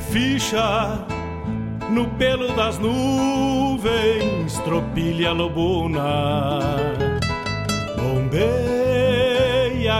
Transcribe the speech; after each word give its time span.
Ficha 0.00 1.06
no 1.90 2.06
pelo 2.18 2.48
das 2.54 2.78
nuvens, 2.78 4.58
tropilha 4.64 5.32
lobuna, 5.32 6.58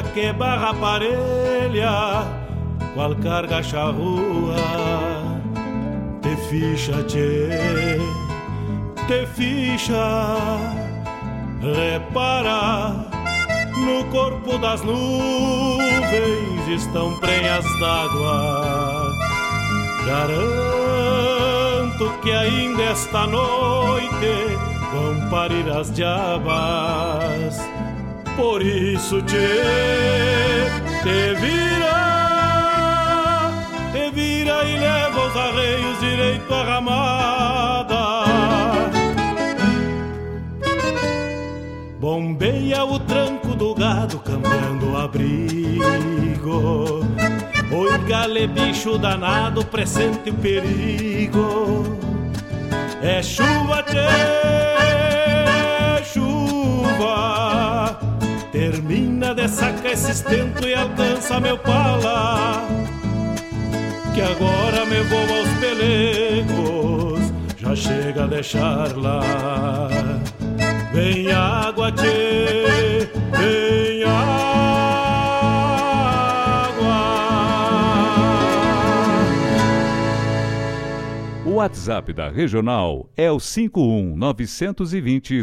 que 0.03 0.33
barra 0.33 0.75
parelha, 0.75 2.25
qual 2.95 3.15
carga 3.17 3.63
charrua, 3.63 4.57
te 6.23 6.37
ficha, 6.49 7.03
te, 7.05 7.49
te 9.07 9.27
ficha, 9.27 10.37
repara. 11.63 13.07
No 13.79 14.05
corpo 14.11 14.59
das 14.59 14.83
nuvens 14.83 16.69
estão 16.69 17.17
prenhas 17.21 17.65
d'água 17.79 18.99
Garanto 20.09 22.09
que 22.23 22.33
ainda 22.33 22.83
esta 22.83 23.27
noite 23.27 24.57
vão 24.91 25.29
parir 25.29 25.71
as 25.71 25.93
diabas. 25.93 27.61
Por 28.39 28.63
isso 28.63 29.21
te, 29.23 29.37
te 31.03 31.35
vira, 31.41 33.51
te 33.93 34.11
vira 34.13 34.65
e 34.65 34.79
leva 34.79 35.27
os 35.27 35.37
arreios 35.37 35.99
direito 35.99 36.55
à 36.55 36.63
ramada. 36.63 38.25
Bombeia 42.01 42.85
o 42.85 43.01
tranco 43.01 43.57
do 43.57 43.75
gado 43.75 44.21
cambiando 44.21 44.93
o 44.93 44.97
abrigo 44.97 47.05
Oi, 47.71 47.99
gale, 48.07 48.47
bicho 48.47 48.97
danado, 48.99 49.67
presente 49.67 50.31
o 50.31 50.35
perigo. 50.35 51.83
É 53.03 53.21
chuva, 53.21 53.83
tchê, 53.83 54.07
chuva. 56.05 57.99
Termina 58.53 59.35
de 59.35 59.47
sacar 59.47 59.93
esse 59.93 60.11
estento 60.11 60.67
e 60.67 60.75
alcança 60.75 61.39
meu 61.39 61.59
pala. 61.59 62.67
Que 64.15 64.23
agora 64.23 64.87
me 64.87 65.03
vou 65.03 65.21
aos 65.21 65.49
pelegos, 65.61 67.21
já 67.59 67.77
chega 67.77 68.25
a 68.25 68.27
deixar 68.27 68.97
lá. 68.97 69.21
Vem 70.93 71.31
água, 71.31 71.93
tchê, 71.93 73.07
vem 73.39 74.03
água. 74.05 74.39
WhatsApp 81.45 82.13
da 82.15 82.31
Regional 82.31 83.11
é 83.15 83.31
o 83.31 83.39
51 83.39 84.17
920 84.17 85.43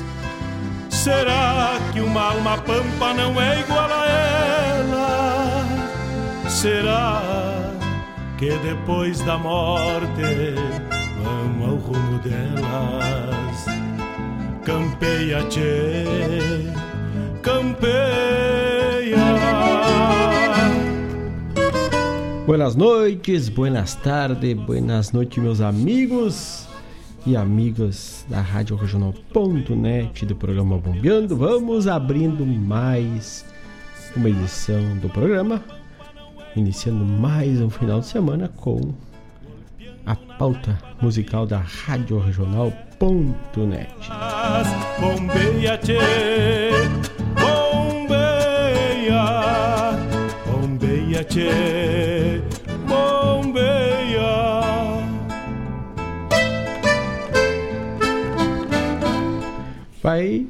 Será 1.03 1.79
que 1.91 1.99
uma 1.99 2.25
alma 2.25 2.59
pampa 2.59 3.11
não 3.15 3.41
é 3.41 3.59
igual 3.61 3.89
a 3.91 4.05
ela? 4.07 5.65
Será 6.47 7.19
que 8.37 8.51
depois 8.59 9.19
da 9.21 9.35
morte 9.35 10.53
vamos 11.23 11.69
ao 11.69 11.75
rumo 11.77 12.19
delas? 12.19 13.65
Campeia, 14.63 15.43
tchê, 15.49 16.05
campeia. 17.41 19.17
Buenas 22.45 22.75
noites, 22.75 23.49
buenas 23.49 23.95
tardes, 23.95 24.53
buenas 24.53 25.11
noites, 25.11 25.41
meus 25.41 25.61
amigos 25.61 26.69
e 27.25 27.35
amigas 27.35 28.25
da 28.29 28.41
Rádio 28.41 28.75
Regional.net 28.75 30.25
do 30.25 30.35
programa 30.35 30.77
Bombeando. 30.77 31.35
Vamos 31.37 31.87
abrindo 31.87 32.45
mais 32.45 33.45
uma 34.15 34.29
edição 34.29 34.97
do 34.97 35.09
programa 35.09 35.63
iniciando 36.55 37.05
mais 37.05 37.61
um 37.61 37.69
final 37.69 37.99
de 37.99 38.07
semana 38.07 38.47
com 38.49 38.93
a 40.05 40.15
pauta 40.15 40.77
musical 41.01 41.45
da 41.45 41.59
Rádio 41.59 42.19
Regional.net. 42.19 43.89
Bombeia, 44.99 45.77
tchê, 45.77 45.99
bombeia, 47.39 49.15
bombeia, 50.45 51.23
tchê, 51.23 52.41
Vai 60.01 60.47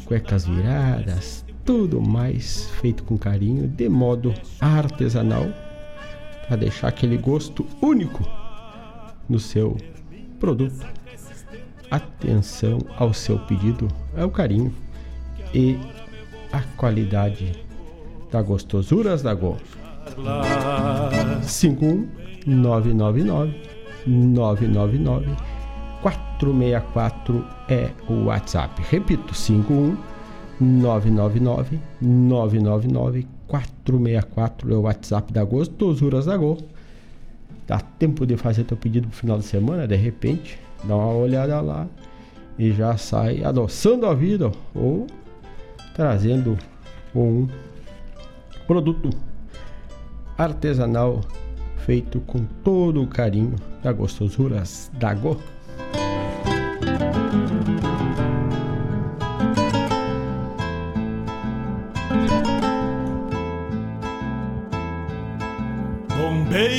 cuecas 0.06 0.46
viradas, 0.46 1.46
tudo 1.70 2.02
mais 2.02 2.68
feito 2.82 3.04
com 3.04 3.16
carinho, 3.16 3.68
de 3.68 3.88
modo 3.88 4.34
artesanal, 4.60 5.46
para 6.48 6.56
deixar 6.56 6.88
aquele 6.88 7.16
gosto 7.16 7.64
único 7.80 8.28
no 9.30 9.40
seu 9.40 9.78
produto. 10.40 10.84
Atenção 11.92 12.80
ao 12.98 13.14
seu 13.14 13.38
pedido, 13.38 13.88
é 14.18 14.26
o 14.26 14.32
carinho 14.32 14.74
e 15.54 15.78
a 16.52 16.62
qualidade 16.76 17.52
da 18.32 18.42
Gostosuras 18.42 19.22
da 19.22 19.36
Go. 19.36 19.56
51999 21.44 23.62
999 24.08 25.36
464 26.02 27.46
é 27.68 27.92
o 28.10 28.24
WhatsApp. 28.24 28.82
Repito, 28.90 29.36
51 29.36 29.96
999 30.60 31.80
999 32.02 33.28
464 33.48 34.74
é 34.74 34.78
o 34.78 34.82
WhatsApp 34.82 35.34
da 35.34 35.44
Gostosuras 35.44 36.26
da 36.26 36.38
Go. 36.38 36.58
Dá 37.68 37.80
tempo 37.80 38.26
de 38.26 38.38
fazer 38.38 38.64
teu 38.64 38.78
pedido 38.78 39.08
pro 39.08 39.18
final 39.18 39.38
de 39.38 39.46
semana, 39.46 39.88
de 39.88 39.96
repente, 39.96 40.60
dá 40.84 40.96
uma 40.96 41.14
olhada 41.14 41.60
lá 41.62 41.88
e 42.58 42.72
já 42.72 42.98
sai 42.98 43.44
adoçando 43.44 44.06
a 44.06 44.14
vida 44.14 44.52
ou 44.76 45.08
trazendo 45.96 46.58
um 47.16 47.48
Produto 48.70 49.10
artesanal 50.38 51.22
feito 51.78 52.20
com 52.20 52.46
todo 52.64 53.02
o 53.02 53.08
carinho 53.08 53.56
da 53.82 53.92
Gostosuras 53.92 54.92
da 54.94 55.12
Go. 55.16 55.40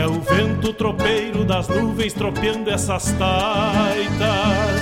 É 0.00 0.06
o 0.06 0.18
vento 0.18 0.72
tropeiro 0.72 1.44
das 1.44 1.68
nuvens 1.68 2.14
tropeando 2.14 2.70
essas 2.70 3.12
taitas. 3.12 4.80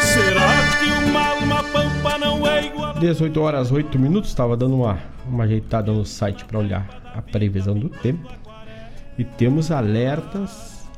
Será 0.00 0.48
que 0.78 1.10
uma 1.10 1.28
alma 1.28 1.62
pampa 1.64 2.16
não 2.16 2.46
é 2.46 2.64
igual? 2.64 2.94
18 2.98 3.38
horas 3.38 3.70
8 3.70 3.98
minutos, 3.98 4.30
estava 4.30 4.56
dando 4.56 4.76
uma, 4.76 4.98
uma 5.28 5.44
ajeitada 5.44 5.92
no 5.92 6.06
site 6.06 6.42
para 6.46 6.58
olhar 6.58 6.88
a 7.14 7.20
previsão 7.20 7.78
do 7.78 7.90
tempo. 7.90 8.26
E 9.18 9.24
temos 9.24 9.70
alertas. 9.70 10.88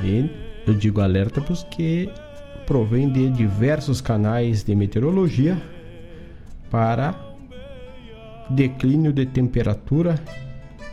E 0.00 0.30
eu 0.68 0.74
digo 0.74 1.00
alerta 1.00 1.40
porque 1.40 2.08
provém 2.64 3.10
de 3.10 3.28
diversos 3.28 4.00
canais 4.00 4.62
de 4.62 4.72
meteorologia 4.72 5.60
para 6.70 7.12
declínio 8.48 9.12
de 9.12 9.26
temperatura 9.26 10.14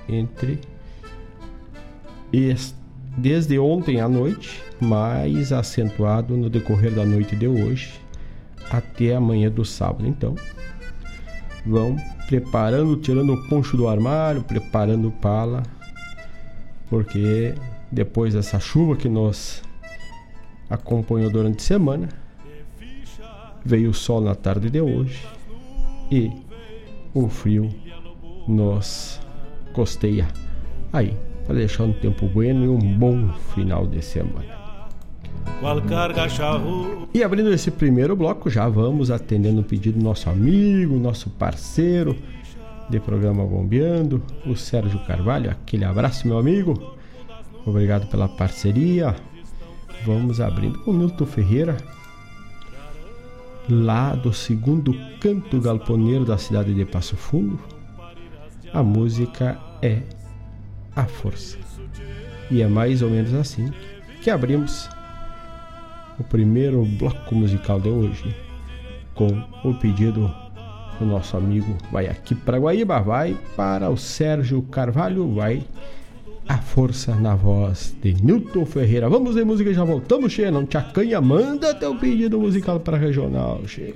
entre 0.09 0.72
desde 3.17 3.59
ontem 3.59 4.01
à 4.01 4.09
noite, 4.09 4.61
mais 4.81 5.51
acentuado 5.51 6.35
no 6.35 6.49
decorrer 6.49 6.91
da 6.91 7.05
noite 7.05 7.35
de 7.35 7.47
hoje 7.47 7.93
até 8.69 9.15
amanhã 9.15 9.51
do 9.51 9.63
sábado. 9.63 10.07
Então, 10.07 10.35
vão 11.65 11.95
preparando, 12.27 12.95
tirando 12.97 13.33
o 13.33 13.47
poncho 13.47 13.77
do 13.77 13.87
armário, 13.87 14.43
preparando 14.43 15.11
pala 15.11 15.63
porque 16.89 17.55
depois 17.91 18.33
dessa 18.33 18.59
chuva 18.59 18.95
que 18.95 19.09
nos 19.09 19.63
acompanhou 20.69 21.31
durante 21.31 21.59
a 21.59 21.63
semana, 21.63 22.09
veio 23.65 23.89
o 23.89 23.93
sol 23.93 24.21
na 24.21 24.35
tarde 24.35 24.69
de 24.69 24.79
hoje 24.79 25.25
e 26.11 26.31
o 27.13 27.27
frio 27.29 27.69
nos 28.47 29.19
costeia 29.73 30.27
aí 30.91 31.17
para 31.45 31.55
deixar 31.55 31.83
um 31.83 31.93
tempo 31.93 32.27
bueno 32.27 32.65
e 32.65 32.67
um 32.67 32.79
bom 32.97 33.33
final 33.53 33.85
de 33.85 34.01
semana. 34.01 34.63
E 37.13 37.23
abrindo 37.23 37.53
esse 37.53 37.71
primeiro 37.71 38.15
bloco, 38.15 38.49
já 38.49 38.67
vamos 38.67 39.11
atendendo 39.11 39.61
o 39.61 39.63
pedido 39.63 39.97
do 39.97 40.03
nosso 40.03 40.29
amigo, 40.29 40.97
nosso 40.97 41.29
parceiro, 41.29 42.15
de 42.89 42.99
programa 42.99 43.45
Bombeando, 43.45 44.21
o 44.45 44.55
Sérgio 44.55 44.99
Carvalho. 45.05 45.49
Aquele 45.51 45.85
abraço, 45.85 46.27
meu 46.27 46.37
amigo. 46.37 46.95
Obrigado 47.65 48.07
pela 48.07 48.27
parceria. 48.27 49.15
Vamos 50.05 50.41
abrindo 50.41 50.79
com 50.79 50.91
o 50.91 50.93
Milton 50.93 51.25
Ferreira. 51.25 51.77
lá 53.69 54.13
do 54.13 54.33
segundo 54.33 54.93
canto 55.21 55.61
galponeiro 55.61 56.25
da 56.25 56.37
cidade 56.37 56.73
de 56.73 56.85
Passo 56.85 57.15
Fundo. 57.15 57.57
A 58.73 58.83
música 58.83 59.57
é 59.81 60.01
A 60.95 61.05
Força. 61.05 61.57
E 62.51 62.61
é 62.61 62.67
mais 62.67 63.01
ou 63.01 63.09
menos 63.09 63.33
assim 63.33 63.71
que 64.21 64.29
abrimos 64.29 64.89
o 66.19 66.23
primeiro 66.23 66.85
bloco 66.85 67.35
musical 67.35 67.79
de 67.79 67.89
hoje 67.89 68.35
com 69.13 69.43
o 69.63 69.73
pedido 69.73 70.33
do 70.99 71.05
nosso 71.05 71.35
amigo 71.35 71.75
vai 71.91 72.07
aqui 72.07 72.35
para 72.35 72.57
Guaíba, 72.57 72.99
vai 72.99 73.37
para 73.55 73.89
o 73.89 73.97
Sérgio 73.97 74.61
Carvalho, 74.63 75.33
vai 75.33 75.63
a 76.47 76.57
força 76.57 77.15
na 77.15 77.35
voz 77.35 77.95
de 78.01 78.13
Newton 78.21 78.65
Ferreira. 78.65 79.09
Vamos 79.09 79.35
de 79.35 79.43
música 79.43 79.73
já 79.73 79.83
voltamos, 79.83 80.33
Che. 80.33 80.51
Não 80.51 80.65
te 80.65 80.77
acanha, 80.77 81.21
manda 81.21 81.73
teu 81.73 81.95
pedido 81.95 82.39
musical 82.39 82.79
para 82.79 82.97
regional, 82.97 83.61
Che. 83.65 83.93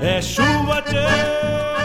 É 0.00 0.20
chuva, 0.20 0.82
tchê. 0.82 1.75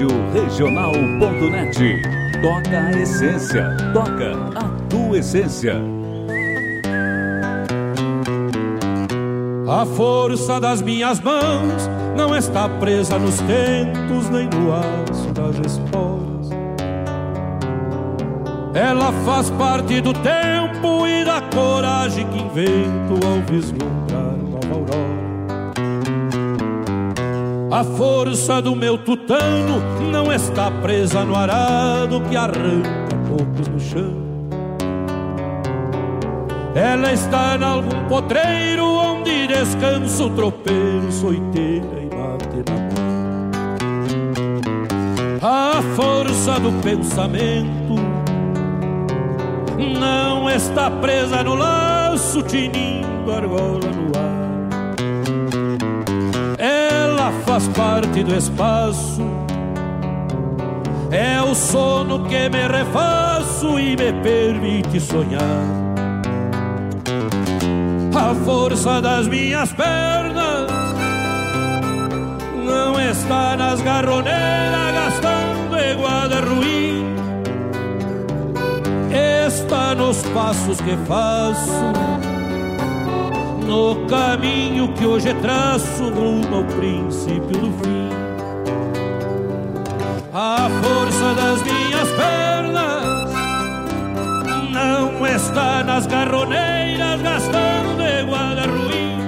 Rádio 0.00 0.08
Regional.net. 0.32 2.02
Toca 2.40 2.78
a 2.78 2.90
essência, 2.92 3.76
toca 3.92 4.32
a 4.56 4.68
tua 4.88 5.18
essência. 5.18 5.74
A 9.68 9.84
força 9.84 10.58
das 10.58 10.80
minhas 10.80 11.20
mãos 11.20 11.90
não 12.16 12.34
está 12.34 12.66
presa 12.66 13.18
nos 13.18 13.36
tentos 13.40 14.30
nem 14.30 14.48
no 14.48 14.72
aço 14.72 15.28
das 15.34 15.58
esporas. 15.66 16.48
Ela 18.72 19.12
faz 19.26 19.50
parte 19.50 20.00
do 20.00 20.14
tempo 20.14 21.06
e 21.06 21.24
da 21.26 21.42
coragem 21.54 22.26
que 22.28 22.38
invento 22.38 23.26
ao 23.26 23.42
vislumbrar 23.42 23.99
A 27.70 27.84
força 27.84 28.60
do 28.60 28.74
meu 28.74 28.98
tutano 28.98 29.80
não 30.10 30.32
está 30.32 30.72
presa 30.82 31.24
no 31.24 31.36
arado 31.36 32.20
que 32.22 32.36
arranca 32.36 33.16
poucos 33.28 33.68
no 33.68 33.78
chão. 33.78 34.20
Ela 36.74 37.12
está 37.12 37.56
em 37.56 37.62
algum 37.62 38.08
potreiro 38.08 38.84
onde 38.84 39.46
descansa 39.46 40.24
o 40.24 40.30
tropeiro, 40.30 41.12
soiteira 41.12 42.00
e 42.00 42.06
bate 42.06 42.64
na 42.68 42.76
mão. 42.76 43.10
A 45.40 45.80
força 45.94 46.58
do 46.58 46.72
pensamento 46.82 47.94
não 50.00 50.50
está 50.50 50.90
presa 50.90 51.44
no 51.44 51.54
laço, 51.54 52.42
tinindo 52.42 53.30
argola 53.32 53.78
no 53.78 54.18
ar. 54.18 54.39
Faz 57.46 57.66
parte 57.68 58.22
do 58.22 58.34
espaço, 58.34 59.22
é 61.10 61.42
o 61.42 61.54
sono 61.54 62.24
que 62.26 62.48
me 62.48 62.68
refaço 62.68 63.78
e 63.78 63.96
me 63.96 64.12
permite 64.22 65.00
sonhar. 65.00 65.90
A 68.14 68.34
força 68.44 69.00
das 69.00 69.26
minhas 69.26 69.72
pernas 69.72 70.70
não 72.64 73.00
está 73.00 73.56
nas 73.56 73.80
garroneiras 73.80 74.94
gastando 74.94 75.78
iguada 75.92 76.40
ruim. 76.40 77.14
Está 79.46 79.94
nos 79.94 80.22
passos 80.34 80.80
que 80.80 80.96
faço, 81.08 81.92
no 83.70 84.04
caminho 84.06 84.92
que 84.94 85.06
hoje 85.06 85.32
traço 85.34 86.10
rumo 86.10 86.56
ao 86.56 86.64
princípio 86.64 87.56
do 87.56 87.72
fim. 87.78 88.10
A 90.34 90.68
força 90.82 91.34
das 91.34 91.62
minhas 91.62 92.08
pernas 92.10 93.32
não 94.72 95.24
está 95.24 95.84
nas 95.84 96.04
garroneiras 96.06 97.22
gastando 97.22 98.02
igual 98.20 98.56
ruim 98.68 99.18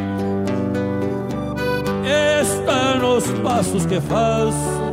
Está 2.41 2.97
nos 2.97 3.25
passos 3.43 3.85
que 3.87 4.01
faço 4.01 4.93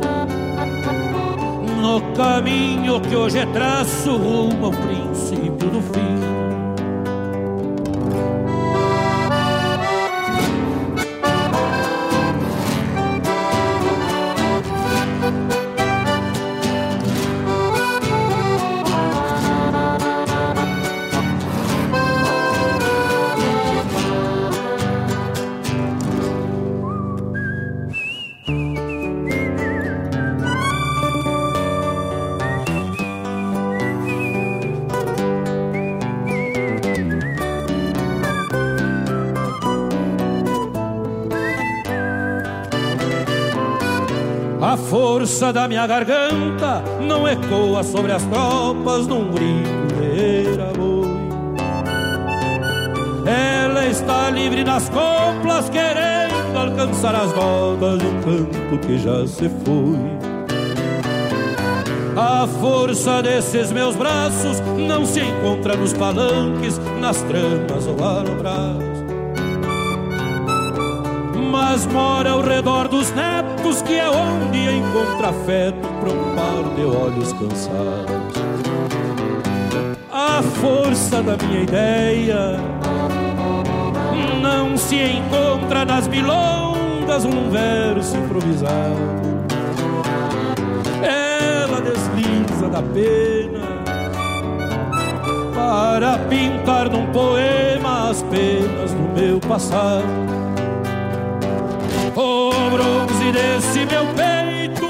No 1.80 2.00
caminho 2.14 3.00
que 3.00 3.16
hoje 3.16 3.44
traço 3.46 4.16
rumo 4.16 4.66
ao 4.66 4.72
princípio 4.72 5.70
do 5.70 5.80
fim 5.80 6.39
força 45.40 45.54
da 45.54 45.66
minha 45.66 45.86
garganta 45.86 46.82
não 47.00 47.26
ecoa 47.26 47.82
sobre 47.82 48.12
as 48.12 48.22
tropas 48.24 49.06
num 49.06 49.30
grito 49.30 49.86
de 49.94 50.78
boi. 50.78 51.08
Ela 53.26 53.86
está 53.86 54.28
livre 54.28 54.62
nas 54.64 54.90
coplas, 54.90 55.70
querendo 55.70 56.58
alcançar 56.58 57.14
as 57.14 57.34
notas 57.34 58.00
de 58.00 58.06
um 58.06 58.20
canto 58.20 58.86
que 58.86 58.98
já 58.98 59.26
se 59.26 59.48
foi. 59.64 59.96
A 62.16 62.46
força 62.46 63.22
desses 63.22 63.72
meus 63.72 63.96
braços 63.96 64.60
não 64.76 65.06
se 65.06 65.20
encontra 65.20 65.74
nos 65.74 65.94
palanques, 65.94 66.78
nas 67.00 67.22
tramas 67.22 67.86
ou 67.86 68.04
alambrados 68.04 68.89
mas 71.60 71.86
mora 71.86 72.30
ao 72.30 72.40
redor 72.40 72.88
dos 72.88 73.12
netos, 73.12 73.82
que 73.82 73.94
é 73.94 74.08
onde 74.08 74.58
encontra 74.58 75.28
afeto 75.28 75.86
para 76.00 76.10
um 76.10 76.34
par 76.34 76.74
de 76.74 76.84
olhos 76.84 77.32
cansados. 77.34 78.40
A 80.10 80.42
força 80.42 81.22
da 81.22 81.36
minha 81.36 81.60
ideia 81.62 82.56
não 84.40 84.74
se 84.78 84.96
encontra 84.96 85.84
nas 85.84 86.08
milongas 86.08 87.26
um 87.26 87.50
verso 87.50 88.16
improvisado. 88.16 88.96
Ela 91.02 91.80
desliza 91.82 92.68
da 92.70 92.82
pena 92.82 93.60
para 95.54 96.18
pintar 96.20 96.88
num 96.88 97.06
poema 97.12 98.08
as 98.08 98.22
penas 98.22 98.94
do 98.94 99.20
meu 99.20 99.38
passado 99.40 100.39
o 102.70 102.76
bronze 102.76 103.32
desse 103.32 103.84
meu 103.86 104.06
peito, 104.14 104.88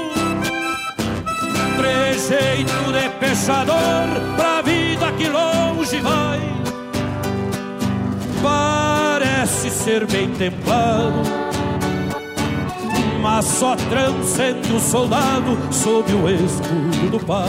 trejeito 1.77 2.91
de 2.93 3.09
pechador 3.19 4.35
pra 4.35 4.61
vida 4.61 5.11
que 5.13 5.27
longe 5.27 5.99
vai. 5.99 6.39
Parece 8.43 9.69
ser 9.71 10.05
bem 10.05 10.29
templado, 10.29 11.21
mas 13.19 13.45
só 13.45 13.75
transcende 13.75 14.73
o 14.73 14.79
soldado 14.79 15.57
sob 15.71 16.13
o 16.13 16.29
escudo 16.29 17.09
do 17.09 17.19
pai. 17.19 17.47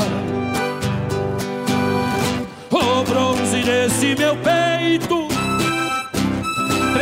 O 2.71 3.05
bronze 3.05 3.63
desse 3.63 4.15
meu 4.17 4.35
peito 4.37 5.22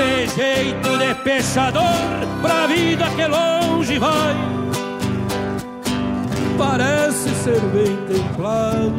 trejeito 0.00 0.96
de 0.96 1.14
pechador 1.16 1.82
pra 2.40 2.66
vida 2.66 3.04
que 3.10 3.26
longe 3.26 3.98
vai. 3.98 4.34
Parece 6.56 7.28
ser 7.34 7.60
bem 7.72 7.96
templado, 8.06 8.94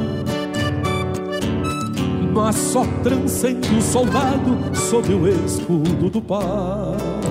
mas 2.33 2.55
só 2.55 2.85
transcende 3.03 3.73
o 3.75 3.81
soldado 3.81 4.57
sob 4.75 5.11
o 5.13 5.27
escudo 5.45 6.09
do 6.09 6.21
pai. 6.21 7.30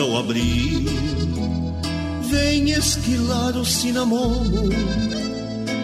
cruza 0.00 0.04
o 0.04 0.16
abril 0.16 0.84
vem 2.30 2.70
esquilar 2.70 3.56
o 3.56 3.64
cinamomo, 3.64 4.68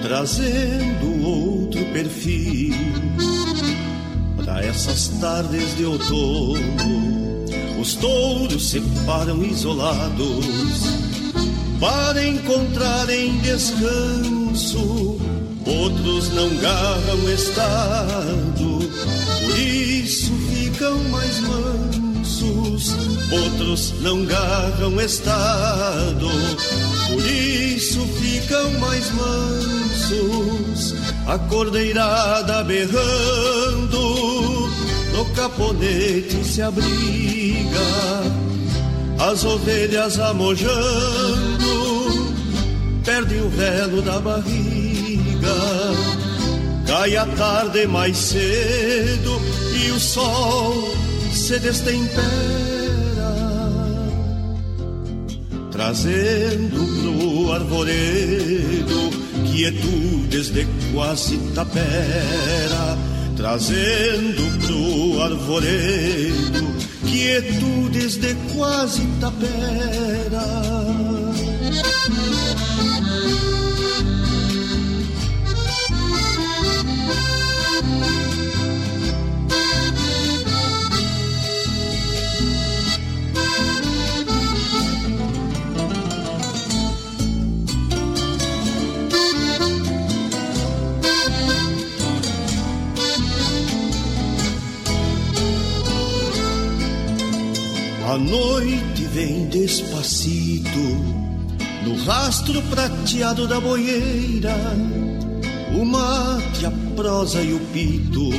trazendo 0.02 1.26
outro 1.26 1.84
perfil 1.92 2.74
para 4.36 4.64
essas 4.64 5.08
tardes 5.20 5.76
de 5.76 5.84
outono. 5.84 6.60
Os 7.80 7.94
touros 7.96 8.70
se 8.70 8.80
param 9.04 9.42
isolados 9.42 10.46
para 11.78 12.26
encontrarem 12.26 13.38
descanso. 13.38 15.18
Outros 15.66 16.32
não 16.32 16.48
garram 16.56 17.32
estado, 17.34 18.78
por 19.42 19.58
isso 19.58 20.32
ficam 20.48 20.96
mais 21.10 21.40
mansos 21.40 21.95
outros 23.32 23.94
não 24.00 24.24
garram 24.24 25.00
estado, 25.00 26.28
por 27.08 27.26
isso 27.26 28.00
ficam 28.18 28.70
mais 28.78 29.10
mansos, 29.12 30.94
a 31.26 31.38
cordeirada 31.38 32.62
berrando, 32.64 33.98
no 35.12 35.24
caponete 35.34 36.44
se 36.44 36.60
abriga, 36.60 37.80
as 39.18 39.44
ovelhas 39.44 40.18
amojando, 40.18 40.76
perdem 43.04 43.40
o 43.40 43.48
velo 43.48 44.02
da 44.02 44.20
barriga, 44.20 45.56
cai 46.86 47.16
a 47.16 47.24
tarde 47.26 47.86
mais 47.86 48.16
cedo 48.18 49.40
e 49.82 49.90
o 49.92 49.98
sol 49.98 50.94
se 51.32 51.58
destempera 51.58 52.65
trazendo 55.76 56.86
pro 57.02 57.52
arvoredo 57.52 59.10
quietudes 59.52 60.48
de 60.50 60.66
quase 60.90 61.36
tapera, 61.54 62.96
trazendo 63.36 64.42
pro 64.66 65.22
arvoredo 65.22 66.66
quietudes 67.06 68.16
de 68.16 68.34
quase 68.54 69.02
tapera. 69.20 71.15
A 98.06 98.16
noite 98.16 99.02
vem 99.12 99.46
despacito 99.46 100.78
no 101.84 101.96
rastro 102.04 102.62
prateado 102.62 103.48
da 103.48 103.58
boieira. 103.58 104.54
O 105.76 105.84
mate, 105.84 106.66
a 106.66 106.70
prosa 106.94 107.42
e 107.42 107.52
o 107.52 107.58
pito 107.72 108.30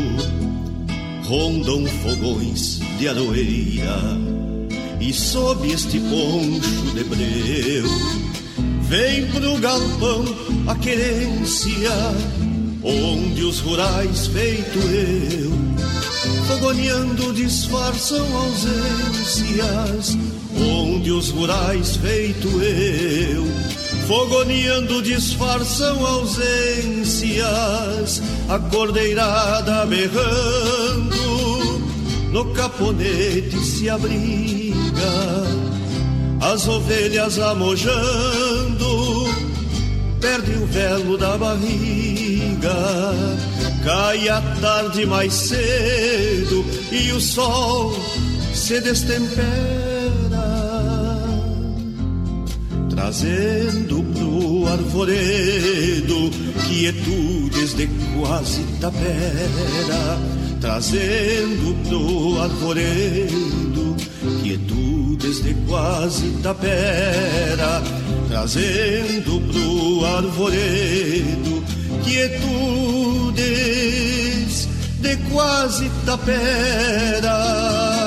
rondam 1.26 1.86
fogões 1.86 2.80
de 2.98 3.10
aroeira. 3.10 4.00
E 5.02 5.12
sob 5.12 5.70
este 5.70 6.00
poncho 6.00 6.94
de 6.94 7.04
breu 7.04 7.90
vem 8.84 9.28
pro 9.32 9.58
galpão 9.58 10.24
a 10.66 10.76
querência, 10.76 11.92
onde 12.82 13.44
os 13.44 13.60
rurais 13.60 14.28
feito 14.28 14.80
eu 14.80 15.77
fogoneando 16.48 17.34
disfarçam 17.34 18.26
ausências, 18.38 20.18
onde 20.56 21.12
os 21.12 21.30
rurais 21.30 21.98
feito 21.98 22.48
eu, 22.62 23.46
fogoneando 24.08 25.02
disfarçam 25.02 26.06
ausências, 26.06 27.42
a 28.48 28.58
cordeirada 28.58 29.86
berrando, 29.86 31.18
no 32.32 32.46
caponete 32.54 33.60
se 33.60 33.90
abriga, 33.90 34.74
as 36.40 36.66
ovelhas 36.66 37.38
amojando, 37.40 38.88
perde 40.22 40.54
o 40.54 40.66
velo 40.66 41.18
da 41.18 41.38
barriga 41.38 42.18
Cai 43.88 44.28
a 44.28 44.42
tarde 44.60 45.06
mais 45.06 45.34
cedo 45.34 46.66
e 46.92 47.10
o 47.14 47.22
sol 47.22 47.96
se 48.54 48.82
destempera, 48.82 49.40
trazendo 52.90 54.04
pro 54.14 54.68
arvoredo 54.68 56.30
quietudes 56.68 57.78
de 57.78 57.88
quase 58.14 58.62
tapera, 58.82 60.20
trazendo 60.60 61.74
pro 61.88 62.42
arvoredo 62.42 63.96
quietudes 64.44 65.42
de 65.42 65.54
quase 65.66 66.30
tapera, 66.44 67.82
trazendo 68.28 69.40
pro 69.50 70.06
arvoredo 70.06 71.64
quietudes 72.08 73.44
de 75.02 75.18
quase 75.30 75.92
tapera. 76.06 78.07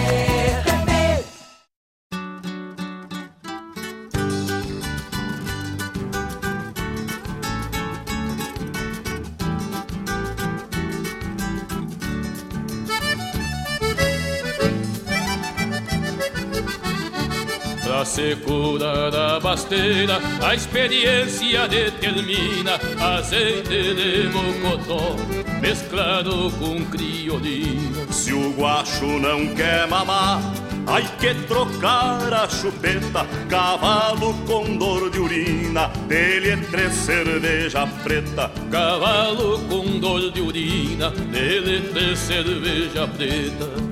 Secura 18.05 19.11
da 19.11 19.39
basteira, 19.39 20.19
a 20.41 20.55
experiência 20.55 21.67
determina 21.67 22.79
azeite 22.99 23.93
de 23.93 24.29
mocotó 24.29 25.15
mesclado 25.61 26.51
com 26.59 26.83
criolina. 26.85 28.11
Se 28.11 28.33
o 28.33 28.51
guacho 28.51 29.05
não 29.05 29.53
quer 29.55 29.87
mamar, 29.87 30.41
Ai 30.87 31.03
que 31.19 31.33
trocar 31.47 32.33
a 32.33 32.49
chupeta, 32.49 33.25
cavalo 33.47 34.33
com 34.45 34.75
dor 34.77 35.09
de 35.11 35.19
urina, 35.19 35.87
dele 36.07 36.49
é 36.49 36.57
três 36.57 36.93
cerveja 36.93 37.87
preta. 38.03 38.51
Cavalo 38.71 39.59
com 39.69 39.99
dor 39.99 40.31
de 40.31 40.41
urina, 40.41 41.11
dele 41.11 41.77
é 41.77 41.81
três 41.91 42.19
cerveja 42.19 43.07
preta. 43.07 43.90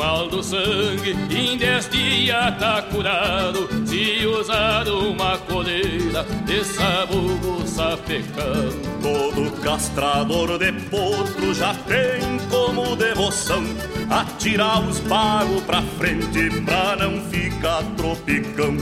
Mal 0.00 0.28
do 0.28 0.42
sangue, 0.42 1.14
em 1.30 1.58
dez 1.58 1.86
dias 1.90 2.58
tá 2.58 2.80
curado. 2.90 3.68
Se 3.86 4.26
usar 4.26 4.88
uma 4.88 5.36
coleira 5.36 6.24
de 6.46 6.64
sabugo 6.64 7.66
sapecado. 7.66 8.80
Todo 9.02 9.50
castrador 9.60 10.58
de 10.58 10.72
potro 10.88 11.52
já 11.52 11.74
tem 11.74 12.20
como 12.48 12.96
devoção 12.96 13.62
atirar 14.08 14.80
os 14.88 15.00
bagos 15.00 15.62
pra 15.64 15.82
frente 15.82 16.48
pra 16.64 16.96
não 16.96 17.20
ficar 17.30 17.82
tropicão. 17.96 18.76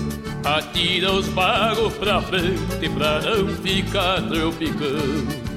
Atira 0.45 1.13
os 1.13 1.27
bagos 1.29 1.95
pra 1.95 2.23
frente 2.23 2.89
pra 2.97 3.21
não 3.21 3.49
ficar 3.57 4.23
tropicão. 4.23 5.48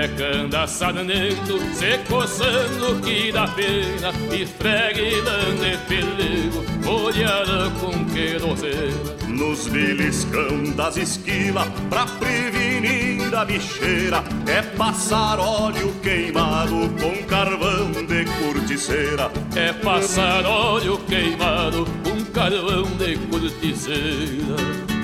Anda 0.00 0.66
sanando, 0.66 1.58
se 1.74 1.98
coçando 2.08 3.00
que 3.02 3.32
dá 3.32 3.46
pena, 3.48 4.12
esfreguilando 4.32 5.66
e 5.66 5.76
pelego, 5.88 6.64
molhada 6.84 7.70
com 7.80 8.04
querosena. 8.06 9.16
Nos 9.26 9.68
beliscão 9.68 10.64
das 10.74 10.96
esquilas, 10.96 11.68
pra 11.88 12.06
prevenir 12.06 13.34
a 13.34 13.44
bicheira, 13.44 14.22
é 14.46 14.62
passar 14.62 15.38
óleo 15.38 15.94
queimado 16.02 16.88
com 17.00 17.24
carvão 17.24 17.92
de 17.92 18.24
corticeira. 18.42 19.30
É 19.54 19.72
passar 19.72 20.44
óleo 20.44 20.98
queimado 20.98 21.86
com 22.02 22.24
carvão 22.32 22.84
de 22.96 23.16
corticeira. 23.28 24.97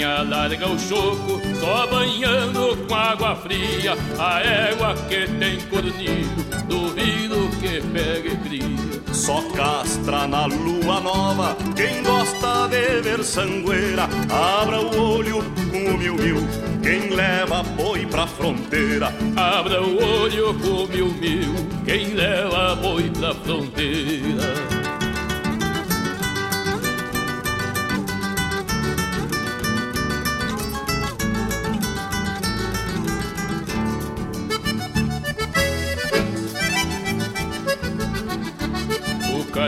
Galinha 0.00 0.22
larga 0.22 0.68
o 0.68 0.78
choco, 0.78 1.40
só 1.60 1.86
banhando 1.86 2.76
com 2.88 2.94
água 2.94 3.36
fria. 3.36 3.96
A 4.18 4.40
égua 4.40 4.94
que 5.08 5.26
tem 5.38 5.60
cornido, 5.68 6.66
duvido 6.66 7.50
que 7.60 7.80
pegue 7.92 8.36
cria. 8.36 9.00
Só 9.12 9.42
castra 9.52 10.26
na 10.26 10.46
lua 10.46 11.00
nova, 11.00 11.56
quem 11.76 12.02
gosta 12.02 12.68
de 12.68 13.00
ver 13.02 13.22
sangueira, 13.22 14.08
abra 14.30 14.80
o 14.80 15.16
olho 15.16 15.44
com 15.70 15.94
o 15.94 15.98
mil 15.98 16.14
mil. 16.14 16.36
Quem 16.82 17.10
leva 17.10 17.62
boi 17.62 18.06
pra 18.06 18.26
fronteira, 18.26 19.12
abra 19.36 19.82
o 19.82 20.02
olho 20.02 20.54
com 20.60 20.84
o 20.84 20.88
mil 20.88 21.08
mil. 21.14 21.54
Quem 21.84 22.14
leva 22.14 22.74
boi 22.76 23.10
pra 23.10 23.34
fronteira. 23.34 24.79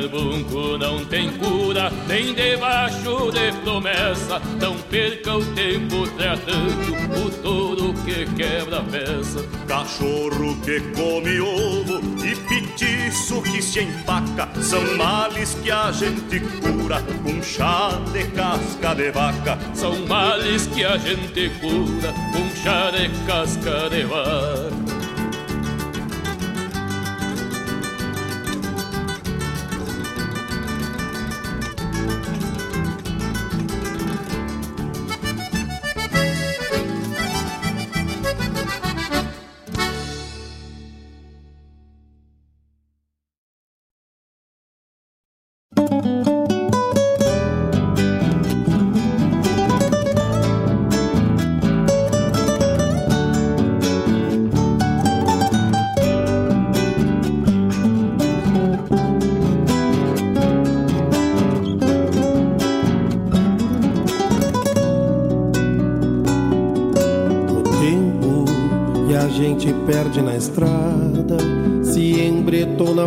Carbunco 0.02 0.78
não 0.78 1.04
tem 1.04 1.30
cura, 1.32 1.90
nem 2.08 2.34
debaixo 2.34 3.30
de 3.30 3.52
promessa. 3.62 4.40
Não 4.60 4.76
perca 4.76 5.36
o 5.36 5.44
tempo 5.54 6.06
tratando 6.16 7.24
o 7.24 7.30
touro 7.30 7.94
que 8.04 8.26
quebra 8.34 8.78
a 8.78 8.82
peça. 8.82 9.44
Cachorro 9.68 10.56
que 10.62 10.80
come 10.80 11.40
ovo 11.40 12.00
e 12.24 12.34
petiço 12.34 13.42
que 13.42 13.62
se 13.62 13.82
empaca 13.82 14.48
são 14.60 14.96
males 14.96 15.54
que 15.62 15.70
a 15.70 15.92
gente 15.92 16.40
cura 16.40 17.02
com 17.22 17.42
chá 17.42 18.00
de 18.12 18.24
casca 18.32 18.94
de 18.94 19.10
vaca. 19.10 19.58
São 19.74 19.94
males 20.06 20.66
que 20.66 20.84
a 20.84 20.96
gente 20.96 21.50
cura 21.60 22.12
com 22.32 22.62
chá 22.62 22.90
de 22.90 23.08
casca 23.26 23.88
de 23.90 24.04
vaca. 24.04 25.01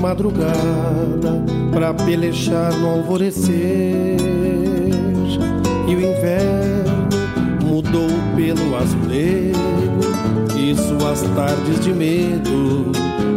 Madrugada 0.05 1.43
para 1.73 1.93
pelechar 1.93 2.71
no 2.77 2.89
alvorecer. 2.89 4.17
E 5.87 5.95
o 5.95 5.99
inverno 5.99 7.09
mudou 7.63 8.07
pelo 8.35 8.75
azulego 8.77 9.99
e 10.55 10.75
suas 10.75 11.21
tardes 11.35 11.79
de 11.83 11.91
medo 11.91 12.91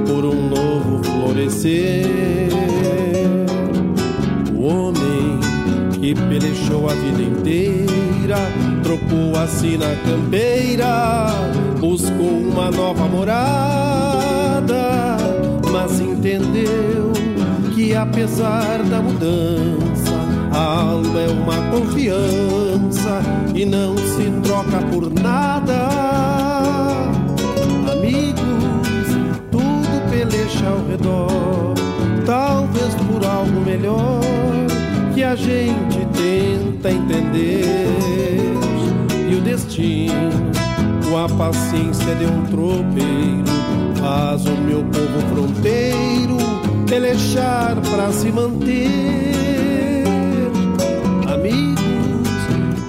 por 0.06 0.24
um 0.26 0.48
novo 0.48 1.02
florescer. 1.02 2.06
O 4.54 4.66
homem 4.66 5.07
que 6.08 6.14
pelechou 6.14 6.88
a 6.88 6.94
vida 6.94 7.20
inteira, 7.20 8.38
trocou 8.82 9.38
assim 9.38 9.76
na 9.76 9.94
campeira, 10.06 11.26
buscou 11.78 12.30
uma 12.30 12.70
nova 12.70 13.06
morada 13.06 13.58
mas 15.70 16.00
entendeu 16.00 17.12
que 17.74 17.94
apesar 17.94 18.82
da 18.84 19.02
mudança, 19.02 20.14
a 20.50 20.80
alma 20.80 21.20
é 21.20 21.28
uma 21.28 21.70
confiança 21.70 23.20
e 23.54 23.66
não 23.66 23.94
se 23.94 24.30
troca 24.42 24.78
por 24.90 25.12
nada. 25.12 25.88
Amigos, 27.92 29.08
tudo 29.50 30.10
peleja 30.10 30.68
ao 30.68 30.88
redor, 30.88 31.74
talvez 32.24 32.94
por 32.94 33.24
algo 33.26 33.60
melhor 33.60 34.20
que 35.14 35.24
a 35.24 35.34
gente 35.34 35.87
tenta 36.78 36.90
entender. 36.90 37.64
E 39.30 39.34
o 39.34 39.40
destino, 39.40 40.14
com 41.08 41.18
a 41.18 41.28
paciência 41.28 42.14
de 42.14 42.26
um 42.26 42.44
tropeiro 42.46 43.58
Faz 44.00 44.46
o 44.46 44.52
meu 44.52 44.84
povo 44.84 45.20
fronteiro 45.34 46.36
pelechar 46.88 47.76
pra 47.90 48.12
se 48.12 48.30
manter. 48.30 50.04
Amigos, 51.26 52.28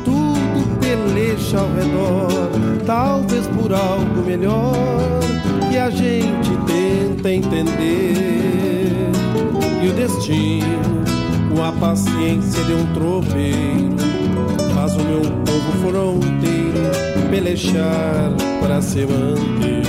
tudo 0.05 0.79
pelecha 0.79 1.59
ao 1.59 1.67
redor, 1.73 2.51
talvez 2.85 3.47
por 3.47 3.73
algo 3.73 4.21
melhor 4.25 4.73
que 5.69 5.77
a 5.77 5.89
gente 5.89 6.51
tenta 6.67 7.31
entender. 7.31 9.09
E 9.81 9.89
o 9.89 9.93
destino, 9.93 11.03
a 11.63 11.71
paciência 11.73 12.63
de 12.63 12.73
um 12.73 12.93
tropeiro, 12.93 13.95
faz 14.73 14.93
o 14.95 15.03
meu 15.03 15.21
povo 15.21 15.71
fronteiro 15.81 17.29
pelejar 17.29 18.31
para 18.61 18.81
se 18.81 19.05
manter. 19.05 19.88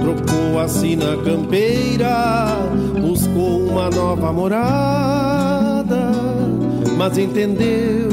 Trocou 0.00 0.60
a 0.60 0.68
sina 0.68 1.16
campeira, 1.24 2.56
buscou 3.00 3.66
uma 3.66 3.90
nova 3.90 4.32
morada, 4.32 6.12
mas 6.96 7.18
entendeu 7.18 8.08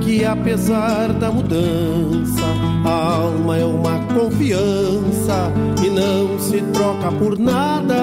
que 0.00 0.24
apesar 0.24 1.12
da 1.12 1.30
mudança, 1.30 2.44
a 2.84 3.14
alma 3.14 3.56
é 3.56 3.64
uma 3.64 3.98
confiança 4.14 5.52
e 5.84 5.90
não 5.90 6.38
se 6.38 6.60
troca 6.72 7.10
por 7.12 7.38
nada. 7.38 7.96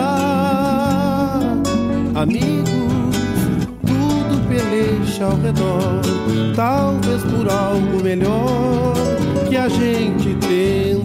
Amigos, 2.15 2.69
tudo 3.85 4.47
peleja 4.49 5.25
ao 5.25 5.37
redor, 5.37 6.01
talvez 6.55 7.23
por 7.23 7.49
algo 7.49 8.03
melhor 8.03 8.93
que 9.47 9.55
a 9.55 9.69
gente 9.69 10.35
tenta 10.35 10.98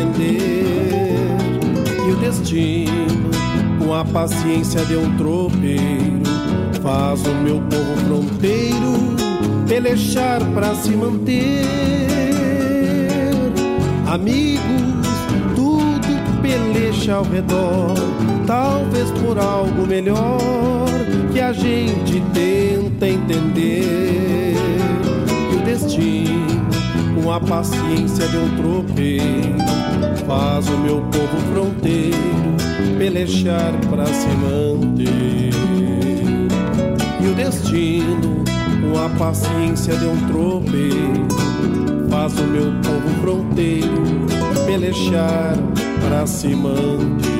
entender. 0.00 1.14
E 2.06 2.12
o 2.12 2.16
destino, 2.16 3.30
com 3.78 3.94
a 3.94 4.04
paciência 4.04 4.84
de 4.84 4.96
um 4.96 5.16
tropeiro, 5.16 6.22
faz 6.82 7.22
o 7.26 7.34
meu 7.34 7.60
povo 7.60 7.96
fronteiro 8.06 9.20
pelejar 9.68 10.40
para 10.54 10.74
se 10.74 10.90
manter. 10.90 11.64
Amigos, 14.06 14.60
tudo 15.54 16.42
peleja 16.42 17.14
ao 17.14 17.24
redor, 17.24 17.94
talvez 18.46 19.10
por 19.22 19.38
algo 19.38 19.86
melhor 19.86 20.88
que 21.32 21.40
a 21.40 21.52
gente 21.52 22.20
tenta 22.34 23.08
entender. 23.08 24.56
E 25.52 25.56
o 25.56 25.64
destino 25.64 26.60
com 27.22 27.30
a 27.30 27.40
paciência 27.40 28.26
de 28.26 28.36
um 28.36 28.56
tropeiro, 28.56 29.56
faz 30.26 30.68
o 30.68 30.78
meu 30.78 31.00
povo 31.02 31.36
fronteiro 31.52 32.16
pelejar 32.98 33.72
para 33.88 34.06
se 34.06 34.28
manter. 34.28 35.50
E 37.20 37.26
o 37.26 37.34
destino, 37.34 38.44
com 38.82 38.98
a 38.98 39.08
paciência 39.18 39.96
de 39.96 40.06
um 40.06 40.16
tropeiro, 40.26 41.26
faz 42.10 42.38
o 42.38 42.44
meu 42.44 42.72
povo 42.82 43.20
fronteiro 43.20 44.02
pelejar 44.66 45.56
para 46.02 46.26
se 46.26 46.48
manter. 46.48 47.39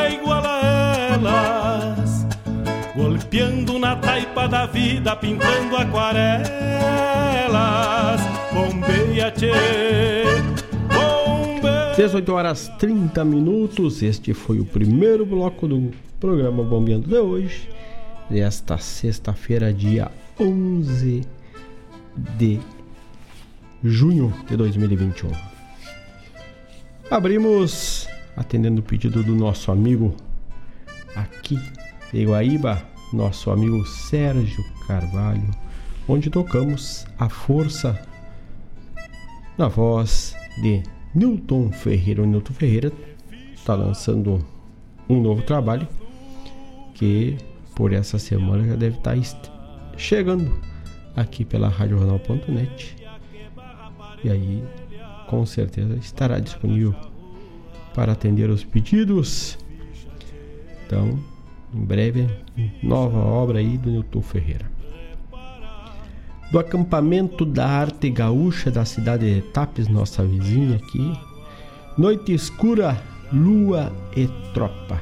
Golpeando 3.31 3.79
na 3.79 3.95
taipa 3.95 4.45
da 4.45 4.65
vida, 4.65 5.15
pintando 5.15 5.77
aquarelas. 5.77 6.51
Bombeia, 8.53 9.31
tchê, 9.31 9.53
18 11.95 12.33
horas 12.33 12.67
30 12.77 13.23
minutos. 13.23 14.03
Este 14.03 14.33
foi 14.33 14.59
o 14.59 14.65
primeiro 14.65 15.25
bloco 15.25 15.65
do 15.65 15.91
programa 16.19 16.61
Bombeando 16.61 17.07
de 17.07 17.15
hoje, 17.15 17.69
desta 18.29 18.77
sexta-feira, 18.77 19.71
dia 19.71 20.11
11 20.37 21.21
de 22.37 22.59
junho 23.81 24.33
de 24.49 24.57
2021. 24.57 25.31
Abrimos 27.09 28.09
atendendo 28.35 28.81
o 28.81 28.83
pedido 28.83 29.23
do 29.23 29.33
nosso 29.33 29.71
amigo 29.71 30.13
aqui 31.15 31.57
de 32.11 32.25
Guaíba, 32.25 32.90
nosso 33.13 33.51
amigo 33.51 33.85
Sérgio 33.85 34.63
Carvalho, 34.87 35.49
onde 36.07 36.29
tocamos 36.29 37.05
a 37.17 37.29
força 37.29 37.99
na 39.57 39.67
voz 39.67 40.35
de 40.61 40.83
Newton 41.13 41.71
Ferreira. 41.71 42.23
O 42.23 42.25
Newton 42.25 42.53
Ferreira 42.53 42.91
está 43.53 43.75
lançando 43.75 44.45
um 45.07 45.21
novo 45.21 45.41
trabalho 45.41 45.87
que 46.93 47.37
por 47.75 47.93
essa 47.93 48.17
semana 48.19 48.65
já 48.67 48.75
deve 48.75 48.97
estar 48.97 49.15
tá 49.15 49.97
chegando 49.97 50.53
aqui 51.15 51.43
pela 51.43 51.67
RadioJornal.net. 51.67 52.95
E 54.23 54.29
aí, 54.29 54.63
com 55.27 55.45
certeza, 55.45 55.95
estará 55.95 56.39
disponível 56.39 56.95
para 57.93 58.11
atender 58.13 58.49
os 58.49 58.63
pedidos. 58.63 59.57
Então, 60.85 61.19
em 61.73 61.83
breve, 61.83 62.27
nova 62.83 63.19
obra 63.19 63.59
aí 63.59 63.77
do 63.77 63.91
Newton 63.91 64.21
Ferreira. 64.21 64.65
Do 66.51 66.59
acampamento 66.59 67.45
da 67.45 67.65
arte 67.65 68.09
gaúcha 68.09 68.69
da 68.69 68.83
cidade 68.83 69.35
de 69.35 69.41
Tapes, 69.41 69.87
nossa 69.87 70.23
vizinha 70.23 70.75
aqui. 70.75 71.13
Noite 71.97 72.33
escura, 72.33 73.01
lua 73.31 73.91
e 74.17 74.27
tropa. 74.53 75.01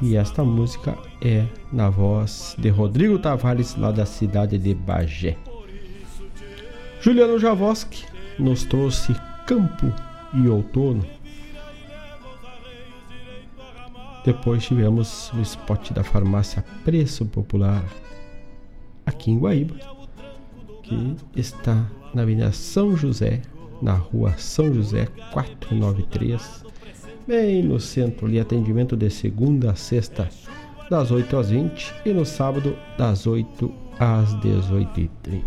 E 0.00 0.16
esta 0.16 0.42
música 0.42 0.98
é 1.20 1.46
na 1.72 1.88
voz 1.88 2.56
de 2.58 2.68
Rodrigo 2.70 3.20
Tavares, 3.20 3.76
lá 3.76 3.92
da 3.92 4.04
cidade 4.04 4.58
de 4.58 4.74
Bagé. 4.74 5.36
Juliano 7.00 7.38
Javoski 7.38 8.04
nos 8.36 8.64
trouxe 8.64 9.14
Campo 9.46 9.92
e 10.34 10.48
Outono. 10.48 11.04
Depois 14.24 14.64
tivemos 14.64 15.32
o 15.32 15.40
spot 15.40 15.90
da 15.90 16.04
farmácia 16.04 16.64
Preço 16.84 17.26
Popular 17.26 17.84
aqui 19.04 19.30
em 19.30 19.38
Guaíba, 19.38 19.74
que 20.82 21.16
está 21.34 21.86
na 22.14 22.22
Avenida 22.22 22.52
São 22.52 22.96
José, 22.96 23.42
na 23.80 23.94
rua 23.94 24.34
São 24.38 24.72
José 24.72 25.06
493, 25.32 26.64
bem 27.26 27.62
no 27.62 27.80
centro 27.80 28.26
ali, 28.26 28.38
atendimento 28.38 28.96
de 28.96 29.10
segunda 29.10 29.72
a 29.72 29.74
sexta, 29.74 30.28
das 30.88 31.10
8 31.10 31.36
às 31.36 31.50
20 31.50 31.94
e 32.04 32.12
no 32.12 32.24
sábado, 32.24 32.76
das 32.96 33.26
8 33.26 33.72
às 33.98 34.34
18h30. 34.36 35.42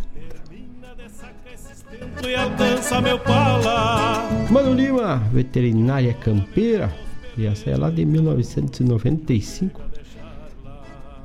Mano 4.50 4.74
Lima, 4.74 5.18
veterinária 5.32 6.14
campeira, 6.14 6.94
e 7.38 7.46
essa 7.46 7.70
é 7.70 7.76
lá 7.76 7.90
de 7.90 8.06
1995. 8.06 9.82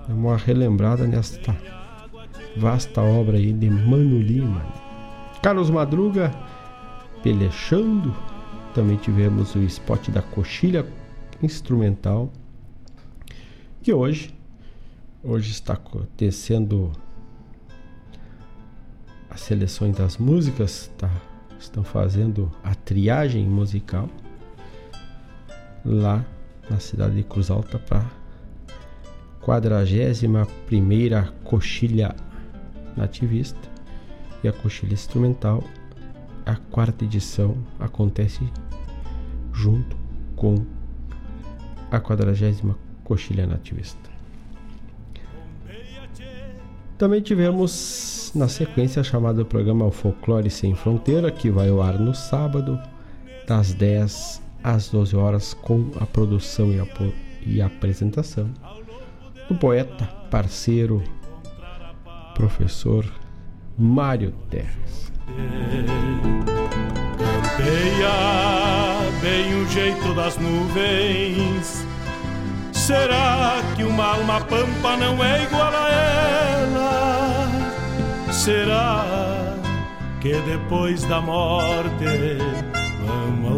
É 0.08 0.12
uma 0.12 0.36
relembrada 0.36 1.06
nesta 1.06 1.56
vasta 2.56 3.00
obra 3.00 3.36
aí 3.36 3.52
de 3.52 3.70
Mano 3.70 4.20
Lima. 4.20 4.64
Carlos 5.40 5.70
Madruga, 5.70 6.34
pelechando, 7.22 8.14
também 8.74 8.96
tivemos 8.96 9.54
o 9.54 9.62
spot 9.62 10.08
da 10.08 10.20
coxilha 10.20 10.84
instrumental. 11.42 12.32
E 13.86 13.92
hoje, 13.92 14.34
hoje 15.22 15.52
está 15.52 15.74
acontecendo 15.74 16.90
as 19.30 19.40
seleções 19.42 19.96
das 19.96 20.18
músicas, 20.18 20.90
tá? 20.98 21.10
estão 21.58 21.84
fazendo 21.84 22.50
a 22.64 22.74
triagem 22.74 23.46
musical 23.46 24.08
lá 25.84 26.24
na 26.68 26.78
cidade 26.78 27.16
de 27.16 27.24
Cruz 27.24 27.50
Alta 27.50 27.78
para 27.78 28.04
41 29.40 30.46
primeira 30.66 31.32
coxilha 31.44 32.14
nativista 32.96 33.58
e 34.42 34.48
a 34.48 34.52
coxilha 34.52 34.92
instrumental 34.92 35.64
a 36.46 36.56
quarta 36.56 37.04
edição 37.04 37.56
acontece 37.78 38.40
junto 39.52 39.96
com 40.36 40.64
a 41.90 42.00
quadragésima 42.00 42.76
coxilha 43.04 43.46
nativista. 43.46 44.10
Também 46.96 47.20
tivemos 47.20 48.30
na 48.34 48.48
sequência 48.48 49.02
chamado 49.02 49.44
programa 49.44 49.86
O 49.86 49.90
Folclore 49.90 50.50
Sem 50.50 50.74
Fronteira, 50.74 51.30
que 51.30 51.50
vai 51.50 51.68
ao 51.68 51.80
ar 51.80 51.98
no 51.98 52.14
sábado, 52.14 52.78
das 53.46 53.72
10 53.72 54.42
às 54.62 54.88
12 54.88 55.16
horas, 55.16 55.54
com 55.54 55.90
a 56.00 56.06
produção 56.06 56.72
e 56.72 56.80
a, 56.80 56.86
e 57.44 57.62
a 57.62 57.66
apresentação 57.66 58.50
do 59.48 59.54
poeta, 59.56 60.04
parceiro, 60.30 61.02
professor 62.34 63.04
Mário 63.78 64.32
Terres. 64.48 65.12
Campeia 67.18 68.10
bem 69.20 69.62
o 69.62 69.66
jeito 69.68 70.14
das 70.14 70.36
nuvens. 70.38 71.86
Será 72.72 73.60
que 73.76 73.84
uma 73.84 74.14
alma 74.14 74.40
pampa 74.40 74.96
não 74.96 75.22
é 75.22 75.44
igual 75.44 75.72
a 75.74 75.90
ela? 75.92 77.48
Será 78.32 79.56
que 80.20 80.32
depois 80.42 81.04
da 81.04 81.20
morte 81.20 82.04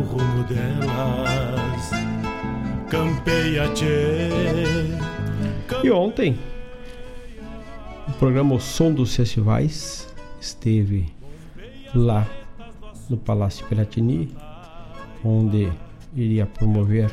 ao 0.02 0.18
rumo 0.18 0.44
delas? 0.44 1.90
Campeia, 2.90 3.68
tchê. 3.72 4.28
E 5.82 5.90
ontem, 5.90 6.38
o 8.08 8.12
programa 8.12 8.54
O 8.54 8.60
Som 8.60 8.92
dos 8.92 9.14
Festivais 9.14 10.08
esteve 10.40 11.08
lá 11.94 12.26
no 13.08 13.16
Palácio 13.16 13.66
Piratini, 13.66 14.34
onde 15.24 15.72
iria 16.14 16.46
promover 16.46 17.10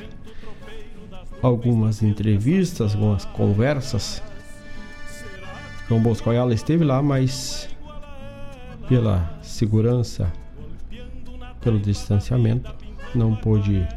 algumas 1.41 2.01
entrevistas, 2.01 2.95
algumas 2.95 3.25
conversas. 3.25 4.21
João 5.87 6.01
Bosco 6.01 6.29
Ayala 6.29 6.53
esteve 6.53 6.83
lá, 6.83 7.01
mas 7.01 7.69
pela 8.87 9.37
segurança, 9.41 10.31
pelo 11.61 11.79
distanciamento, 11.79 12.73
não 13.13 13.35
pôde 13.35 13.87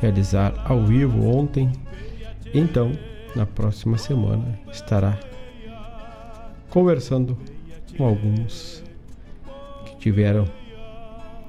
realizar 0.00 0.54
ao 0.64 0.84
vivo 0.84 1.26
ontem. 1.26 1.70
Então, 2.52 2.92
na 3.34 3.46
próxima 3.46 3.98
semana, 3.98 4.58
estará 4.70 5.18
conversando 6.70 7.36
com 7.96 8.04
alguns 8.04 8.82
que 9.86 9.96
tiveram 9.96 10.44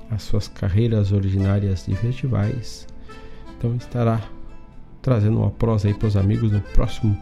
as 0.09 0.23
suas 0.23 0.47
carreiras 0.47 1.11
originárias 1.11 1.85
de 1.85 1.95
festivais. 1.95 2.87
Então 3.57 3.75
estará 3.75 4.21
trazendo 5.01 5.39
uma 5.39 5.51
prosa 5.51 5.87
aí 5.87 5.93
para 5.93 6.07
os 6.07 6.17
amigos 6.17 6.51
no 6.51 6.61
próximo 6.61 7.17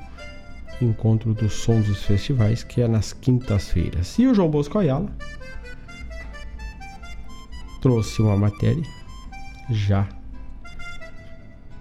encontro 0.81 1.33
dos 1.33 1.53
Sons 1.53 1.87
dos 1.87 2.03
Festivais, 2.03 2.63
que 2.63 2.81
é 2.81 2.87
nas 2.87 3.13
quintas-feiras. 3.13 4.17
E 4.19 4.27
o 4.27 4.33
João 4.33 4.49
Bosco 4.49 4.77
Ayala 4.77 5.09
trouxe 7.83 8.21
uma 8.21 8.37
matéria 8.37 8.81
já 9.69 10.07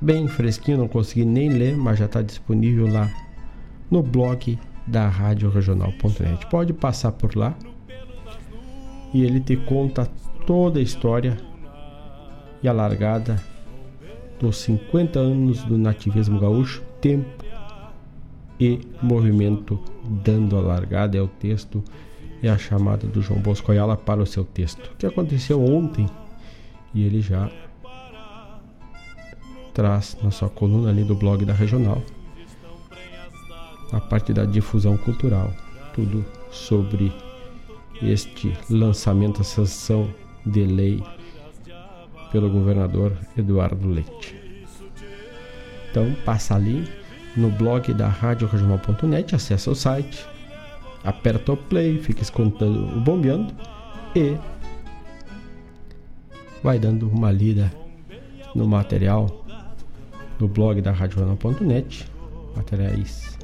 bem 0.01 0.27
fresquinho, 0.27 0.79
não 0.79 0.89
consegui 0.89 1.25
nem 1.25 1.49
ler, 1.49 1.77
mas 1.77 1.97
já 1.97 2.07
está 2.07 2.21
disponível 2.21 2.93
lá 2.93 3.09
no 3.89 4.03
blog 4.03 4.59
da 4.85 5.09
Rádio 5.09 5.49
Regional.net. 5.49 6.45
Pode 6.47 6.73
passar 6.73 7.13
por 7.13 7.37
lá 7.37 7.55
e 9.15 9.23
ele 9.23 9.39
te 9.39 9.57
conta 9.57 10.07
toda 10.45 10.81
a 10.81 10.83
história 10.83 11.37
e 12.61 12.67
a 12.67 12.73
largada 12.73 13.41
dos 14.41 14.57
50 14.57 15.21
anos 15.21 15.63
do 15.63 15.79
nativismo 15.79 16.41
gaúcho, 16.41 16.83
tempo 17.01 17.45
e 18.59 18.81
movimento 19.01 19.79
dando 20.05 20.57
a 20.57 20.61
largada 20.61 21.17
é 21.17 21.23
o 21.23 21.29
texto 21.29 21.81
é 22.43 22.49
a 22.49 22.59
chamada 22.59 23.07
do 23.07 23.23
João 23.23 23.41
Bosco 23.41 23.71
Ayala 23.71 23.97
para 23.97 24.23
o 24.23 24.27
seu 24.27 24.45
texto, 24.45 24.91
que 24.99 25.07
aconteceu 25.07 25.63
ontem 25.65 26.09
e 26.95 27.05
ele 27.05 27.21
já 27.21 27.51
traz 29.73 30.17
na 30.23 30.31
sua 30.31 30.49
coluna 30.49 30.91
ali 30.91 31.05
do 31.05 31.15
blog 31.15 31.45
da 31.45 31.53
Regional 31.53 32.03
a 33.93 34.01
parte 34.01 34.33
da 34.33 34.45
difusão 34.45 34.97
cultural, 34.97 35.53
tudo 35.95 36.25
sobre 36.51 37.13
este 38.01 38.53
lançamento 38.69 39.39
da 39.39 39.45
sanção 39.45 40.09
de 40.45 40.65
lei 40.65 41.03
pelo 42.31 42.49
governador 42.51 43.13
Eduardo 43.37 43.87
Leite. 43.87 44.35
Então 45.91 46.15
passa 46.25 46.55
ali 46.55 46.89
no 47.37 47.51
blog 47.51 47.93
da 47.93 48.09
Rádio 48.09 48.49
Regional.net, 48.49 49.35
acessa 49.35 49.71
o 49.71 49.75
site, 49.75 50.27
aperta 51.05 51.53
o 51.53 51.57
play, 51.57 51.99
fica 51.99 52.23
escutando 52.23 52.97
o 52.97 53.01
bombeando 53.01 53.53
e 54.15 54.37
vai 56.63 56.79
dando 56.79 57.09
uma 57.09 57.31
lida 57.31 57.73
no 58.55 58.67
material 58.67 59.45
no 60.39 60.49
blog 60.49 60.81
da 60.81 60.93
Rádio 60.93 61.19
Regional.net, 61.19 62.07
materiais 62.57 63.39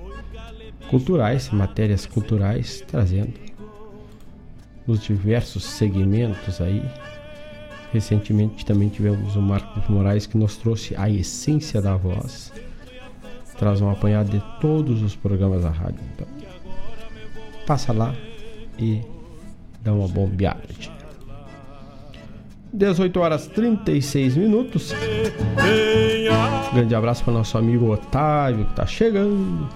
culturais, 0.89 1.51
matérias 1.51 2.07
culturais, 2.07 2.83
trazendo 2.87 3.35
nos 4.87 5.03
diversos 5.03 5.65
segmentos 5.65 6.61
aí. 6.61 6.83
Recentemente 7.93 8.67
também 8.67 8.89
tivemos 8.89 9.37
o 9.37 9.43
Marcos 9.43 9.87
Moraes 9.89 10.27
que 10.27 10.37
nos 10.37 10.57
trouxe 10.57 10.95
a 10.97 11.09
essência 11.09 11.81
da 11.81 11.97
voz. 11.97 12.53
Traz 13.59 13.81
um 13.81 13.91
apanhado 13.91 14.31
de 14.31 14.43
todos 14.61 15.03
os 15.03 15.17
programas 15.17 15.63
da 15.63 15.71
rádio. 15.71 16.01
Então, 16.15 16.38
passa 17.69 17.93
lá 17.93 18.15
e 18.79 19.03
dá 19.85 19.93
uma 19.93 20.09
bombeada. 20.09 20.63
18 22.73 23.21
horas 23.21 23.47
36 23.49 24.39
minutos. 24.39 24.95
Grande 26.73 26.95
abraço 26.95 27.23
para 27.23 27.35
nosso 27.35 27.59
amigo 27.59 27.93
Otávio 27.93 28.65
que 28.65 28.71
está 28.71 28.87
chegando. 28.87 29.69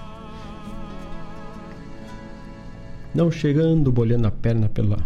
Não 3.13 3.29
chegando, 3.29 3.91
bolhando 3.91 4.27
a 4.27 4.31
perna 4.31 4.67
pela, 4.69 4.97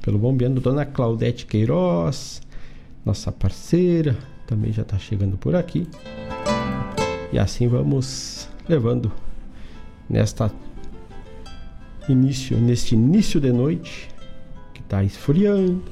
pelo 0.00 0.18
bombeando. 0.18 0.58
Dona 0.58 0.86
Claudete 0.86 1.44
Queiroz, 1.44 2.40
nossa 3.04 3.30
parceira, 3.30 4.16
também 4.46 4.72
já 4.72 4.80
está 4.80 4.98
chegando 4.98 5.36
por 5.36 5.54
aqui. 5.54 5.86
E 7.30 7.38
assim 7.38 7.68
vamos 7.68 8.48
levando 8.66 9.12
nesta 10.08 10.50
início, 12.08 12.58
neste 12.58 12.94
início 12.94 13.40
de 13.40 13.52
noite 13.52 14.08
que 14.74 14.80
está 14.80 15.02
esfriando. 15.04 15.82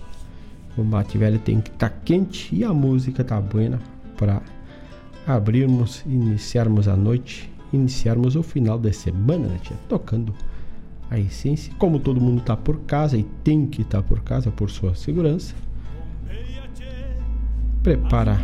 O 0.77 0.85
mate 0.85 1.19
velho 1.19 1.39
tem 1.39 1.61
que 1.61 1.71
estar 1.71 1.91
tá 1.91 1.97
quente 2.05 2.55
e 2.55 2.65
a 2.65 2.73
música 2.73 3.25
tá 3.25 3.41
buena 3.41 3.81
para 4.17 4.41
abrirmos, 5.27 6.03
iniciarmos 6.07 6.89
a 6.89 6.97
noite, 6.97 7.51
iniciarmos 7.73 8.37
o 8.37 8.43
final 8.43 8.79
da 8.79 8.93
semana, 8.93 9.49
né, 9.49 9.59
tia? 9.63 9.77
Tocando 9.89 10.35
a 11.11 11.19
essência. 11.19 11.73
Como 11.79 11.99
todo 11.99 12.21
mundo 12.21 12.41
está 12.41 12.57
por 12.57 12.81
casa 12.81 13.17
e 13.17 13.25
tem 13.45 13.67
que 13.67 13.83
estar 13.83 14.03
tá 14.03 14.09
por 14.09 14.21
casa 14.21 14.51
por 14.51 14.71
sua 14.71 14.95
segurança, 14.95 15.55
prepara 17.83 18.39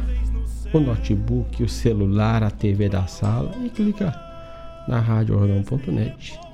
o 0.73 0.81
notebook, 0.81 1.63
o 1.63 1.69
celular, 1.69 2.43
a 2.43 2.51
TV 2.51 2.89
da 2.89 3.07
sala 3.07 3.53
e 3.65 3.71
clica 3.71 4.13
na 4.89 5.01
radiorondão.net 5.01 6.46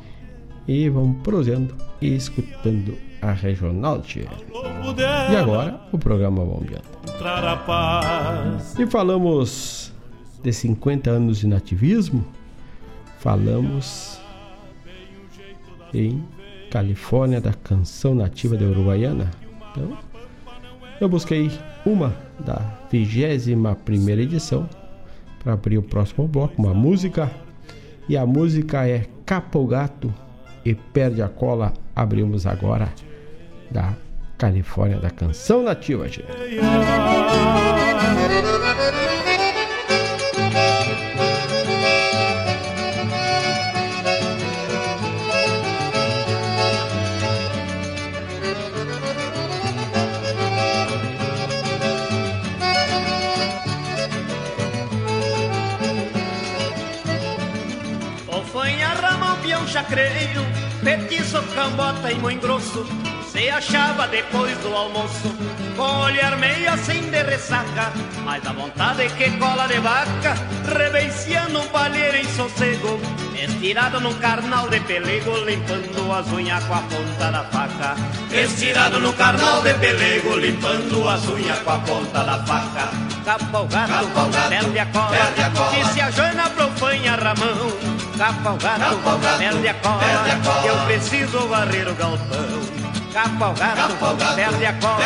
e 0.66 0.88
vamos 0.88 1.22
prosendo 1.22 1.74
e 2.00 2.14
escutando 2.14 2.96
a 3.20 3.32
Regional 3.32 4.00
Tia. 4.02 4.28
E 5.30 5.36
agora 5.36 5.80
o 5.92 5.98
programa 5.98 6.44
Bombeando. 6.44 6.82
E 8.78 8.86
falamos 8.86 9.92
de 10.42 10.52
50 10.52 11.10
anos 11.10 11.38
de 11.38 11.46
nativismo, 11.46 12.24
falamos 13.18 14.20
em 15.94 16.22
Califórnia 16.70 17.40
da 17.40 17.52
canção 17.52 18.14
nativa 18.14 18.56
da 18.56 18.64
Uruguaiana. 18.64 19.30
Então, 19.70 19.96
eu 21.00 21.08
busquei 21.08 21.50
uma 21.84 22.14
da 22.40 22.60
21 22.90 23.74
primeira 23.84 24.22
edição 24.22 24.68
para 25.42 25.52
abrir 25.52 25.78
o 25.78 25.82
próximo 25.82 26.26
bloco, 26.26 26.54
uma 26.60 26.74
música. 26.74 27.30
E 28.08 28.16
a 28.16 28.26
música 28.26 28.86
é 28.86 29.06
Capo 29.24 29.64
Gato 29.66 30.12
e 30.64 30.74
Perde 30.74 31.22
a 31.22 31.28
Cola. 31.28 31.72
Abrimos 31.94 32.46
agora 32.46 32.92
da 33.70 33.94
Califórnia 34.38 34.98
da 34.98 35.10
canção 35.10 35.62
nativa, 35.62 36.08
gente. 36.08 36.26
chacreiro, 59.72 60.21
petiço, 61.32 61.54
cambota 61.54 62.12
e 62.12 62.14
muito 62.16 62.42
grosso, 62.42 62.84
se 63.32 63.48
achava 63.48 64.06
depois 64.08 64.56
do 64.58 64.74
almoço, 64.74 65.34
com 65.74 66.00
olhar 66.02 66.36
meio 66.36 66.70
assim 66.70 67.00
de 67.10 67.22
ressaca, 67.22 67.90
mas 68.24 68.46
a 68.46 68.52
vontade 68.52 69.08
que 69.16 69.30
cola 69.38 69.66
de 69.66 69.80
vaca, 69.80 70.34
reveiciando 70.76 71.60
um 71.60 71.66
palheiro 71.68 72.18
em 72.18 72.28
sossego, 72.36 73.00
estirado 73.34 74.00
num 74.00 74.12
carnal 74.18 74.68
de 74.68 74.80
pelego, 74.80 75.34
limpando 75.46 76.12
as 76.12 76.26
unhas 76.30 76.62
com 76.64 76.74
a 76.74 76.82
ponta 76.82 77.32
da 77.32 77.44
faca. 77.44 77.96
Estirado 78.30 79.00
no 79.00 79.14
carnal 79.14 79.62
de 79.62 79.72
pelego, 79.74 80.36
limpando 80.36 81.08
as 81.08 81.26
unhas 81.26 81.58
com 81.60 81.70
a 81.70 81.78
ponta 81.78 82.24
da 82.24 82.38
faca. 82.44 82.90
Capa 83.24 83.60
o 83.60 83.66
gato, 83.66 84.48
perde 84.50 84.78
a 84.78 84.86
cola, 84.86 85.08
perde 85.16 85.42
a 85.42 85.50
cola. 85.50 85.70
que 85.70 85.84
se 85.86 86.00
a 86.02 86.10
joana 86.10 86.50
profanha 86.50 87.14
ramão. 87.14 87.72
Capa 88.18 88.50
o 88.50 88.56
gato, 88.58 89.38
perde 89.38 89.68
a 89.68 89.74
cola, 89.74 90.66
eu 90.66 90.76
preciso 90.84 91.48
varrer 91.48 91.88
o 91.88 91.94
galpão. 91.94 92.81
Capa 93.12 93.48
o 93.48 93.54
gato, 93.54 94.34
perde 94.34 94.64
a 94.64 94.72
cola, 94.72 95.04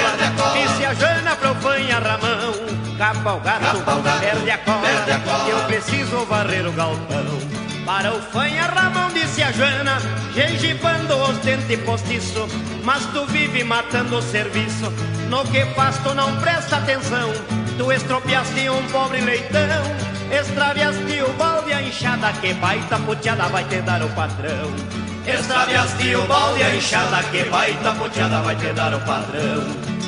que 0.52 0.68
se 0.76 0.84
a 0.86 0.94
joana 0.94 1.34
profanha 1.36 1.98
ramão. 1.98 2.52
Capa 2.96 3.32
o 3.32 3.40
gato, 3.40 3.82
perde 4.20 4.50
a 4.50 4.58
cola, 4.58 5.48
eu 5.48 5.58
preciso 5.66 6.24
varrer 6.26 6.66
o 6.66 6.72
galpão. 6.72 7.56
Para 7.84 8.12
o 8.12 8.20
fanha 8.20 8.66
Ramão 8.66 9.10
disse 9.12 9.44
a 9.44 9.52
Joana, 9.52 9.98
gengibando 10.34 11.14
os 11.14 11.38
dentes 11.38 11.78
postiço, 11.84 12.48
mas 12.82 13.06
tu 13.06 13.24
vive 13.26 13.62
matando 13.62 14.18
o 14.18 14.22
serviço, 14.22 14.92
no 15.30 15.44
que 15.44 15.64
faz 15.66 15.96
tu 15.98 16.12
não 16.12 16.36
presta 16.40 16.78
atenção, 16.78 17.30
tu 17.78 17.92
estropiaste 17.92 18.68
um 18.70 18.82
pobre 18.88 19.20
leitão, 19.20 19.84
extraviaste 20.32 21.22
o 21.22 21.32
balde 21.34 21.72
a 21.72 21.80
enxada, 21.80 22.32
que 22.40 22.54
baita 22.54 22.98
puteada 22.98 23.46
vai 23.50 23.62
te 23.62 23.80
dar 23.82 24.02
o 24.02 24.08
patrão. 24.10 25.15
Extraviaste 25.26 26.16
o 26.16 26.26
balde 26.26 26.62
a 26.62 26.74
enxada, 26.74 27.22
que 27.30 27.44
baita 27.44 27.92
puteada 27.92 28.40
vai 28.42 28.56
te 28.56 28.72
dar 28.72 28.94
o 28.94 29.00
patrão. 29.00 29.66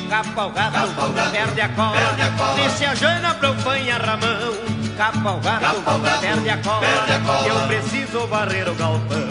Capa 0.09 0.45
o 0.45 0.49
gato, 0.49 1.31
perde 1.31 1.61
a 1.61 1.69
cola, 1.69 1.99
disse 2.55 2.85
a 2.85 2.95
Joana 2.95 3.35
pro 3.35 3.53
fanha 3.55 3.97
Ramão 3.97 4.79
capa 4.99 5.31
o 5.31 5.39
gato, 5.39 6.19
perde 6.19 6.49
a 6.49 6.57
cola, 6.57 6.85
eu 7.47 7.67
preciso 7.67 8.27
varrer 8.27 8.67
o 8.67 8.75
galpão. 8.75 9.29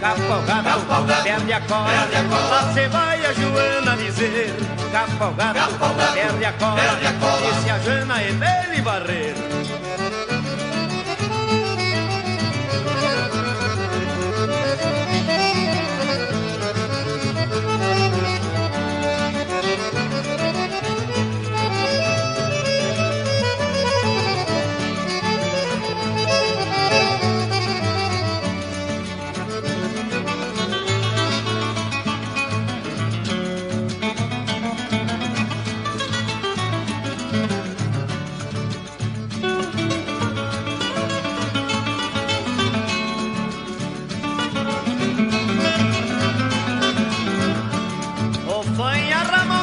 Capa 0.00 0.36
o 0.38 0.42
gato, 0.42 1.22
perde 1.22 1.52
a 1.52 1.60
cola, 1.60 2.08
lá 2.50 2.72
cê 2.72 2.88
vai 2.88 3.26
a 3.26 3.32
Joana 3.34 3.96
dizer. 3.96 4.54
Capa 4.90 5.26
o 5.26 5.34
gato, 5.34 5.58
perde 6.14 6.44
a 6.46 6.52
cola, 6.54 6.80
e 7.50 7.62
se 7.62 7.70
a 7.70 7.78
Joana 7.78 8.22
é 8.22 8.32
dele 8.32 8.80
varrer. 8.80 9.34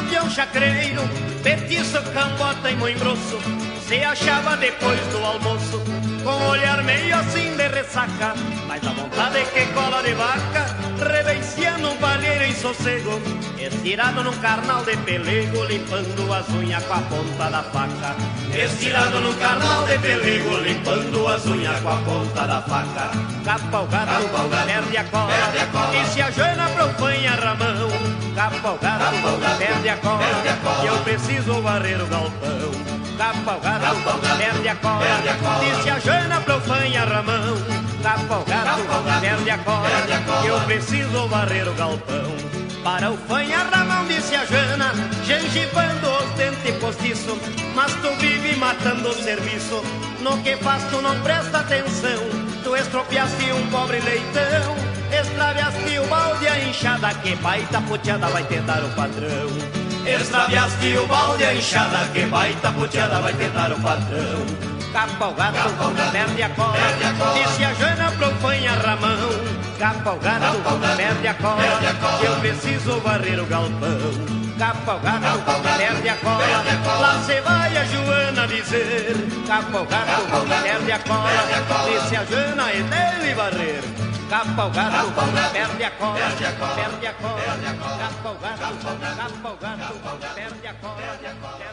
Ramão 0.00 0.04
de 0.06 0.18
um 0.18 0.30
chacreiro, 0.30 1.02
petiço, 1.42 2.02
cambota 2.12 2.70
e 2.70 2.76
muito 2.76 2.98
grosso, 2.98 3.38
se 3.86 4.02
achava 4.02 4.56
depois 4.56 5.00
do 5.08 5.18
almoço, 5.24 5.82
com 6.22 6.48
olhar 6.48 6.82
meio 6.82 7.16
assim 7.16 7.56
de 7.56 7.68
ressaca, 7.68 8.34
mas 8.66 8.86
a 8.86 8.92
vontade 8.92 9.44
que 9.52 9.66
cola 9.72 10.02
de 10.02 10.14
vaca, 10.14 10.76
reveiciando 10.98 11.90
um 11.90 11.96
palheiro 11.96 12.44
em 12.44 12.54
sossego, 12.54 13.20
estirado 13.58 14.22
num 14.22 14.32
carnal 14.38 14.84
de 14.84 14.96
pelego, 14.98 15.64
limpando 15.64 16.32
as 16.32 16.48
unhas 16.50 16.84
com 16.84 16.94
a 16.94 17.00
ponta 17.02 17.50
da 17.50 17.62
faca. 17.62 18.16
Estirado 18.54 19.20
num 19.20 19.34
carnal 19.34 19.86
de 19.86 19.98
pelego, 19.98 20.56
limpando 20.58 21.28
as 21.28 21.46
unhas 21.46 21.80
com 21.80 21.88
a 21.88 21.96
ponta 21.96 22.46
da 22.46 22.62
faca. 22.62 23.10
Capa 23.44 23.80
o 23.80 23.86
gato, 23.86 24.66
perde 24.66 24.96
a 24.96 25.04
cola, 25.04 25.32
e 25.94 26.06
se 26.06 26.22
a 26.22 26.30
Joana 26.30 26.68
profanha 26.70 27.32
Ramão, 27.32 27.88
capa 28.40 28.70
o 28.70 28.78
gato, 28.78 29.58
perde 29.58 29.88
a 29.90 29.96
cola, 29.98 30.24
que 30.80 30.86
eu 30.86 30.96
preciso 31.04 31.60
varrer 31.60 32.02
o 32.02 32.06
galpão. 32.06 32.70
Capa 33.18 33.56
o 33.56 33.60
gato, 33.60 34.38
perde 34.38 34.68
a 34.68 34.76
cola, 34.76 35.04
disse 35.60 35.90
a 35.90 35.98
Joana 35.98 36.40
profanha 36.40 37.04
Ramão. 37.04 37.56
Capa 38.02 38.38
o 38.38 38.44
gato, 38.46 39.20
perde 39.20 39.50
a 39.50 39.58
cola, 39.58 39.90
que 40.40 40.46
eu 40.46 40.58
preciso 40.60 41.28
varrer 41.28 41.68
o 41.68 41.74
galpão. 41.74 42.40
Para 42.82 43.10
o 43.10 43.16
fanha 43.28 43.58
Ramão, 43.70 44.06
disse 44.06 44.34
a 44.34 44.46
Jana, 44.46 44.94
gengivando 45.22 46.08
os 46.08 46.30
dentes 46.30 46.76
postiço, 46.76 47.38
mas 47.74 47.92
tu 47.96 48.10
vive 48.18 48.56
matando 48.56 49.10
o 49.10 49.22
serviço, 49.22 49.82
no 50.20 50.36
que 50.42 50.56
faz 50.56 50.82
tu 50.90 51.00
não 51.00 51.18
presta 51.20 51.58
atenção, 51.58 52.20
tu 52.62 52.76
estropiaste 52.76 53.52
um 53.52 53.66
pobre 53.70 54.00
leitão, 54.00 54.76
extraviaste 55.12 55.98
o 55.98 56.06
balde 56.06 56.46
a 56.48 56.58
enxada, 56.64 57.14
que 57.14 57.34
baita 57.36 57.80
puteada 57.82 58.28
vai 58.28 58.44
te 58.44 58.60
dar 58.60 58.84
o 58.84 58.88
patrão. 58.90 59.48
Extraviaste 60.06 60.98
o 60.98 61.06
balde 61.06 61.44
a 61.44 61.54
enxada, 61.54 62.08
que 62.12 62.26
baita 62.26 62.72
puteada 62.72 63.20
vai 63.20 63.32
te 63.34 63.48
dar 63.48 63.72
o 63.72 63.80
patrão. 63.80 64.70
Capa 64.92 65.26
o 65.28 65.34
gato, 65.34 66.12
perde 66.12 66.42
a 66.42 66.48
cola, 66.50 66.76
disse 67.34 67.64
a 67.64 67.72
Jana 67.74 68.10
pro 68.18 68.34
fanha 68.36 68.72
Ramão. 68.72 69.30
Capa 69.78 70.10
o 70.12 70.18
gato, 70.18 70.96
perde 70.96 71.28
a 71.28 71.34
cola, 71.34 71.62
que 72.18 72.26
eu 72.26 72.36
preciso 72.40 73.00
varrer 73.00 73.40
o 73.40 73.46
galpão. 73.46 74.49
Capa 74.60 74.92
o 74.94 75.00
gato, 75.00 75.40
perde 75.78 76.08
a 76.10 76.16
cola, 76.16 76.62
lá 77.00 77.22
se 77.24 77.40
vai 77.40 77.74
a 77.78 77.82
Joana 77.82 78.46
dizer. 78.46 79.16
Capa 79.46 79.80
o 79.80 79.86
gato, 79.86 80.62
perde 80.62 80.92
a 80.92 80.98
cola, 80.98 81.30
disse 81.88 82.14
a 82.14 82.24
Jana 82.26 82.70
e 82.70 82.82
dele 82.82 83.34
o 84.66 84.70
gato, 84.70 85.00
perde 85.50 85.84
a 85.84 85.90
cola, 85.92 86.20
perde 86.76 87.06
a 87.06 87.14
cola, 87.14 87.38
capa 89.16 89.48
o 89.48 89.56
gato, 89.56 89.96
perde 90.34 90.66
a 90.68 90.74
cola, 90.74 91.08
perde 91.08 91.26
a 91.26 91.34
cola, 91.34 91.69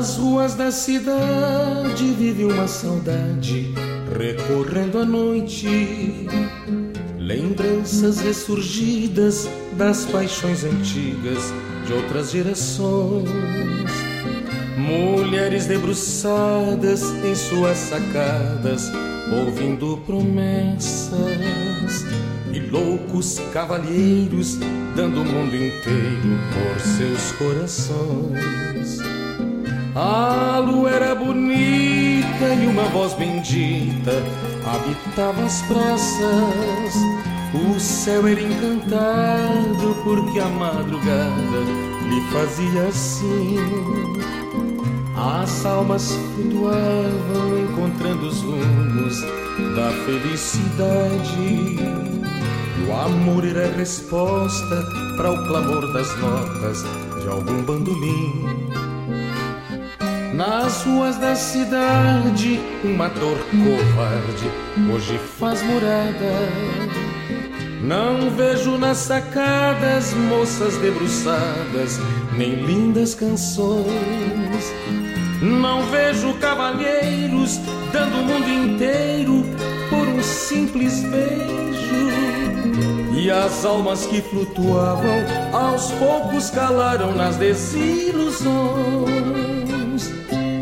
Nas 0.00 0.16
ruas 0.16 0.54
da 0.54 0.70
cidade 0.72 2.14
vive 2.14 2.46
uma 2.46 2.66
saudade 2.66 3.74
recorrendo 4.18 4.96
à 4.96 5.04
noite. 5.04 6.26
Lembranças 7.18 8.18
ressurgidas 8.20 9.46
das 9.76 10.06
paixões 10.06 10.64
antigas 10.64 11.52
de 11.86 11.92
outras 11.92 12.30
gerações. 12.30 13.28
Mulheres 14.78 15.66
debruçadas 15.66 17.02
em 17.22 17.34
suas 17.34 17.76
sacadas, 17.76 18.90
ouvindo 19.44 19.98
promessas. 20.06 21.12
E 22.50 22.58
loucos 22.58 23.38
cavalheiros 23.52 24.56
dando 24.96 25.20
o 25.20 25.24
mundo 25.26 25.54
inteiro 25.54 26.38
por 26.54 26.80
seus 26.80 27.32
corações. 27.32 29.19
A 29.94 30.58
lua 30.58 30.90
era 30.90 31.14
bonita 31.16 32.54
e 32.62 32.66
uma 32.66 32.84
voz 32.84 33.12
bendita 33.14 34.12
habitava 34.64 35.42
as 35.42 35.62
praças. 35.62 36.94
O 37.52 37.80
céu 37.80 38.26
era 38.28 38.40
encantado 38.40 39.96
porque 40.04 40.38
a 40.38 40.48
madrugada 40.48 41.58
lhe 42.08 42.20
fazia 42.30 42.86
assim. 42.86 43.56
As 45.16 45.66
almas 45.66 46.12
flutuavam 46.34 47.58
encontrando 47.58 48.28
os 48.28 48.40
rumos 48.42 49.20
da 49.74 49.90
felicidade. 50.06 51.78
O 52.88 52.92
amor 52.92 53.44
era 53.44 53.70
resposta 53.76 54.84
para 55.16 55.32
o 55.32 55.46
clamor 55.48 55.92
das 55.92 56.16
notas 56.20 56.84
de 57.20 57.28
algum 57.28 57.62
bandolim. 57.62 58.69
Nas 60.34 60.84
ruas 60.84 61.16
da 61.16 61.34
cidade, 61.34 62.60
uma 62.84 63.08
dor 63.08 63.38
covarde 63.50 64.50
hoje 64.92 65.18
faz 65.38 65.62
morada. 65.62 66.48
Não 67.82 68.30
vejo 68.30 68.78
nas 68.78 68.98
sacadas 68.98 70.14
moças 70.14 70.76
debruçadas, 70.76 71.98
nem 72.36 72.54
lindas 72.54 73.14
canções. 73.14 73.86
Não 75.42 75.82
vejo 75.86 76.34
cavalheiros 76.34 77.58
dando 77.92 78.20
o 78.20 78.24
mundo 78.24 78.48
inteiro 78.48 79.44
por 79.88 80.06
um 80.06 80.22
simples 80.22 81.02
beijo. 81.02 81.50
E 83.18 83.28
as 83.30 83.64
almas 83.64 84.04
que 84.06 84.22
flutuavam 84.22 85.24
aos 85.52 85.90
poucos 85.92 86.50
calaram 86.50 87.14
nas 87.14 87.36
desilusões. 87.36 89.59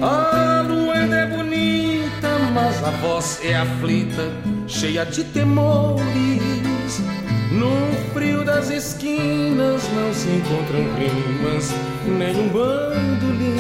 A 0.00 0.62
lua 0.62 0.96
é 0.96 1.26
bonita, 1.26 2.38
mas 2.54 2.84
a 2.84 2.90
voz 3.02 3.40
é 3.42 3.56
aflita, 3.56 4.30
cheia 4.68 5.04
de 5.04 5.24
temores. 5.24 7.02
No 7.50 8.12
frio 8.12 8.44
das 8.44 8.70
esquinas 8.70 9.82
não 9.92 10.14
se 10.14 10.28
encontram 10.28 10.84
rimas, 10.94 11.74
nem 12.06 12.36
um 12.36 12.48
bandolim. 12.48 13.56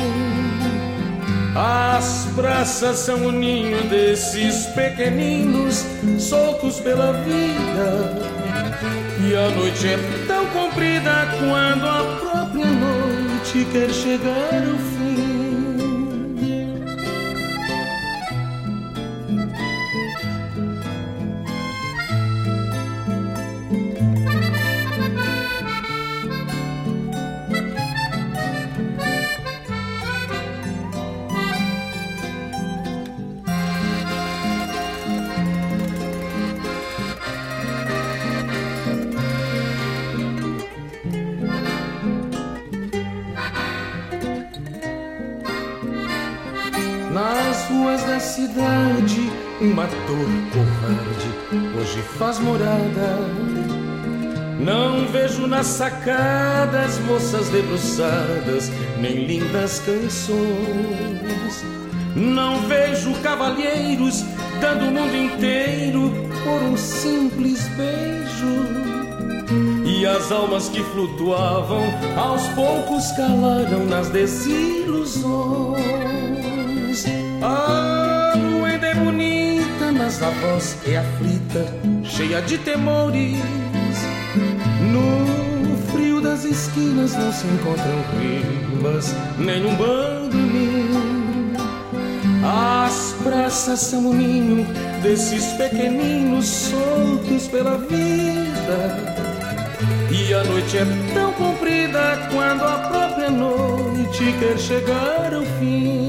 As 1.56 2.28
praças 2.36 2.98
são 2.98 3.26
o 3.26 3.32
ninho 3.32 3.82
desses 3.88 4.66
pequeninos, 4.66 5.84
soltos 6.20 6.78
pela 6.78 7.14
vida. 7.14 8.28
E 9.28 9.34
a 9.34 9.50
noite 9.50 9.88
é 9.88 9.98
tão 10.28 10.46
comprida 10.46 11.26
quando 11.40 11.84
a 11.84 12.16
própria 12.20 12.66
noite 12.66 13.66
quer 13.72 13.90
chegar 13.90 14.54
ao 14.54 14.78
fim. 14.78 15.47
Uma 49.60 49.86
dor 49.86 50.28
covarde 50.52 51.78
hoje 51.78 52.00
faz 52.16 52.38
morada. 52.38 53.18
Não 54.60 55.06
vejo 55.06 55.46
nas 55.46 55.66
sacadas 55.66 56.98
moças 57.00 57.48
debruçadas, 57.48 58.70
nem 59.00 59.24
lindas 59.24 59.80
canções. 59.80 61.64
Não 62.14 62.60
vejo 62.62 63.12
cavalheiros 63.22 64.24
dando 64.60 64.86
o 64.86 64.90
mundo 64.90 65.16
inteiro 65.16 66.12
por 66.44 66.62
um 66.62 66.76
simples 66.76 67.68
beijo. 67.68 68.18
E 69.84 70.06
as 70.06 70.30
almas 70.30 70.68
que 70.68 70.82
flutuavam 70.82 71.82
aos 72.16 72.46
poucos 72.48 73.10
calaram 73.12 73.86
nas 73.86 74.08
desilusões. 74.10 75.78
A 77.40 77.88
lua 77.88 77.94
é 77.94 77.97
a 80.22 80.30
voz 80.30 80.76
é 80.86 80.96
aflita, 80.96 81.66
cheia 82.04 82.40
de 82.42 82.58
temores. 82.58 83.36
No 84.90 85.76
frio 85.92 86.20
das 86.20 86.44
esquinas 86.44 87.14
não 87.14 87.32
se 87.32 87.46
encontram 87.46 88.02
rimas, 88.18 89.14
nem 89.38 89.64
um 89.64 89.74
bandolim. 89.76 91.52
As 92.44 93.14
praças 93.22 93.80
são 93.80 94.10
o 94.10 94.14
ninho 94.14 94.66
desses 95.02 95.44
pequeninos 95.52 96.46
soltos 96.46 97.46
pela 97.48 97.78
vida. 97.78 99.18
E 100.10 100.34
a 100.34 100.42
noite 100.44 100.78
é 100.78 100.86
tão 101.14 101.32
comprida 101.34 102.28
quando 102.32 102.62
a 102.64 102.78
própria 102.88 103.30
noite 103.30 104.34
quer 104.40 104.58
chegar 104.58 105.34
ao 105.34 105.44
fim. 105.60 106.07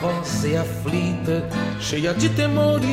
Voz 0.00 0.44
é 0.44 0.58
aflita, 0.58 1.48
cheia 1.80 2.14
de 2.14 2.28
temores. 2.30 2.86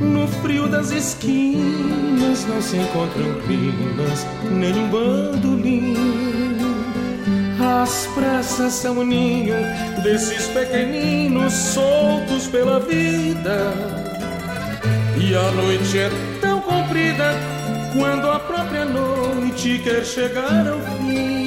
No 0.00 0.26
frio 0.42 0.68
das 0.68 0.90
esquinas 0.90 2.46
não 2.46 2.62
se 2.62 2.76
encontram 2.76 3.40
rimas, 3.46 4.26
nem 4.50 4.74
um 4.74 4.88
bandolim. 4.88 5.94
As 7.82 8.06
praças 8.14 8.72
são 8.72 8.98
o 8.98 9.04
ninho 9.04 9.56
desses 10.02 10.46
pequeninos 10.48 11.52
soltos 11.52 12.46
pela 12.46 12.80
vida. 12.80 13.72
E 15.20 15.34
a 15.34 15.50
noite 15.50 15.98
é 15.98 16.10
tão 16.40 16.60
comprida 16.60 17.34
quando 17.92 18.30
a 18.30 18.38
própria 18.38 18.84
noite 18.84 19.80
quer 19.82 20.04
chegar 20.04 20.66
ao 20.68 20.80
fim. 20.98 21.37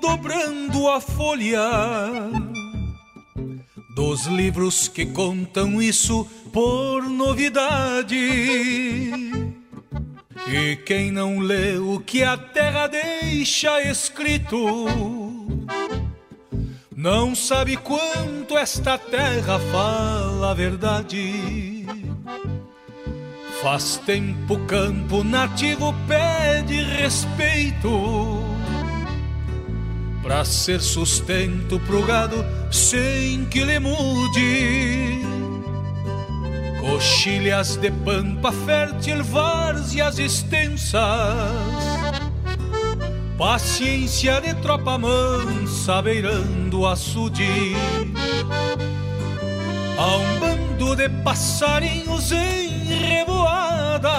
Dobrando 0.00 0.88
a 0.88 1.00
folha 1.00 1.60
dos 3.96 4.26
livros 4.26 4.86
que 4.86 5.04
contam 5.06 5.82
isso 5.82 6.24
por 6.52 7.02
novidade. 7.02 8.14
E 10.46 10.76
quem 10.86 11.10
não 11.10 11.40
lê 11.40 11.76
o 11.76 11.98
que 11.98 12.22
a 12.22 12.36
terra 12.36 12.86
deixa 12.86 13.82
escrito, 13.82 14.86
não 16.94 17.34
sabe 17.34 17.76
quanto 17.76 18.56
esta 18.56 18.96
terra 18.96 19.58
fala 19.72 20.52
a 20.52 20.54
verdade. 20.54 21.84
Faz 23.60 23.96
tempo 24.06 24.56
campo 24.66 25.24
nativo 25.24 25.92
pede 26.06 26.80
respeito 26.84 28.55
Pra 30.26 30.44
ser 30.44 30.80
sustento 30.80 31.78
pro 31.86 32.04
gado 32.04 32.44
sem 32.68 33.44
que 33.44 33.64
lhe 33.64 33.78
mude. 33.78 35.22
Coxilhas 36.80 37.76
de 37.76 37.92
pampa 37.92 38.50
fértil, 38.50 39.22
várzeas 39.22 40.18
extensas 40.18 41.00
Paciência 43.38 44.40
de 44.40 44.54
tropa 44.54 44.98
mansa 44.98 46.02
beirando 46.02 46.86
açude. 46.86 47.76
Há 49.96 50.16
um 50.16 50.40
bando 50.40 50.96
de 50.96 51.08
passarinhos 51.22 52.32
em 52.32 52.68
revoada, 52.86 54.10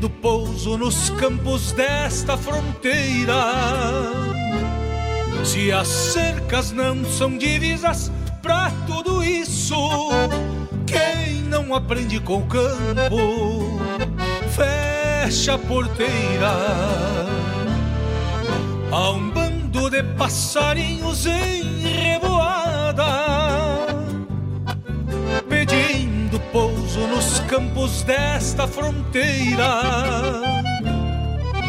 pedindo 0.00 0.08
pouso 0.08 0.78
nos 0.78 1.10
campos 1.10 1.72
desta 1.72 2.36
fronteira. 2.36 3.34
Se 5.44 5.70
as 5.70 5.88
cercas 5.88 6.72
não 6.72 7.04
são 7.04 7.36
divisas 7.36 8.10
pra 8.40 8.72
tudo 8.86 9.22
isso, 9.22 9.74
quem 10.86 11.42
não 11.42 11.74
aprende 11.74 12.18
com 12.20 12.38
o 12.38 12.46
campo, 12.46 13.78
fecha 14.54 15.54
a 15.54 15.58
porteira. 15.58 16.52
Há 18.90 19.10
um 19.10 19.30
bando 19.30 19.90
de 19.90 20.02
passarinhos 20.16 21.26
em 21.26 21.79
campos 27.50 28.04
desta 28.04 28.68
fronteira. 28.68 29.82